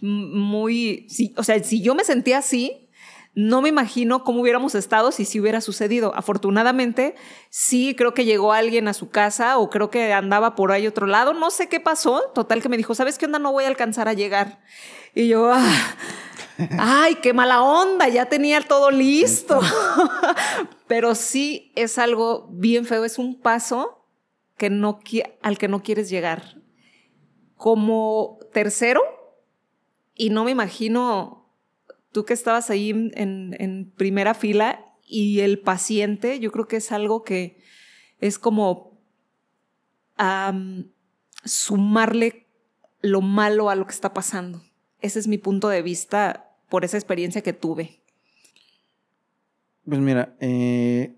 muy, 0.00 1.06
o 1.36 1.44
sea, 1.44 1.62
si 1.62 1.82
yo 1.82 1.94
me 1.94 2.04
sentía 2.04 2.38
así, 2.38 2.88
no 3.34 3.62
me 3.62 3.68
imagino 3.68 4.24
cómo 4.24 4.40
hubiéramos 4.40 4.74
estado 4.74 5.12
si 5.12 5.24
sí 5.24 5.38
hubiera 5.40 5.60
sucedido. 5.60 6.12
Afortunadamente, 6.16 7.14
sí 7.48 7.94
creo 7.96 8.12
que 8.12 8.24
llegó 8.24 8.52
alguien 8.52 8.88
a 8.88 8.94
su 8.94 9.08
casa 9.10 9.58
o 9.58 9.70
creo 9.70 9.88
que 9.88 10.12
andaba 10.12 10.56
por 10.56 10.72
ahí 10.72 10.86
otro 10.86 11.06
lado. 11.06 11.32
No 11.32 11.50
sé 11.50 11.68
qué 11.68 11.78
pasó. 11.78 12.22
Total 12.34 12.60
que 12.60 12.68
me 12.68 12.76
dijo, 12.76 12.94
¿sabes 12.94 13.18
qué 13.18 13.26
onda? 13.26 13.38
No 13.38 13.52
voy 13.52 13.64
a 13.64 13.68
alcanzar 13.68 14.08
a 14.08 14.14
llegar. 14.14 14.60
Y 15.14 15.28
yo, 15.28 15.50
ah, 15.52 15.96
ay, 16.78 17.16
qué 17.16 17.32
mala 17.32 17.62
onda, 17.62 18.08
ya 18.08 18.26
tenía 18.26 18.60
todo 18.60 18.90
listo. 18.90 19.60
Pero 20.86 21.14
sí 21.14 21.72
es 21.76 21.98
algo 21.98 22.48
bien 22.50 22.84
feo, 22.84 23.04
es 23.04 23.18
un 23.18 23.40
paso 23.40 24.06
que 24.56 24.70
no, 24.70 25.00
al 25.42 25.58
que 25.58 25.68
no 25.68 25.82
quieres 25.82 26.10
llegar. 26.10 26.60
Como 27.56 28.38
tercero, 28.52 29.02
y 30.14 30.30
no 30.30 30.44
me 30.44 30.50
imagino 30.50 31.50
tú 32.12 32.24
que 32.24 32.34
estabas 32.34 32.70
ahí 32.70 32.90
en, 32.90 33.56
en, 33.58 33.90
primera 33.96 34.34
fila 34.34 34.84
y 35.06 35.40
el 35.40 35.60
paciente, 35.60 36.40
yo 36.40 36.52
creo 36.52 36.68
que 36.68 36.76
es 36.76 36.92
algo 36.92 37.22
que 37.22 37.62
es 38.18 38.38
como 38.38 39.00
um, 40.18 40.84
sumarle 41.44 42.48
lo 43.00 43.22
malo 43.22 43.70
a 43.70 43.74
lo 43.76 43.86
que 43.86 43.94
está 43.94 44.12
pasando. 44.12 44.62
Ese 45.00 45.18
es 45.18 45.26
mi 45.26 45.38
punto 45.38 45.68
de 45.68 45.82
vista 45.82 46.49
por 46.70 46.84
esa 46.84 46.96
experiencia 46.96 47.42
que 47.42 47.52
tuve. 47.52 48.00
Pues 49.84 50.00
mira, 50.00 50.36
eh, 50.40 51.16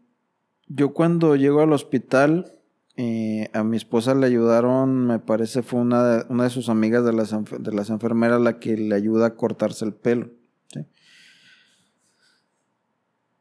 yo 0.66 0.94
cuando 0.94 1.36
llego 1.36 1.60
al 1.60 1.72
hospital, 1.72 2.58
eh, 2.96 3.48
a 3.52 3.62
mi 3.62 3.76
esposa 3.76 4.14
le 4.14 4.26
ayudaron, 4.26 5.06
me 5.06 5.18
parece 5.18 5.62
fue 5.62 5.80
una 5.80 6.24
de, 6.24 6.50
sus 6.50 6.68
amigas 6.68 7.04
de 7.04 7.12
las, 7.12 7.30
de 7.30 7.72
las 7.72 7.90
enfermeras 7.90 8.40
la 8.40 8.58
que 8.58 8.76
le 8.76 8.94
ayuda 8.94 9.26
a 9.26 9.34
cortarse 9.36 9.84
el 9.84 9.92
pelo. 9.92 10.30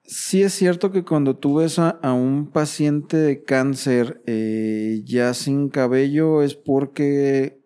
Sí 0.03 0.43
es 0.43 0.53
cierto 0.53 0.91
que 0.91 1.05
cuando 1.05 1.37
tú 1.37 1.55
ves 1.55 1.79
a, 1.79 1.91
a 1.91 2.11
un 2.11 2.47
paciente 2.47 3.15
de 3.15 3.43
cáncer 3.43 4.21
eh, 4.25 5.01
ya 5.05 5.33
sin 5.33 5.69
cabello 5.69 6.43
es 6.43 6.55
porque 6.55 7.60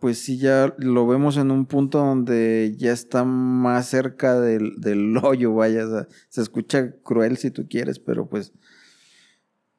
pues 0.00 0.18
sí 0.18 0.38
ya 0.38 0.74
lo 0.78 1.06
vemos 1.06 1.36
en 1.36 1.50
un 1.50 1.66
punto 1.66 1.98
donde 1.98 2.74
ya 2.76 2.92
está 2.92 3.24
más 3.24 3.88
cerca 3.88 4.40
del, 4.40 4.80
del 4.80 5.16
hoyo, 5.22 5.54
vaya, 5.54 5.84
se 6.28 6.42
escucha 6.42 6.92
cruel 7.02 7.36
si 7.36 7.50
tú 7.50 7.66
quieres, 7.68 7.98
pero 7.98 8.28
pues 8.28 8.52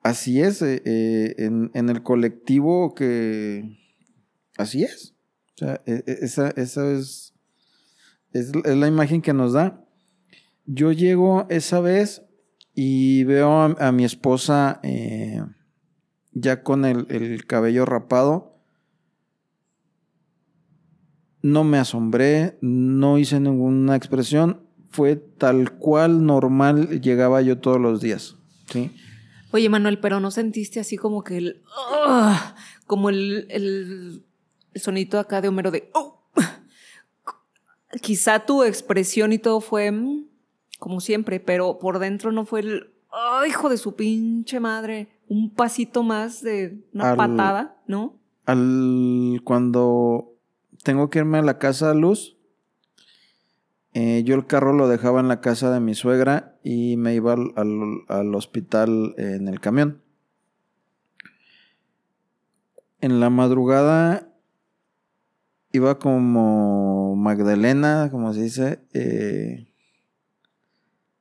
así 0.02 0.42
es, 0.42 0.62
eh, 0.62 0.82
eh, 0.86 1.36
en, 1.38 1.72
en, 1.74 1.90
el 1.90 2.04
colectivo 2.04 2.94
que 2.96 3.78
así 4.58 4.84
es. 4.84 5.16
O 5.56 5.58
sea, 5.60 5.82
e, 5.86 6.04
e, 6.06 6.18
esa, 6.22 6.50
esa 6.52 6.92
es, 6.92 7.34
es, 8.32 8.52
la 8.56 8.88
imagen 8.88 9.22
que 9.22 9.34
nos 9.34 9.54
da. 9.54 9.86
Yo 10.66 10.92
llego 10.92 11.48
esa 11.50 11.80
vez 11.80 12.24
y 12.76 13.24
veo 13.24 13.52
a, 13.52 13.66
a 13.80 13.92
mi 13.92 14.06
esposa 14.06 14.80
eh, 14.84 15.44
ya 16.32 16.64
con 16.64 16.86
el, 16.86 17.08
el, 17.10 17.46
cabello 17.46 17.86
rapado. 17.86 18.49
No 21.42 21.64
me 21.64 21.78
asombré, 21.78 22.58
no 22.62 23.18
hice 23.18 23.40
ninguna 23.40 23.96
expresión, 23.96 24.62
fue 24.90 25.16
tal 25.16 25.72
cual 25.78 26.26
normal 26.26 27.02
llegaba 27.02 27.42
yo 27.42 27.60
todos 27.60 27.80
los 27.80 28.02
días. 28.02 28.36
¿sí? 28.72 28.92
Oye, 29.52 29.70
Manuel, 29.70 30.00
pero 30.00 30.20
no 30.20 30.32
sentiste 30.32 30.80
así 30.80 30.98
como 30.98 31.24
que 31.24 31.38
el. 31.38 31.64
Uh, 32.08 32.34
como 32.86 33.10
el, 33.10 33.48
el, 33.50 34.24
el, 34.74 34.82
sonito 34.82 35.20
acá 35.20 35.42
de 35.42 35.48
Homero 35.48 35.72
de. 35.72 35.92
Uh, 35.96 36.40
quizá 38.02 38.46
tu 38.46 38.64
expresión 38.64 39.34
y 39.34 39.40
todo 39.40 39.62
fue 39.62 39.92
como 40.80 41.02
siempre, 41.02 41.40
pero 41.40 41.78
por 41.78 42.00
dentro 42.00 42.32
no 42.32 42.46
fue 42.46 42.62
el, 42.62 42.94
oh, 43.12 43.46
hijo 43.46 43.70
de 43.70 43.78
su 43.78 43.96
pinche 43.96 44.60
madre, 44.60 45.10
un 45.28 45.54
pasito 45.54 46.04
más 46.04 46.42
de 46.42 46.86
una 46.94 47.12
al, 47.12 47.18
patada, 47.18 47.82
¿no? 47.86 48.20
Al, 48.46 49.42
cuando 49.44 50.29
tengo 50.84 51.10
que 51.10 51.20
irme 51.20 51.40
a 51.40 51.44
la 51.44 51.58
casa 51.58 51.92
a 51.92 51.94
luz, 51.94 52.38
eh, 53.94 54.24
yo 54.24 54.36
el 54.36 54.46
carro 54.46 54.74
lo 54.74 54.88
dejaba 54.88 55.20
en 55.20 55.28
la 55.28 55.42
casa 55.42 55.72
de 55.72 55.80
mi 55.80 55.96
suegra 55.96 56.58
y 56.64 56.96
me 56.98 57.16
iba 57.16 57.34
al, 57.34 57.54
al, 57.56 57.70
al 58.08 58.36
hospital 58.36 59.16
en 59.18 59.48
el 59.48 59.60
camión. 59.60 60.04
En 63.02 63.20
la 63.20 63.30
madrugada 63.30 64.30
iba 65.72 66.00
como 66.00 67.16
Magdalena, 67.16 68.10
como 68.12 68.34
se 68.34 68.42
dice, 68.42 68.80
eh, 68.94 69.74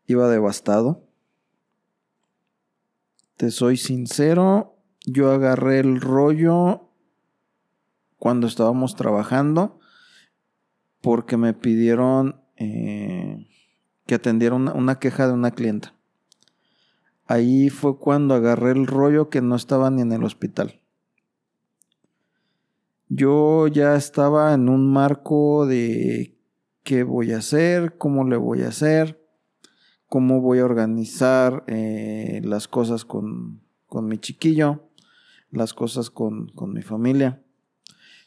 iba 0.06 0.28
devastado. 0.28 1.04
Te 3.36 3.50
soy 3.50 3.76
sincero, 3.76 4.76
yo 5.06 5.30
agarré 5.30 5.78
el 5.78 6.00
rollo 6.00 6.87
cuando 8.18 8.46
estábamos 8.46 8.96
trabajando 8.96 9.78
porque 11.00 11.36
me 11.36 11.54
pidieron 11.54 12.40
eh, 12.56 13.46
que 14.06 14.16
atendiera 14.16 14.56
una, 14.56 14.72
una 14.72 14.98
queja 14.98 15.26
de 15.26 15.32
una 15.32 15.52
clienta. 15.52 15.94
Ahí 17.26 17.68
fue 17.68 17.98
cuando 17.98 18.34
agarré 18.34 18.72
el 18.72 18.86
rollo 18.86 19.28
que 19.28 19.42
no 19.42 19.54
estaba 19.54 19.90
ni 19.90 20.02
en 20.02 20.12
el 20.12 20.24
hospital. 20.24 20.80
Yo 23.08 23.68
ya 23.68 23.96
estaba 23.96 24.52
en 24.54 24.68
un 24.68 24.92
marco 24.92 25.66
de 25.66 26.36
qué 26.82 27.04
voy 27.04 27.32
a 27.32 27.38
hacer, 27.38 27.96
cómo 27.96 28.24
le 28.24 28.36
voy 28.36 28.62
a 28.62 28.68
hacer, 28.68 29.22
cómo 30.08 30.40
voy 30.40 30.58
a 30.58 30.64
organizar 30.64 31.64
eh, 31.66 32.40
las 32.44 32.66
cosas 32.66 33.04
con, 33.04 33.60
con, 33.86 34.06
mi 34.06 34.18
chiquillo, 34.18 34.88
las 35.50 35.74
cosas 35.74 36.10
con, 36.10 36.48
con 36.48 36.72
mi 36.72 36.82
familia. 36.82 37.42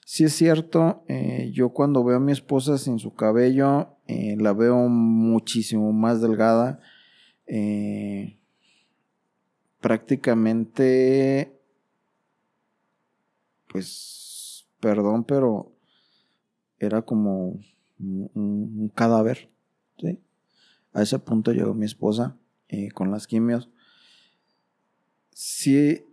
Sí 0.06 0.26
es 0.26 0.34
cierto, 0.34 1.04
eh, 1.08 1.52
yo 1.54 1.70
cuando 1.70 2.04
veo 2.04 2.18
a 2.18 2.20
mi 2.20 2.32
esposa 2.32 2.78
sin 2.78 3.00
su 3.00 3.14
cabello, 3.14 3.98
eh, 4.08 4.36
la 4.38 4.54
veo 4.54 4.88
muchísimo 4.88 5.92
más 5.94 6.22
delgada. 6.22 6.80
prácticamente, 9.80 11.60
pues, 13.68 14.68
perdón, 14.80 15.24
pero 15.24 15.72
era 16.80 17.02
como 17.04 17.60
un, 18.00 18.92
cadáver. 18.96 19.50
¿sí? 20.00 20.20
A 20.94 21.04
ese 21.04 21.20
punto 21.20 21.52
llegó 21.54 21.74
mi 21.74 21.86
esposa 21.86 22.38
eh, 22.70 22.92
con 22.92 23.12
las 23.12 23.28
quimios. 23.28 23.70
Sí, 25.32 26.04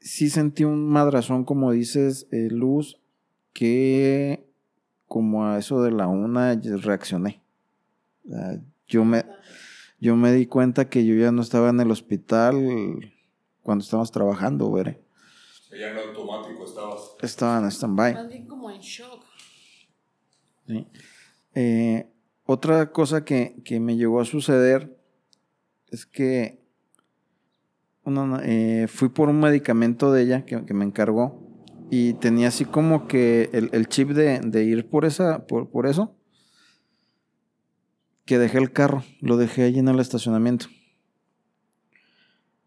sí 0.00 0.30
sentí 0.30 0.64
un 0.64 0.88
madrazón, 0.88 1.44
como 1.44 1.72
dices, 1.72 2.26
eh, 2.32 2.48
Luz, 2.50 3.00
que 3.56 4.46
como 5.06 5.46
a 5.46 5.56
eso 5.56 5.82
de 5.82 5.90
la 5.90 6.08
una 6.08 6.54
reaccioné. 6.54 7.42
yo 8.86 9.02
me, 9.02 9.24
yo 9.98 10.14
me 10.14 10.30
di 10.32 10.44
cuenta 10.44 10.90
que 10.90 11.06
yo 11.06 11.14
ya 11.14 11.32
no 11.32 11.40
estaba 11.40 11.70
en 11.70 11.80
el 11.80 11.90
hospital 11.90 12.54
cuando 13.62 13.82
estábamos 13.82 14.12
trabajando, 14.12 14.70
veré. 14.70 15.00
Ya 15.70 15.90
en 15.90 15.96
automático 15.96 16.64
estabas. 16.64 17.16
Estaba 17.22 17.58
en 17.58 17.70
stand-by. 17.70 18.14
Más 18.14 18.28
bien 18.28 18.46
como 18.46 18.70
en 18.70 18.80
shock. 18.80 19.24
Sí. 20.66 20.86
Eh, 21.54 22.06
otra 22.44 22.92
cosa 22.92 23.24
que, 23.24 23.62
me 23.80 23.96
llegó 23.96 24.20
a 24.20 24.26
suceder 24.26 24.98
es 25.88 26.04
que 26.04 26.60
eh, 28.42 28.86
fui 28.88 29.08
por 29.08 29.30
un 29.30 29.40
medicamento 29.40 30.12
de 30.12 30.22
ella 30.22 30.44
que, 30.44 30.74
me 30.74 30.84
encargó 30.84 31.45
y 31.90 32.14
tenía 32.14 32.48
así 32.48 32.64
como 32.64 33.06
que 33.06 33.50
el, 33.52 33.88
chip 33.88 34.10
de, 34.10 34.64
ir 34.64 34.88
por, 34.88 35.04
esa, 35.04 35.46
por, 35.46 35.70
por, 35.70 35.86
eso, 35.86 36.16
que 38.24 38.38
dejé 38.38 38.58
el 38.58 38.72
carro, 38.72 39.04
lo 39.20 39.36
dejé 39.36 39.64
allí 39.64 39.78
en 39.78 39.88
el 39.88 40.00
estacionamiento. 40.00 40.66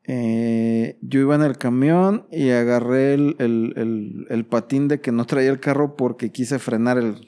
Eh, 0.05 0.97
yo 1.01 1.20
iba 1.20 1.36
en 1.36 1.43
el 1.43 1.57
camión 1.57 2.26
y 2.32 2.49
agarré 2.49 3.13
el, 3.13 4.26
el 4.30 4.45
patín 4.45 4.88
de 4.88 5.01
que 5.01 5.11
no 5.11 5.26
traía 5.26 5.51
el 5.51 5.59
carro 5.59 5.95
porque 5.95 6.32
quise 6.32 6.57
frenar 6.57 6.97
el, 6.97 7.28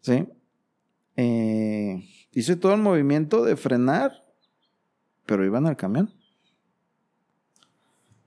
¿sí? 0.00 0.26
Eh, 1.16 2.02
hice 2.32 2.56
todo 2.56 2.74
el 2.74 2.80
movimiento 2.80 3.44
de 3.44 3.56
frenar, 3.56 4.12
pero 5.26 5.44
iban 5.44 5.66
al 5.66 5.76
camión. 5.76 6.12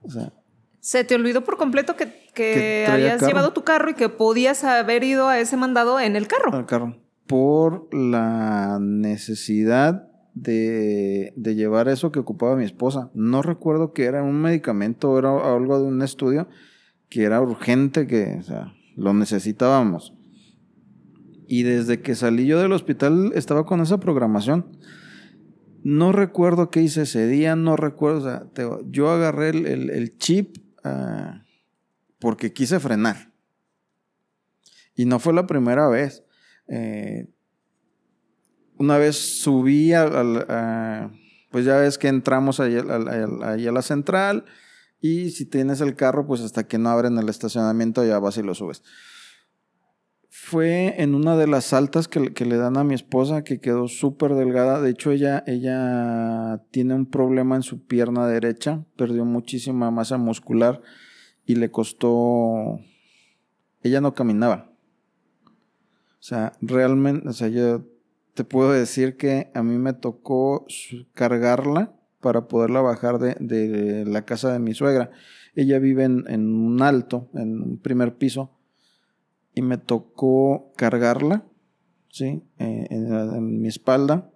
O 0.02 0.10
sea, 0.10 0.34
se 0.84 1.06
te 1.06 1.16
olvidó 1.16 1.46
por 1.46 1.56
completo 1.56 1.96
que, 1.96 2.86
habías 2.90 3.22
llevado 3.22 3.54
tu 3.54 3.64
carro 3.64 3.92
y 3.92 3.94
que 3.94 4.10
podías 4.10 4.66
haber 4.66 5.06
ido 5.06 5.30
a 5.30 5.40
ese 5.40 5.56
mandado 5.56 5.98
en 6.02 6.18
el 6.18 6.28
carro. 6.28 6.54
Al 6.54 6.66
carro. 6.66 6.98
Por 7.26 7.88
la 7.94 8.80
necesidad 8.82 10.10
de, 10.34 11.32
de, 11.38 11.56
llevar 11.56 11.88
eso 11.88 12.12
que 12.12 12.20
ocupaba 12.20 12.58
mi 12.58 12.66
esposa. 12.66 13.12
No 13.14 13.42
recuerdo 13.42 13.94
que 13.94 14.04
era 14.04 14.24
un 14.24 14.42
medicamento, 14.42 15.18
era 15.18 15.30
algo 15.56 15.80
de 15.80 15.86
un 15.86 16.02
estudio 16.02 16.50
que 17.08 17.24
era 17.24 17.40
urgente, 17.40 18.06
que 18.06 18.40
o 18.42 18.44
sea, 18.44 18.74
lo 18.98 19.14
necesitábamos. 19.14 20.14
Y 21.48 21.64
desde 21.64 22.02
que 22.02 22.14
salí 22.14 22.46
yo 22.46 22.60
del 22.60 22.74
hospital 22.74 23.32
estaba 23.36 23.66
con 23.66 23.80
esa 23.80 24.02
programación. 24.02 24.66
No 25.82 26.12
recuerdo 26.12 26.70
qué 26.70 26.82
hice 26.82 27.04
ese 27.04 27.26
día, 27.26 27.56
no 27.56 27.78
recuerdo. 27.78 28.18
O 28.18 28.22
sea, 28.22 28.44
yo 28.90 29.10
agarré 29.12 29.50
el, 29.52 30.18
chip 30.18 30.58
ah, 30.84 31.44
porque 32.20 32.54
quise 32.54 32.80
frenar. 32.80 33.32
Y 34.96 35.06
no 35.06 35.20
fue 35.20 35.34
la 35.34 35.48
primera 35.48 35.88
vez. 35.88 36.24
Eh, 36.68 37.28
una 38.78 38.98
vez 38.98 39.16
subí 39.16 39.92
pues 41.52 41.66
ya 41.66 41.78
ves 41.78 41.98
que 41.98 42.08
entramos 42.08 42.60
ahí 42.60 42.76
a 42.78 43.72
la 43.72 43.82
central 43.82 44.46
y 45.00 45.32
si 45.32 45.46
tienes 45.46 45.82
el 45.82 45.96
carro, 45.96 46.26
pues 46.26 46.42
hasta 46.42 46.68
que 46.68 46.78
no 46.78 46.90
abren 46.90 47.18
el 47.18 47.30
estacionamiento 47.30 48.04
ya 48.06 48.20
vas 48.20 48.38
y 48.38 48.44
lo 48.44 48.56
subes 48.56 48.84
fue 50.46 51.02
en 51.02 51.16
una 51.16 51.38
de 51.38 51.48
las 51.48 51.72
altas 51.72 52.10
que, 52.10 52.20
le 52.20 52.58
dan 52.58 52.76
a 52.76 52.84
mi 52.84 52.94
esposa, 52.94 53.46
que 53.46 53.62
quedó 53.62 53.88
súper 53.88 54.34
delgada. 54.34 54.82
De 54.82 54.90
hecho, 54.90 55.12
ella, 55.12 55.42
ella 55.48 56.62
tiene 56.70 56.96
un 56.96 57.06
problema 57.06 57.56
en 57.56 57.64
su 57.64 57.86
pierna 57.86 58.28
derecha, 58.28 58.84
perdió 58.98 59.24
muchísima 59.24 59.90
masa 59.90 60.18
muscular 60.18 60.82
y 61.46 61.56
le 61.56 61.72
costó... 61.72 62.82
Ella 63.84 64.02
no 64.02 64.14
caminaba. 64.14 64.70
O 65.46 66.24
sea, 66.24 66.52
realmente, 66.60 67.28
o 67.30 67.34
sea, 67.34 67.48
yo 67.48 67.86
te 68.34 68.44
puedo 68.44 68.74
decir 68.74 69.16
que 69.16 69.50
a 69.54 69.64
mí 69.64 69.78
me 69.78 69.94
tocó 69.94 70.66
cargarla 71.14 71.96
para 72.20 72.50
poderla 72.50 72.82
bajar 72.82 73.18
de, 73.18 74.04
la 74.06 74.26
casa 74.26 74.52
de 74.52 74.60
mi 74.60 74.74
suegra. 74.74 75.10
Ella 75.56 75.80
vive 75.80 76.04
en, 76.04 76.26
en 76.28 76.54
un 76.54 76.82
alto, 76.82 77.30
en 77.34 77.62
un 77.62 77.78
primer 77.78 78.18
piso 78.18 78.53
y 79.56 79.62
me 79.62 79.78
tocó 79.78 80.72
cargarla, 80.76 81.46
¿sí? 82.10 82.44
Eh, 82.60 82.88
en, 82.90 83.62
mi 83.62 83.68
espalda 83.68 84.30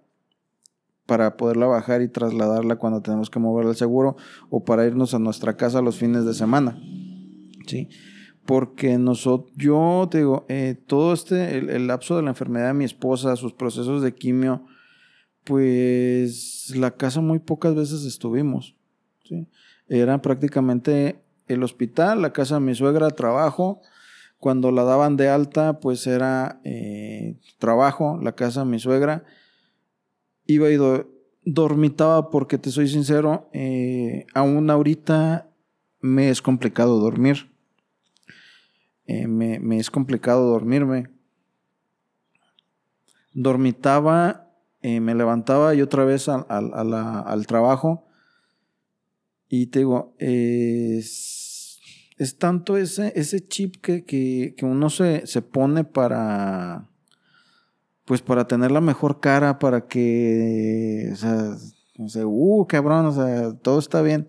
para 1.06 1.36
poderla 1.36 1.66
bajar 1.66 2.02
y 2.02 2.08
trasladarla 2.08 2.76
cuando 2.76 3.00
tenemos 3.00 3.30
que 3.30 3.38
mover 3.38 3.66
el 3.66 3.76
seguro 3.76 4.16
o 4.50 4.64
para 4.64 4.84
irnos 4.84 5.14
a 5.14 5.18
nuestra 5.18 5.56
casa 5.56 5.80
los 5.80 5.96
fines 5.96 6.24
de 6.24 6.34
semana, 6.34 6.78
¿sí? 7.66 7.88
Porque 8.44 8.98
nosotros, 8.98 9.52
yo 9.56 10.06
te 10.10 10.18
digo, 10.18 10.44
eh, 10.48 10.76
todo 10.86 11.12
este, 11.12 11.58
el, 11.58 11.86
lapso 11.86 12.16
de 12.16 12.22
la 12.22 12.30
enfermedad 12.30 12.68
de 12.68 12.74
mi 12.74 12.84
esposa, 12.84 13.36
sus 13.36 13.54
procesos 13.54 14.02
de 14.02 14.14
quimio, 14.14 14.66
pues 15.44 16.74
la 16.76 16.90
casa 16.90 17.20
muy 17.20 17.38
pocas 17.38 17.74
veces 17.74 18.04
estuvimos, 18.04 18.76
¿sí? 19.24 19.46
Era 19.88 20.20
prácticamente 20.20 21.22
el 21.46 21.62
hospital, 21.62 22.20
la 22.20 22.32
casa 22.32 22.56
de 22.56 22.60
mi 22.60 22.74
suegra, 22.74 23.08
trabajo, 23.10 23.80
cuando 24.38 24.70
la 24.70 24.84
daban 24.84 25.16
de 25.16 25.28
alta, 25.28 25.80
pues 25.80 26.06
era 26.06 26.60
eh, 26.64 27.36
trabajo, 27.58 28.18
la 28.22 28.32
casa 28.32 28.60
de 28.60 28.70
mi 28.70 28.78
suegra. 28.78 29.24
Iba 30.46 30.70
y 30.70 30.78
dormitaba 31.44 32.30
porque 32.30 32.56
te 32.56 32.70
soy 32.70 32.88
sincero, 32.88 33.48
eh, 33.52 34.26
aún 34.34 34.70
ahorita 34.70 35.50
me 36.00 36.30
es 36.30 36.40
complicado 36.40 36.98
dormir. 37.00 37.50
Eh, 39.06 39.26
me, 39.26 39.78
es 39.78 39.90
complicado 39.90 40.48
dormirme. 40.48 41.08
Dormitaba, 43.32 44.44
me 44.82 45.14
levantaba 45.14 45.74
y 45.74 45.82
otra 45.82 46.04
vez 46.04 46.28
al 46.28 47.46
trabajo. 47.46 48.06
Y 49.48 49.66
te 49.66 49.80
digo, 49.80 50.14
es 50.18 51.37
tanto 52.38 52.76
ese, 52.76 53.12
ese 53.14 53.46
chip 53.46 53.76
que, 53.76 54.54
uno 54.62 54.90
se, 54.90 55.22
pone 55.42 55.84
para, 55.84 56.88
pues 58.04 58.22
para 58.22 58.48
tener 58.48 58.72
la 58.72 58.80
mejor 58.80 59.20
cara, 59.20 59.60
para 59.60 59.86
que, 59.86 61.10
o 61.12 61.16
sea, 61.16 61.56
no 61.96 62.08
sé, 62.08 62.24
uh, 62.24 62.66
cabrón, 62.66 63.06
o 63.06 63.12
sea, 63.12 63.54
todo 63.58 63.78
está 63.78 64.02
bien, 64.02 64.26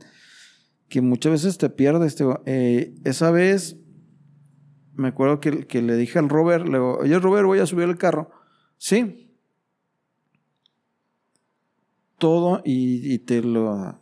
que 0.87 1.01
muchas 1.01 1.31
veces 1.31 1.57
te 1.57 1.69
pierdes. 1.69 2.15
Eh, 2.45 2.93
esa 3.05 3.31
vez, 3.31 3.77
me 4.93 5.07
acuerdo 5.07 5.39
que, 5.39 5.81
le 5.81 5.95
dije 5.95 6.19
al 6.19 6.29
Robert, 6.29 6.65
le 6.65 6.73
digo, 6.73 6.97
oye 6.99 7.17
Robert, 7.17 7.47
voy 7.47 7.59
a 7.59 7.65
subir 7.65 7.89
el 7.89 7.97
carro. 7.97 8.29
Sí. 8.77 9.33
Todo 12.19 12.61
y, 12.63 13.13
y 13.13 13.19
te 13.19 13.41
lo... 13.41 13.99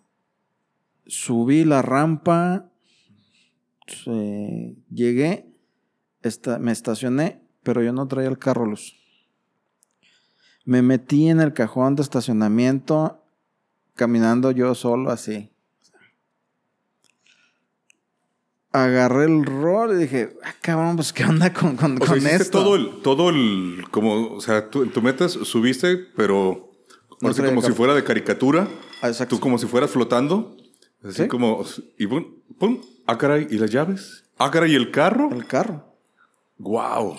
Subí 1.05 1.63
la 1.63 1.81
rampa, 1.81 2.69
llegué, 4.89 5.45
me 6.59 6.71
estacioné, 6.71 7.41
pero 7.63 7.81
yo 7.81 7.93
no 7.93 8.07
traía 8.07 8.29
el 8.29 8.37
carro 8.37 8.65
luz. 8.65 8.95
Me 10.65 10.81
metí 10.81 11.29
en 11.29 11.39
el 11.39 11.53
cajón 11.53 11.95
de 11.95 12.03
estacionamiento, 12.03 13.23
caminando 13.95 14.51
yo 14.51 14.75
solo 14.75 15.11
así. 15.11 15.51
agarré 18.83 19.25
el 19.25 19.45
rol 19.45 19.93
y 19.93 20.01
dije, 20.01 20.37
ah, 20.43 20.53
cabrón, 20.61 20.95
pues 20.95 21.13
qué 21.13 21.25
onda 21.25 21.53
con, 21.53 21.75
con, 21.75 21.93
O 21.93 21.97
sea, 21.99 22.07
con 22.07 22.17
hiciste 22.17 22.35
esto. 22.43 22.59
todo 22.59 22.75
el, 22.75 23.01
todo 23.01 23.29
el, 23.29 23.85
como, 23.91 24.33
o 24.33 24.41
sea, 24.41 24.69
tú, 24.69 24.83
en 24.83 24.91
tu 24.91 25.01
metas 25.01 25.31
subiste, 25.31 25.97
pero 26.15 26.71
No 27.21 27.33
como 27.33 27.61
si 27.61 27.71
fuera 27.71 27.93
de 27.93 28.03
caricatura. 28.03 28.67
Ah, 29.01 29.07
exacto. 29.09 29.35
Tú 29.35 29.39
como 29.41 29.57
si 29.57 29.67
fueras 29.67 29.91
flotando. 29.91 30.55
Así 31.03 31.23
Sí. 31.23 31.27
como, 31.27 31.63
y 31.97 32.07
pum, 32.07 32.25
pum, 32.59 32.81
ah, 33.05 33.17
caray, 33.17 33.47
¿y 33.49 33.57
las 33.57 33.71
llaves? 33.71 34.23
Ah, 34.37 34.51
caray, 34.51 34.71
¿y 34.73 34.75
el 34.75 34.91
carro? 34.91 35.29
El 35.31 35.45
carro. 35.45 35.93
Wow. 36.57 37.17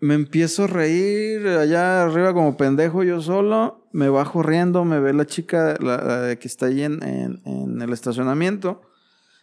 Me 0.00 0.14
empiezo 0.14 0.64
a 0.64 0.66
reír 0.66 1.46
allá 1.46 2.02
arriba 2.02 2.34
como 2.34 2.56
pendejo 2.56 3.04
yo 3.04 3.20
solo. 3.20 3.86
Me 3.92 4.08
bajo 4.08 4.42
riendo, 4.42 4.84
me 4.84 4.98
ve 5.00 5.12
la 5.12 5.26
chica 5.26 5.76
la, 5.80 5.96
la 5.98 6.20
de 6.22 6.38
que 6.38 6.48
está 6.48 6.66
ahí 6.66 6.82
en, 6.82 7.02
en- 7.02 7.40
en 7.44 7.80
el 7.82 7.92
estacionamiento. 7.92 8.82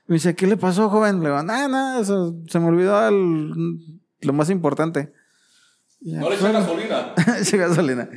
Me 0.07 0.15
dice, 0.15 0.35
¿qué 0.35 0.47
le 0.47 0.57
pasó, 0.57 0.89
joven? 0.89 1.19
Le 1.21 1.29
digo, 1.29 1.41
nada, 1.43 1.67
nada, 1.67 2.03
se 2.03 2.59
me 2.59 2.65
olvidó 2.65 3.07
el- 3.07 3.77
lo 4.21 4.33
más 4.33 4.49
importante. 4.49 5.13
Ya, 6.01 6.21
eché 6.23 6.51
gasolina. 6.51 7.13
Eché 7.39 7.57
gasolina. 7.57 8.09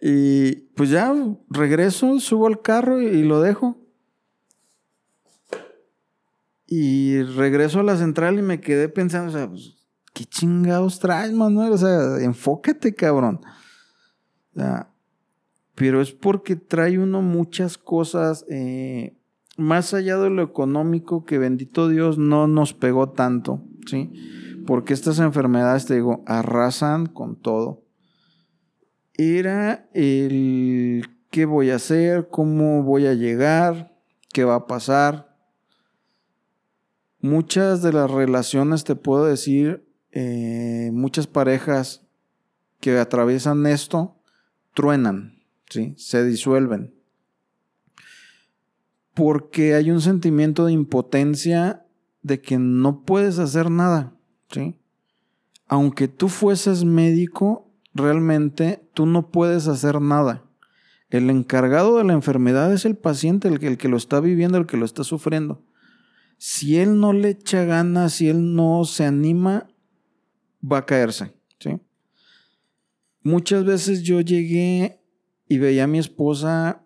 Y 0.00 0.52
pues 0.74 0.88
ya 0.90 1.12
regreso, 1.50 2.18
subo 2.20 2.46
al 2.46 2.62
carro 2.62 3.02
y, 3.02 3.06
y 3.06 3.22
lo 3.24 3.40
dejo. 3.42 3.78
Y 6.66 7.22
regreso 7.22 7.80
a 7.80 7.84
la 7.84 7.96
central 7.96 8.38
y 8.38 8.42
me 8.42 8.60
quedé 8.60 8.88
pensando, 8.88 9.30
o 9.30 9.32
sea, 9.32 9.48
pues, 9.48 9.74
¿qué 10.14 10.24
chingados 10.24 11.00
traes, 11.00 11.32
Manuel? 11.32 11.72
O 11.72 11.78
sea, 11.78 12.18
enfócate, 12.20 12.94
cabrón. 12.94 13.40
O 14.54 14.60
sea, 14.60 14.92
pero 15.74 16.00
es 16.00 16.12
porque 16.12 16.56
trae 16.56 16.98
uno 16.98 17.22
muchas 17.22 17.78
cosas, 17.78 18.44
eh, 18.48 19.18
más 19.56 19.94
allá 19.94 20.18
de 20.18 20.30
lo 20.30 20.42
económico, 20.42 21.24
que 21.24 21.38
bendito 21.38 21.88
Dios 21.88 22.18
no 22.18 22.46
nos 22.46 22.74
pegó 22.74 23.10
tanto, 23.10 23.64
¿sí? 23.86 24.12
Porque 24.66 24.94
estas 24.94 25.18
enfermedades, 25.18 25.86
te 25.86 25.94
digo, 25.94 26.22
arrasan 26.26 27.06
con 27.06 27.36
todo. 27.36 27.84
Era 29.14 29.88
el 29.92 31.04
qué 31.30 31.46
voy 31.46 31.70
a 31.70 31.76
hacer, 31.76 32.28
cómo 32.30 32.82
voy 32.82 33.06
a 33.06 33.14
llegar, 33.14 33.98
qué 34.32 34.44
va 34.44 34.54
a 34.54 34.66
pasar. 34.66 35.31
Muchas 37.22 37.82
de 37.82 37.92
las 37.92 38.10
relaciones, 38.10 38.82
te 38.82 38.96
puedo 38.96 39.24
decir, 39.24 39.86
eh, 40.10 40.90
muchas 40.92 41.28
parejas 41.28 42.04
que 42.80 42.98
atraviesan 42.98 43.64
esto, 43.66 44.16
truenan, 44.74 45.38
¿sí? 45.70 45.94
se 45.96 46.24
disuelven. 46.24 46.92
Porque 49.14 49.74
hay 49.74 49.92
un 49.92 50.00
sentimiento 50.00 50.66
de 50.66 50.72
impotencia 50.72 51.86
de 52.22 52.40
que 52.40 52.58
no 52.58 53.02
puedes 53.02 53.38
hacer 53.38 53.70
nada, 53.70 54.14
¿sí? 54.50 54.76
Aunque 55.68 56.08
tú 56.08 56.28
fueses 56.28 56.84
médico, 56.84 57.70
realmente 57.94 58.82
tú 58.94 59.06
no 59.06 59.30
puedes 59.30 59.68
hacer 59.68 60.00
nada. 60.00 60.42
El 61.08 61.30
encargado 61.30 61.98
de 61.98 62.04
la 62.04 62.14
enfermedad 62.14 62.72
es 62.72 62.84
el 62.84 62.96
paciente, 62.96 63.46
el 63.46 63.60
que, 63.60 63.68
el 63.68 63.78
que 63.78 63.88
lo 63.88 63.96
está 63.96 64.18
viviendo, 64.18 64.58
el 64.58 64.66
que 64.66 64.76
lo 64.76 64.84
está 64.84 65.04
sufriendo. 65.04 65.62
Si 66.44 66.76
él 66.76 66.98
no 66.98 67.12
le 67.12 67.28
echa 67.28 67.62
ganas, 67.62 68.14
si 68.14 68.28
él 68.28 68.56
no 68.56 68.84
se 68.84 69.04
anima, 69.04 69.68
va 70.60 70.78
a 70.78 70.86
caerse. 70.86 71.32
Muchas 73.22 73.64
veces 73.64 74.02
yo 74.02 74.20
llegué 74.20 75.00
y 75.46 75.58
veía 75.58 75.84
a 75.84 75.86
mi 75.86 76.00
esposa 76.00 76.82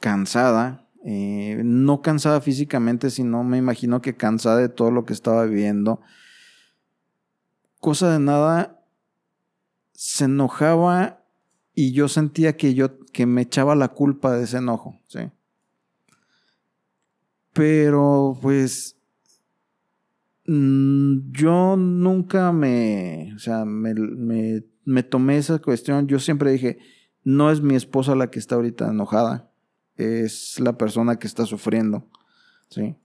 cansada, 0.00 0.88
eh, 1.04 1.62
no 1.64 2.02
cansada 2.02 2.40
físicamente, 2.40 3.08
sino 3.08 3.44
me 3.44 3.56
imagino 3.56 4.02
que 4.02 4.16
cansada 4.16 4.56
de 4.56 4.68
todo 4.68 4.90
lo 4.90 5.04
que 5.04 5.12
estaba 5.12 5.44
viviendo. 5.44 6.00
Cosa 7.78 8.10
de 8.10 8.18
nada, 8.18 8.84
se 9.92 10.24
enojaba 10.24 11.22
y 11.72 11.92
yo 11.92 12.08
sentía 12.08 12.56
que 12.56 12.74
yo 12.74 12.98
que 13.12 13.26
me 13.26 13.42
echaba 13.42 13.76
la 13.76 13.90
culpa 13.90 14.32
de 14.32 14.42
ese 14.42 14.56
enojo, 14.56 14.98
¿sí? 15.06 15.30
Pero 17.56 18.38
pues 18.42 18.96
mm, 20.46 21.32
yo 21.32 21.76
nunca 21.76 22.52
me, 22.52 23.32
o 23.34 23.38
sea, 23.38 23.64
me, 23.64 23.94
me, 23.94 25.02
tomé 25.02 25.38
esa 25.38 25.58
cuestión. 25.58 26.06
Yo 26.06 26.18
siempre 26.18 26.52
dije, 26.52 26.78
no 27.24 27.50
es 27.50 27.60
mi 27.62 27.74
esposa 27.74 28.14
la 28.14 28.30
que 28.30 28.38
está 28.38 28.56
ahorita 28.56 28.88
enojada, 28.90 29.50
es 29.96 30.60
la 30.60 30.76
persona 30.76 31.18
que 31.18 31.26
está 31.26 31.46
sufriendo, 31.46 32.06
¿sí? 32.68 32.96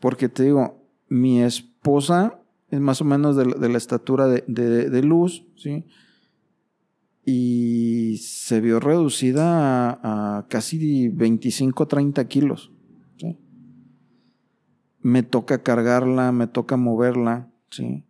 Porque 0.00 0.28
te 0.28 0.44
digo, 0.44 0.86
mi 1.08 1.42
esposa 1.42 2.38
es 2.70 2.80
más 2.80 3.00
o 3.00 3.04
menos 3.04 3.36
de, 3.36 3.46
la- 3.46 3.78
estatura 3.78 4.26
de, 4.26 4.44
de- 4.46 4.90
luz, 5.02 5.44
¿sí? 5.56 5.84
Y 7.24 8.18
se 8.18 8.60
vio 8.60 8.80
reducida 8.80 9.90
a, 9.92 10.38
a 10.38 10.48
casi 10.48 11.08
25, 11.08 11.86
30 11.86 12.26
kilos. 12.26 12.71
Me 15.02 15.22
toca 15.22 15.62
cargarla, 15.62 16.32
me 16.32 16.46
toca 16.46 16.76
moverla, 16.76 17.48
¿sí? 17.70 18.04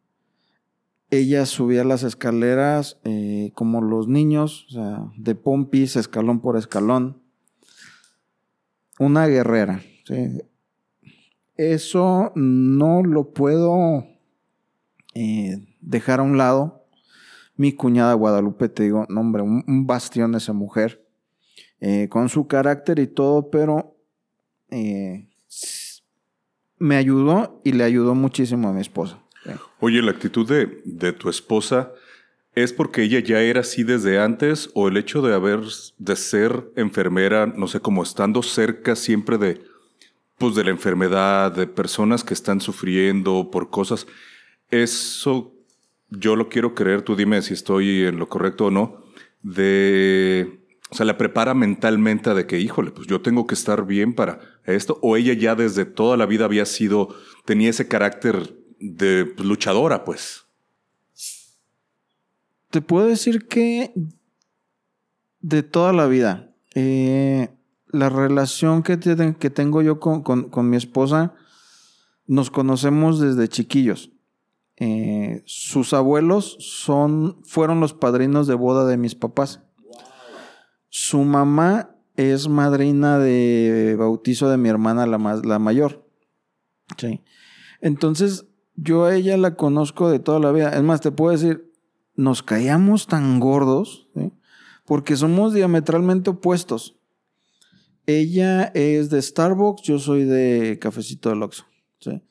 Ella 1.11 1.45
subía 1.45 1.85
las 1.85 2.05
escaleras 2.05 2.99
eh, 3.05 3.53
como 3.55 3.83
los 3.83 4.09
niños, 4.09 4.67
o 4.69 4.73
sea, 4.73 5.13
de 5.19 5.35
pompis, 5.35 5.97
escalón 5.97 6.41
por 6.41 6.57
escalón. 6.57 7.21
Una 8.99 9.27
guerrera, 9.27 9.83
¿sí? 10.07 10.43
Eso 11.57 12.33
no 12.35 13.03
lo 13.03 13.33
puedo 13.35 14.07
eh, 15.15 15.67
dejar 15.83 16.21
a 16.21 16.23
un 16.23 16.39
lado. 16.39 16.87
Mi 17.57 17.73
cuñada 17.73 18.15
Guadalupe, 18.15 18.71
te 18.71 18.85
digo, 18.85 19.05
no, 19.11 19.21
hombre, 19.21 19.43
un, 19.43 19.87
bastión 19.87 20.35
esa 20.35 20.55
mujer, 20.55 21.07
eh, 21.81 22.09
con 22.09 22.31
su 22.31 22.47
carácter 22.47 22.99
y 22.99 23.07
todo, 23.07 23.51
pero 23.51 23.95
me 26.83 26.97
ayudó 26.97 27.61
y 27.63 27.71
le 27.71 27.85
ayudó 27.85 28.17
muchísimo 28.17 28.69
a 28.69 28.73
mi 28.73 28.81
esposa. 28.81 29.21
Oye, 29.79 30.03
la 30.03 30.11
actitud 30.11 30.49
de, 30.49 30.83
de 30.85 31.13
tu 31.13 31.29
esposa 31.29 31.93
es 32.57 32.73
porque 32.73 33.05
ella 33.05 33.21
ya 33.21 33.41
era 33.41 33.61
así 33.61 33.85
desde 33.85 34.19
antes 34.19 34.69
o 34.75 34.89
el 34.89 34.97
hecho 34.97 35.23
de 35.23 35.33
haber, 35.33 35.61
de 35.99 36.17
ser 36.17 36.73
enfermera, 36.75 37.47
no 37.47 37.69
sé, 37.69 37.79
como 37.79 38.03
estando 38.03 38.43
cerca 38.43 38.97
siempre 38.97 39.39
de, 39.39 39.63
pues 40.39 40.57
de 40.57 40.65
la 40.65 40.71
enfermedad, 40.71 41.53
de 41.53 41.69
personas 41.69 42.25
que 42.25 42.35
están 42.35 42.61
sufriendo 42.61 43.49
por 43.53 43.71
cosas, 43.71 44.09
eso 44.69 45.53
yo 46.11 46.35
lo 46.35 46.49
quiero 46.49 46.75
creer, 46.75 47.03
tú 47.03 47.15
dime 47.15 47.43
si 47.43 47.55
estoy 47.55 48.07
en 48.07 48.19
lo 48.19 48.29
correcto 48.29 48.67
o 48.67 48.71
no, 48.73 49.05
de, 49.41 50.62
o 50.93 50.95
sea, 50.95 51.07
la 51.07 51.17
prepara 51.17 51.55
mentalmente 51.55 52.35
de 52.35 52.47
que, 52.47 52.61
híjole, 52.61 52.91
pues 52.91 53.07
yo 53.07 53.23
tengo 53.23 53.47
que 53.47 53.55
estar 53.55 53.87
bien 53.87 54.15
para 54.15 54.41
esto, 54.67 54.99
o 55.01 55.17
ella 55.17 55.33
ya 55.33 55.55
desde 55.55 55.87
toda 55.87 56.19
la 56.19 56.27
vida 56.27 56.45
había 56.45 56.67
sido, 56.67 57.09
tenía 57.47 57.71
ese 57.71 57.89
carácter 57.89 58.55
de 58.79 59.33
luchadora, 59.39 60.05
pues. 60.05 60.45
Te 62.71 62.83
puedo 62.83 63.07
decir 63.07 63.49
que 63.49 63.95
de 65.41 65.63
toda 65.63 65.95
la 65.95 66.07
vida, 66.07 66.55
eh, 66.75 67.49
la 67.89 68.11
relación 68.11 68.83
que, 68.83 68.99
que 69.39 69.51
tengo 69.51 69.81
yo 69.81 69.99
con, 69.99 70.23
con- 70.23 70.51
con 70.51 70.69
mi 70.69 70.77
esposa, 70.77 71.33
nos 72.27 72.51
conocemos 72.51 73.19
desde 73.19 73.49
chiquillos. 73.49 74.11
Eh, 74.77 75.43
sus 75.47 75.95
abuelos 75.95 76.57
son, 76.61 77.39
fueron 77.45 77.81
los 77.81 77.95
padrinos 77.95 78.47
de 78.47 78.55
boda 78.55 78.87
de 78.87 78.99
mis 78.99 79.15
papás. 79.15 79.61
Su 80.95 81.21
mamá 81.25 81.97
es 82.17 82.49
madrina 82.49 83.19
de 83.19 83.97
bautizo 83.99 84.51
de 84.51 84.59
mi 84.59 84.69
hermana, 84.69 85.07
la, 85.07 85.17
más- 85.17 85.47
la 85.47 85.59
mayor. 85.59 86.07
Sí. 86.99 87.23
Entonces, 87.81 88.45
yo 88.77 89.07
a 89.07 89.15
ella 89.17 89.39
la 89.39 89.55
conozco 89.57 90.11
de 90.11 90.19
toda 90.19 90.39
la 90.39 90.53
vida. 90.53 90.69
Es 90.77 90.83
más, 90.83 91.01
te 91.01 91.11
puedo 91.11 91.33
decir, 91.33 91.73
nos 92.15 92.43
caíamos 92.43 93.07
tan 93.07 93.41
gordos, 93.41 94.11
porque 94.85 95.17
somos 95.17 95.55
diametralmente 95.55 96.29
opuestos. 96.29 96.99
Ella 98.05 98.65
es 98.75 99.09
de 99.09 99.23
Starbucks, 99.23 99.81
yo 99.85 99.99
soy 99.99 100.25
de 100.25 100.79
Cafecito 100.79 101.31
del 101.31 101.43
Oxxo. 101.43 101.65
¿sí? 102.01 102.23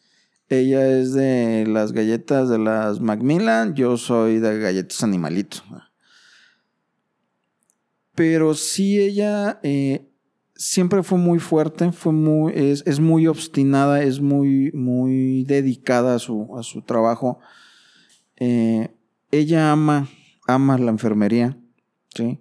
Ella 0.49 0.85
es 0.87 1.13
de 1.13 1.65
las 1.67 1.93
galletas 1.93 2.47
de 2.47 2.59
las 2.59 2.99
Macmillan, 2.99 3.73
yo 3.73 3.97
soy 3.97 4.37
de 4.37 4.59
galletas 4.59 5.01
Animalitos. 5.03 5.63
Pero 8.21 8.53
sí 8.53 8.99
ella 9.01 9.59
eh, 9.63 10.07
siempre 10.53 11.01
fue 11.01 11.17
muy 11.17 11.39
fuerte, 11.39 11.91
fue 11.91 12.13
muy, 12.13 12.53
es, 12.55 12.83
es 12.85 12.99
muy 12.99 13.25
obstinada, 13.25 14.03
es 14.03 14.21
muy, 14.21 14.71
muy 14.73 15.43
dedicada 15.45 16.13
a 16.13 16.19
su, 16.19 16.55
a 16.55 16.61
su 16.61 16.83
trabajo. 16.83 17.39
Eh, 18.37 18.89
ella 19.31 19.71
ama, 19.71 20.07
ama 20.45 20.77
la 20.77 20.91
enfermería, 20.91 21.57
¿sí? 22.13 22.39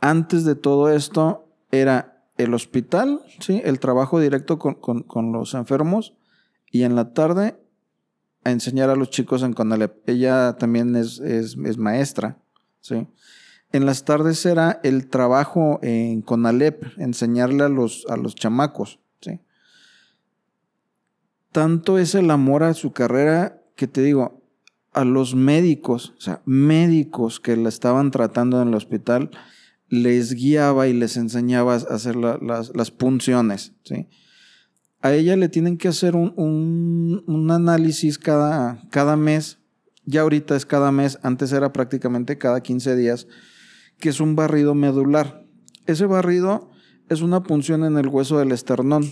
Antes 0.00 0.44
de 0.44 0.56
todo 0.56 0.90
esto 0.92 1.46
era 1.70 2.26
el 2.36 2.52
hospital, 2.52 3.20
¿sí? 3.38 3.62
El 3.64 3.78
trabajo 3.78 4.18
directo 4.18 4.58
con, 4.58 4.74
con- 4.74 5.04
con 5.04 5.30
los 5.30 5.54
enfermos 5.54 6.14
y 6.72 6.82
en 6.82 6.96
la 6.96 7.12
tarde 7.14 7.54
a 8.42 8.50
enseñar 8.50 8.90
a 8.90 8.96
los 8.96 9.10
chicos 9.10 9.44
en 9.44 9.52
Conalep. 9.52 10.02
Ella 10.08 10.56
también 10.58 10.96
es, 10.96 11.20
es, 11.20 11.56
es 11.64 11.78
maestra, 11.78 12.38
¿sí? 12.80 13.06
En 13.72 13.86
las 13.86 14.04
tardes 14.04 14.44
era 14.44 14.80
el 14.82 15.08
trabajo 15.08 15.78
en 15.82 16.20
Conalep, 16.20 16.84
enseñarle 16.98 17.64
a 17.64 17.68
los, 17.70 18.04
a 18.08 18.16
los 18.16 18.34
chamacos, 18.34 19.00
¿sí? 19.20 19.40
Tanto 21.52 21.98
es 21.98 22.14
el 22.14 22.30
amor 22.30 22.64
a 22.64 22.74
su 22.74 22.92
carrera 22.92 23.62
que 23.74 23.86
te 23.86 24.02
digo, 24.02 24.42
a 24.92 25.04
los 25.04 25.34
médicos, 25.34 26.12
o 26.18 26.20
sea, 26.20 26.42
médicos 26.44 27.40
que 27.40 27.56
la 27.56 27.70
estaban 27.70 28.10
tratando 28.10 28.60
en 28.60 28.68
el 28.68 28.74
hospital, 28.74 29.30
les 29.88 30.34
guiaba 30.34 30.86
y 30.88 30.92
les 30.92 31.16
enseñaba 31.16 31.74
a 31.74 31.76
hacer 31.76 32.16
las, 32.16 32.72
las, 32.74 32.90
punciones, 32.90 33.72
¿sí? 33.84 34.06
A 35.00 35.12
ella 35.12 35.36
le 35.36 35.48
tienen 35.48 35.78
que 35.78 35.88
hacer 35.88 36.14
un, 36.14 36.32
un, 36.36 37.24
un 37.26 37.50
análisis 37.50 38.18
cada, 38.18 38.82
cada 38.90 39.16
mes, 39.16 39.58
ya 40.04 40.20
ahorita 40.20 40.56
es 40.56 40.66
cada 40.66 40.92
mes, 40.92 41.18
antes 41.22 41.52
era 41.52 41.72
prácticamente 41.72 42.38
cada 42.38 42.62
15 42.62 42.96
días, 42.96 43.26
que 44.02 44.08
es 44.08 44.18
un 44.18 44.34
barrido 44.34 44.74
medular. 44.74 45.46
Ese 45.86 46.06
barrido 46.06 46.72
es 47.08 47.22
una 47.22 47.44
punción 47.44 47.84
en 47.84 47.96
el 47.96 48.08
hueso 48.08 48.36
del 48.36 48.50
esternón. 48.50 49.08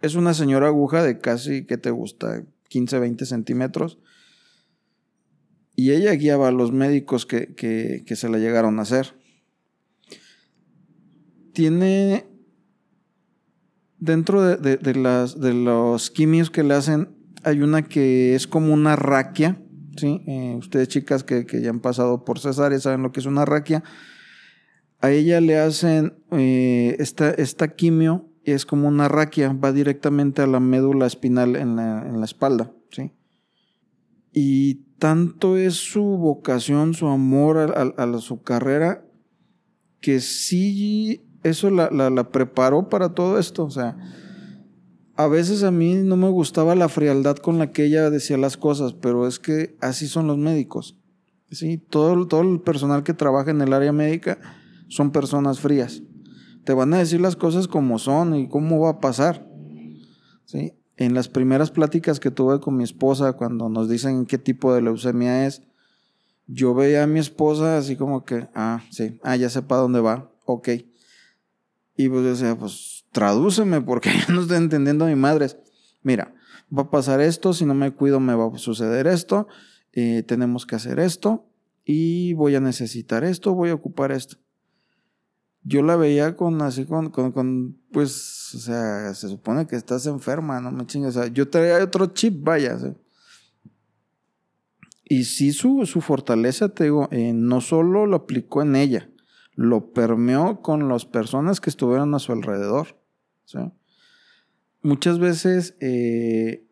Es 0.00 0.14
una 0.14 0.32
señora 0.32 0.68
aguja 0.68 1.02
de 1.02 1.18
casi, 1.18 1.66
¿qué 1.66 1.76
te 1.76 1.90
gusta? 1.90 2.44
15, 2.68 3.00
20 3.00 3.26
centímetros. 3.26 3.98
Y 5.74 5.90
ella 5.90 6.12
guiaba 6.12 6.46
a 6.46 6.52
los 6.52 6.70
médicos 6.70 7.26
que, 7.26 8.04
se 8.06 8.28
la 8.28 8.38
llegaron 8.38 8.78
a 8.78 8.82
hacer. 8.82 9.18
Tiene 11.52 12.28
dentro 13.98 14.40
de, 14.40 14.94
las, 14.94 15.40
de 15.40 15.52
los 15.52 16.12
quimios 16.12 16.48
que 16.48 16.62
le 16.62 16.74
hacen, 16.74 17.08
hay 17.42 17.60
una 17.60 17.82
que 17.82 18.36
es 18.36 18.46
como 18.46 18.72
una 18.72 18.94
raquia, 18.94 19.63
¿sí? 19.96 20.22
Eh, 20.26 20.56
ustedes 20.58 20.88
chicas 20.88 21.24
que, 21.24 21.46
ya 21.62 21.70
han 21.70 21.80
pasado 21.80 22.24
por 22.24 22.38
cesárea 22.38 22.78
saben 22.78 23.02
lo 23.02 23.12
que 23.12 23.20
es 23.20 23.26
una 23.26 23.44
raquia. 23.44 23.82
A 25.00 25.10
ella 25.10 25.40
le 25.40 25.58
hacen 25.58 26.14
eh, 26.32 26.96
esta, 26.98 27.30
esta, 27.30 27.68
quimio, 27.68 28.28
es 28.44 28.64
como 28.66 28.88
una 28.88 29.08
raquia, 29.08 29.52
va 29.52 29.72
directamente 29.72 30.42
a 30.42 30.46
la 30.46 30.60
médula 30.60 31.06
espinal 31.06 31.56
en 31.56 31.76
la, 31.76 32.06
en 32.06 32.20
la 32.20 32.24
espalda, 32.24 32.72
¿sí? 32.90 33.12
Y 34.32 34.84
tanto 34.98 35.56
es 35.56 35.74
su 35.74 36.02
vocación, 36.02 36.94
su 36.94 37.06
amor 37.06 37.58
a, 37.58 38.18
su 38.18 38.42
carrera, 38.42 39.04
que 40.00 40.20
sí, 40.20 41.24
eso 41.42 41.70
la, 41.70 41.90
la, 41.90 42.30
preparó 42.30 42.88
para 42.88 43.10
todo 43.10 43.38
esto. 43.38 43.64
O 43.64 43.70
sea, 43.70 43.96
a 45.16 45.26
veces 45.26 45.62
a 45.62 45.70
mí 45.70 45.94
no 45.94 46.16
me 46.16 46.28
gustaba 46.28 46.74
la 46.74 46.88
frialdad 46.88 47.36
con 47.36 47.58
la 47.58 47.70
que 47.70 47.84
ella 47.84 48.10
decía 48.10 48.36
las 48.36 48.56
cosas, 48.56 48.92
pero 48.94 49.26
es 49.26 49.38
que 49.38 49.76
así 49.80 50.08
son 50.08 50.26
los 50.26 50.38
médicos. 50.38 50.96
¿sí? 51.50 51.78
Todo, 51.78 52.26
todo 52.26 52.42
el 52.42 52.60
personal 52.60 53.02
que 53.02 53.14
trabaja 53.14 53.50
en 53.50 53.60
el 53.60 53.72
área 53.72 53.92
médica 53.92 54.38
son 54.88 55.10
personas 55.12 55.60
frías. 55.60 56.02
Te 56.64 56.72
van 56.72 56.94
a 56.94 56.98
decir 56.98 57.20
las 57.20 57.36
cosas 57.36 57.68
como 57.68 57.98
son 57.98 58.34
y 58.34 58.48
cómo 58.48 58.80
va 58.80 58.90
a 58.90 59.00
pasar. 59.00 59.46
¿sí? 60.44 60.74
en 60.96 61.14
las 61.14 61.28
primeras 61.28 61.70
pláticas 61.70 62.20
que 62.20 62.30
tuve 62.30 62.60
con 62.60 62.76
mi 62.76 62.84
esposa, 62.84 63.32
cuando 63.32 63.68
nos 63.68 63.88
dicen 63.88 64.26
qué 64.26 64.38
tipo 64.38 64.74
de 64.74 64.82
leucemia 64.82 65.46
es, 65.46 65.62
yo 66.46 66.74
veía 66.74 67.04
a 67.04 67.06
mi 67.06 67.20
esposa 67.20 67.78
así 67.78 67.96
como 67.96 68.24
que, 68.24 68.48
ah, 68.54 68.82
sí, 68.90 69.18
ah, 69.22 69.36
ya 69.36 69.48
sepa 69.48 69.76
dónde 69.76 70.00
va, 70.00 70.30
ok. 70.44 70.68
Y 71.96 72.08
pues 72.08 72.24
decía, 72.24 72.56
pues 72.56 72.93
tradúceme 73.14 73.80
porque 73.80 74.10
yo 74.28 74.34
no 74.34 74.42
estoy 74.42 74.58
entendiendo 74.58 75.06
a 75.06 75.08
mi 75.08 75.14
madre. 75.14 75.46
Mira, 76.02 76.34
va 76.76 76.82
a 76.82 76.90
pasar 76.90 77.22
esto, 77.22 77.54
si 77.54 77.64
no 77.64 77.72
me 77.72 77.92
cuido 77.92 78.20
me 78.20 78.34
va 78.34 78.46
a 78.54 78.58
suceder 78.58 79.06
esto, 79.06 79.48
eh, 79.94 80.22
tenemos 80.22 80.66
que 80.66 80.76
hacer 80.76 80.98
esto 81.00 81.46
y 81.86 82.34
voy 82.34 82.54
a 82.56 82.60
necesitar 82.60 83.24
esto, 83.24 83.54
voy 83.54 83.70
a 83.70 83.74
ocupar 83.74 84.12
esto 84.12 84.36
yo 85.64 85.82
la 85.82 85.96
veía 85.96 86.36
con 86.36 86.60
así, 86.60 86.84
con, 86.84 87.10
con, 87.10 87.78
pues, 87.90 88.54
o 88.54 88.58
sea, 88.58 89.12
se 89.14 89.28
supone 89.28 89.66
que 89.66 89.76
estás 89.76 90.06
enferma, 90.06 90.60
no 90.60 90.70
me 90.70 90.86
chingas. 90.86 91.16
O 91.16 91.22
sea, 91.22 91.32
yo 91.32 91.48
traía 91.48 91.82
otro 91.82 92.06
chip, 92.06 92.44
vaya. 92.44 92.78
Y 95.04 95.24
sí, 95.24 95.52
su, 95.52 95.86
su 95.86 96.02
fortaleza, 96.02 96.68
te 96.68 96.84
digo, 96.84 97.08
eh, 97.10 97.32
no 97.34 97.62
solo 97.62 98.06
lo 98.06 98.16
aplicó 98.16 98.60
en 98.62 98.76
ella, 98.76 99.10
lo 99.54 99.92
permeó 99.92 100.60
con 100.60 100.88
las 100.88 101.06
personas 101.06 101.60
que 101.60 101.70
estuvieron 101.70 102.14
a 102.14 102.18
su 102.18 102.32
alrededor. 102.32 103.02
Muchas 104.82 105.18
veces 105.18 105.76
eh, 105.80 106.66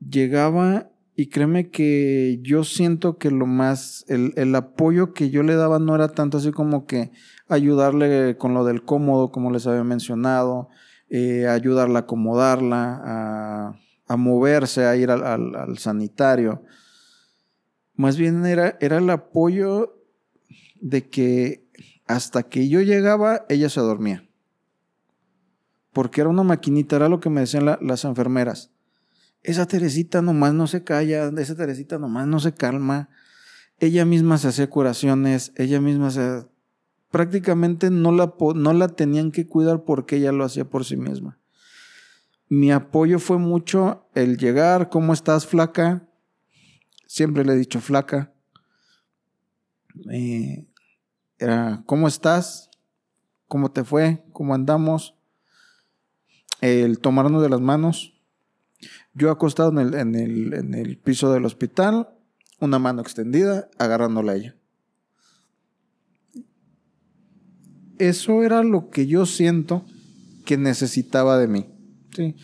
llegaba 0.00 0.90
y 1.14 1.26
créeme 1.30 1.70
que 1.70 2.38
yo 2.42 2.62
siento 2.62 3.18
que 3.18 3.30
lo 3.30 3.46
más, 3.46 4.04
el, 4.08 4.54
apoyo 4.54 5.14
que 5.14 5.30
yo 5.30 5.42
le 5.42 5.56
daba 5.56 5.80
no 5.80 5.96
era 5.96 6.08
tanto 6.08 6.38
así 6.38 6.52
como 6.52 6.86
que 6.86 7.10
ayudarle 7.48 8.36
con 8.36 8.54
lo 8.54 8.64
del 8.64 8.84
cómodo, 8.84 9.32
como 9.32 9.50
les 9.50 9.66
había 9.66 9.82
mencionado, 9.82 10.68
eh, 11.10 11.48
ayudarla 11.48 11.98
a 11.98 12.02
acomodarla, 12.02 13.74
a, 14.06 14.16
moverse, 14.16 14.84
a 14.84 14.94
ir 14.94 15.10
al, 15.10 15.78
sanitario. 15.78 16.62
Más 17.94 18.16
bien 18.16 18.46
era, 18.46 18.76
era 18.80 18.98
el 18.98 19.10
apoyo 19.10 20.00
de 20.80 21.08
que 21.08 21.66
hasta 22.06 22.44
que 22.44 22.68
yo 22.68 22.80
llegaba, 22.80 23.44
ella 23.48 23.68
se 23.68 23.80
dormía. 23.80 24.27
Porque 25.98 26.20
era 26.20 26.30
una 26.30 26.44
maquinita, 26.44 26.94
era 26.94 27.08
lo 27.08 27.18
que 27.18 27.28
me 27.28 27.40
decían 27.40 27.64
las 27.80 28.04
enfermeras 28.04 28.70
esa 29.42 29.66
Teresita 29.66 30.22
nomás 30.22 30.54
no 30.54 30.66
se 30.66 30.84
calla, 30.84 31.30
esa 31.38 31.56
Teresita 31.56 31.98
nomás 31.98 32.26
no 32.26 32.40
se 32.40 32.52
calma. 32.52 33.08
Ella 33.78 34.04
misma 34.04 34.38
se 34.38 34.48
hacía 34.48 34.68
curaciones, 34.68 35.52
ella 35.56 35.80
misma 35.80 36.10
se... 36.10 36.46
Prácticamente 37.10 37.90
no 37.90 38.12
la, 38.12 38.34
no 38.54 38.72
la 38.74 38.88
tenían 38.88 39.30
que 39.30 39.46
cuidar 39.46 39.84
porque 39.84 40.16
ella 40.16 40.32
lo 40.32 40.44
hacía 40.44 40.68
por 40.68 40.84
sí 40.84 40.96
misma. 40.96 41.38
Mi 42.50 42.72
apoyo 42.72 43.18
fue 43.18 43.38
mucho 43.38 44.06
el 44.14 44.36
llegar, 44.36 44.90
¿cómo 44.90 45.14
estás 45.14 45.46
flaca? 45.46 46.06
Siempre 47.06 47.44
le 47.44 47.54
he 47.54 47.56
dicho 47.56 47.80
flaca. 47.80 48.32
Eh, 50.12 50.66
era, 51.38 51.82
¿cómo 51.86 52.08
estás? 52.08 52.68
¿Cómo 53.46 53.70
te 53.70 53.84
fue? 53.84 54.22
¿Cómo 54.32 54.54
andamos? 54.54 55.17
El 56.60 56.98
tomarnos 56.98 57.42
de 57.42 57.48
las 57.48 57.60
manos 57.60 58.18
yo 59.14 59.30
acostado 59.30 59.70
en 59.70 59.78
el, 59.78 59.94
en 59.94 60.14
el, 60.14 60.54
en 60.54 60.74
el 60.74 60.96
piso 60.96 61.32
del 61.32 61.44
hospital, 61.44 62.08
una 62.60 62.78
mano 62.78 63.02
extendida, 63.02 63.68
agarrándola 63.78 64.32
a 64.32 64.36
ella. 64.36 64.56
Eso 67.98 68.44
era 68.44 68.62
lo 68.62 68.90
que 68.90 69.08
yo 69.08 69.26
siento 69.26 69.84
que 70.44 70.56
necesitaba 70.56 71.36
de 71.38 71.48
mí. 71.48 71.66
¿sí? 72.14 72.36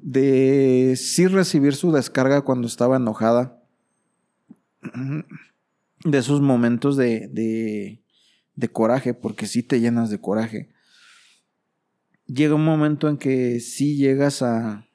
De 0.00 0.94
sí 0.96 1.26
recibir 1.26 1.74
su 1.74 1.90
descarga 1.90 2.42
cuando 2.42 2.68
estaba 2.68 2.96
enojada. 2.96 3.60
De 6.04 6.18
esos 6.18 6.40
momentos 6.40 6.96
de, 6.96 7.26
de, 7.26 8.04
de 8.54 8.68
coraje, 8.68 9.14
porque 9.14 9.48
sí 9.48 9.64
te 9.64 9.80
llenas 9.80 10.10
de 10.10 10.20
coraje. 10.20 10.70
Llega 12.26 12.54
un 12.54 12.64
momento 12.64 13.08
en 13.08 13.18
que 13.18 13.60
sí 13.60 13.96
llegas 13.96 14.42
a, 14.42 14.86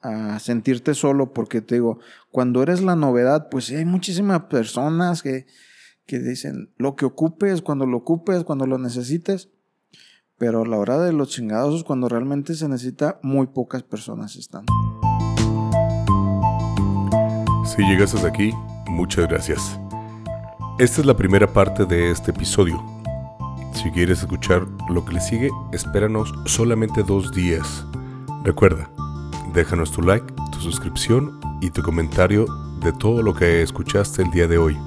a 0.00 0.38
sentirte 0.38 0.94
solo, 0.94 1.32
porque 1.32 1.60
te 1.60 1.76
digo, 1.76 2.00
cuando 2.30 2.62
eres 2.62 2.82
la 2.82 2.96
novedad, 2.96 3.48
pues 3.50 3.70
hay 3.70 3.84
muchísimas 3.84 4.42
personas 4.44 5.22
que, 5.22 5.46
que 6.06 6.18
dicen, 6.18 6.70
lo 6.76 6.96
que 6.96 7.06
ocupes, 7.06 7.62
cuando 7.62 7.86
lo 7.86 7.98
ocupes, 7.98 8.44
cuando 8.44 8.66
lo 8.66 8.78
necesites, 8.78 9.48
pero 10.36 10.62
a 10.62 10.66
la 10.66 10.76
hora 10.76 10.98
de 10.98 11.12
los 11.12 11.30
chingados 11.30 11.76
es 11.76 11.84
cuando 11.84 12.08
realmente 12.08 12.54
se 12.54 12.68
necesita, 12.68 13.18
muy 13.22 13.46
pocas 13.46 13.82
personas 13.82 14.36
están. 14.36 14.66
Si 17.64 17.82
llegas 17.82 18.14
hasta 18.14 18.28
aquí, 18.28 18.52
muchas 18.86 19.28
gracias. 19.28 19.78
Esta 20.78 21.00
es 21.00 21.06
la 21.06 21.16
primera 21.16 21.52
parte 21.52 21.86
de 21.86 22.10
este 22.10 22.30
episodio. 22.30 22.97
Si 23.72 23.90
quieres 23.90 24.20
escuchar 24.20 24.66
lo 24.90 25.04
que 25.04 25.14
le 25.14 25.20
sigue, 25.20 25.50
espéranos 25.72 26.32
solamente 26.46 27.02
dos 27.02 27.32
días. 27.32 27.84
Recuerda, 28.44 28.88
Déjanos 29.52 29.90
tu 29.90 30.02
like, 30.02 30.26
tu 30.52 30.60
suscripción 30.60 31.40
y 31.60 31.70
tu 31.70 31.82
comentario 31.82 32.46
de 32.80 32.92
todo 32.92 33.22
lo 33.22 33.34
que 33.34 33.62
escuchaste 33.62 34.22
el 34.22 34.30
día 34.30 34.46
de 34.46 34.58
hoy. 34.58 34.78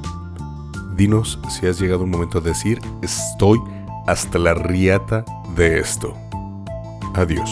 Dinos 0.96 1.40
si 1.50 1.68
has 1.68 1.80
llegado 1.80 2.04
un 2.04 2.12
momento 2.12 2.38
a 2.38 2.42
decir 2.42 2.80
estoy 3.02 3.60
hasta 4.08 4.38
la 4.38 4.54
riata 4.54 5.26
de 5.56 5.80
esto. 5.80 6.16
Adiós. 7.16 7.50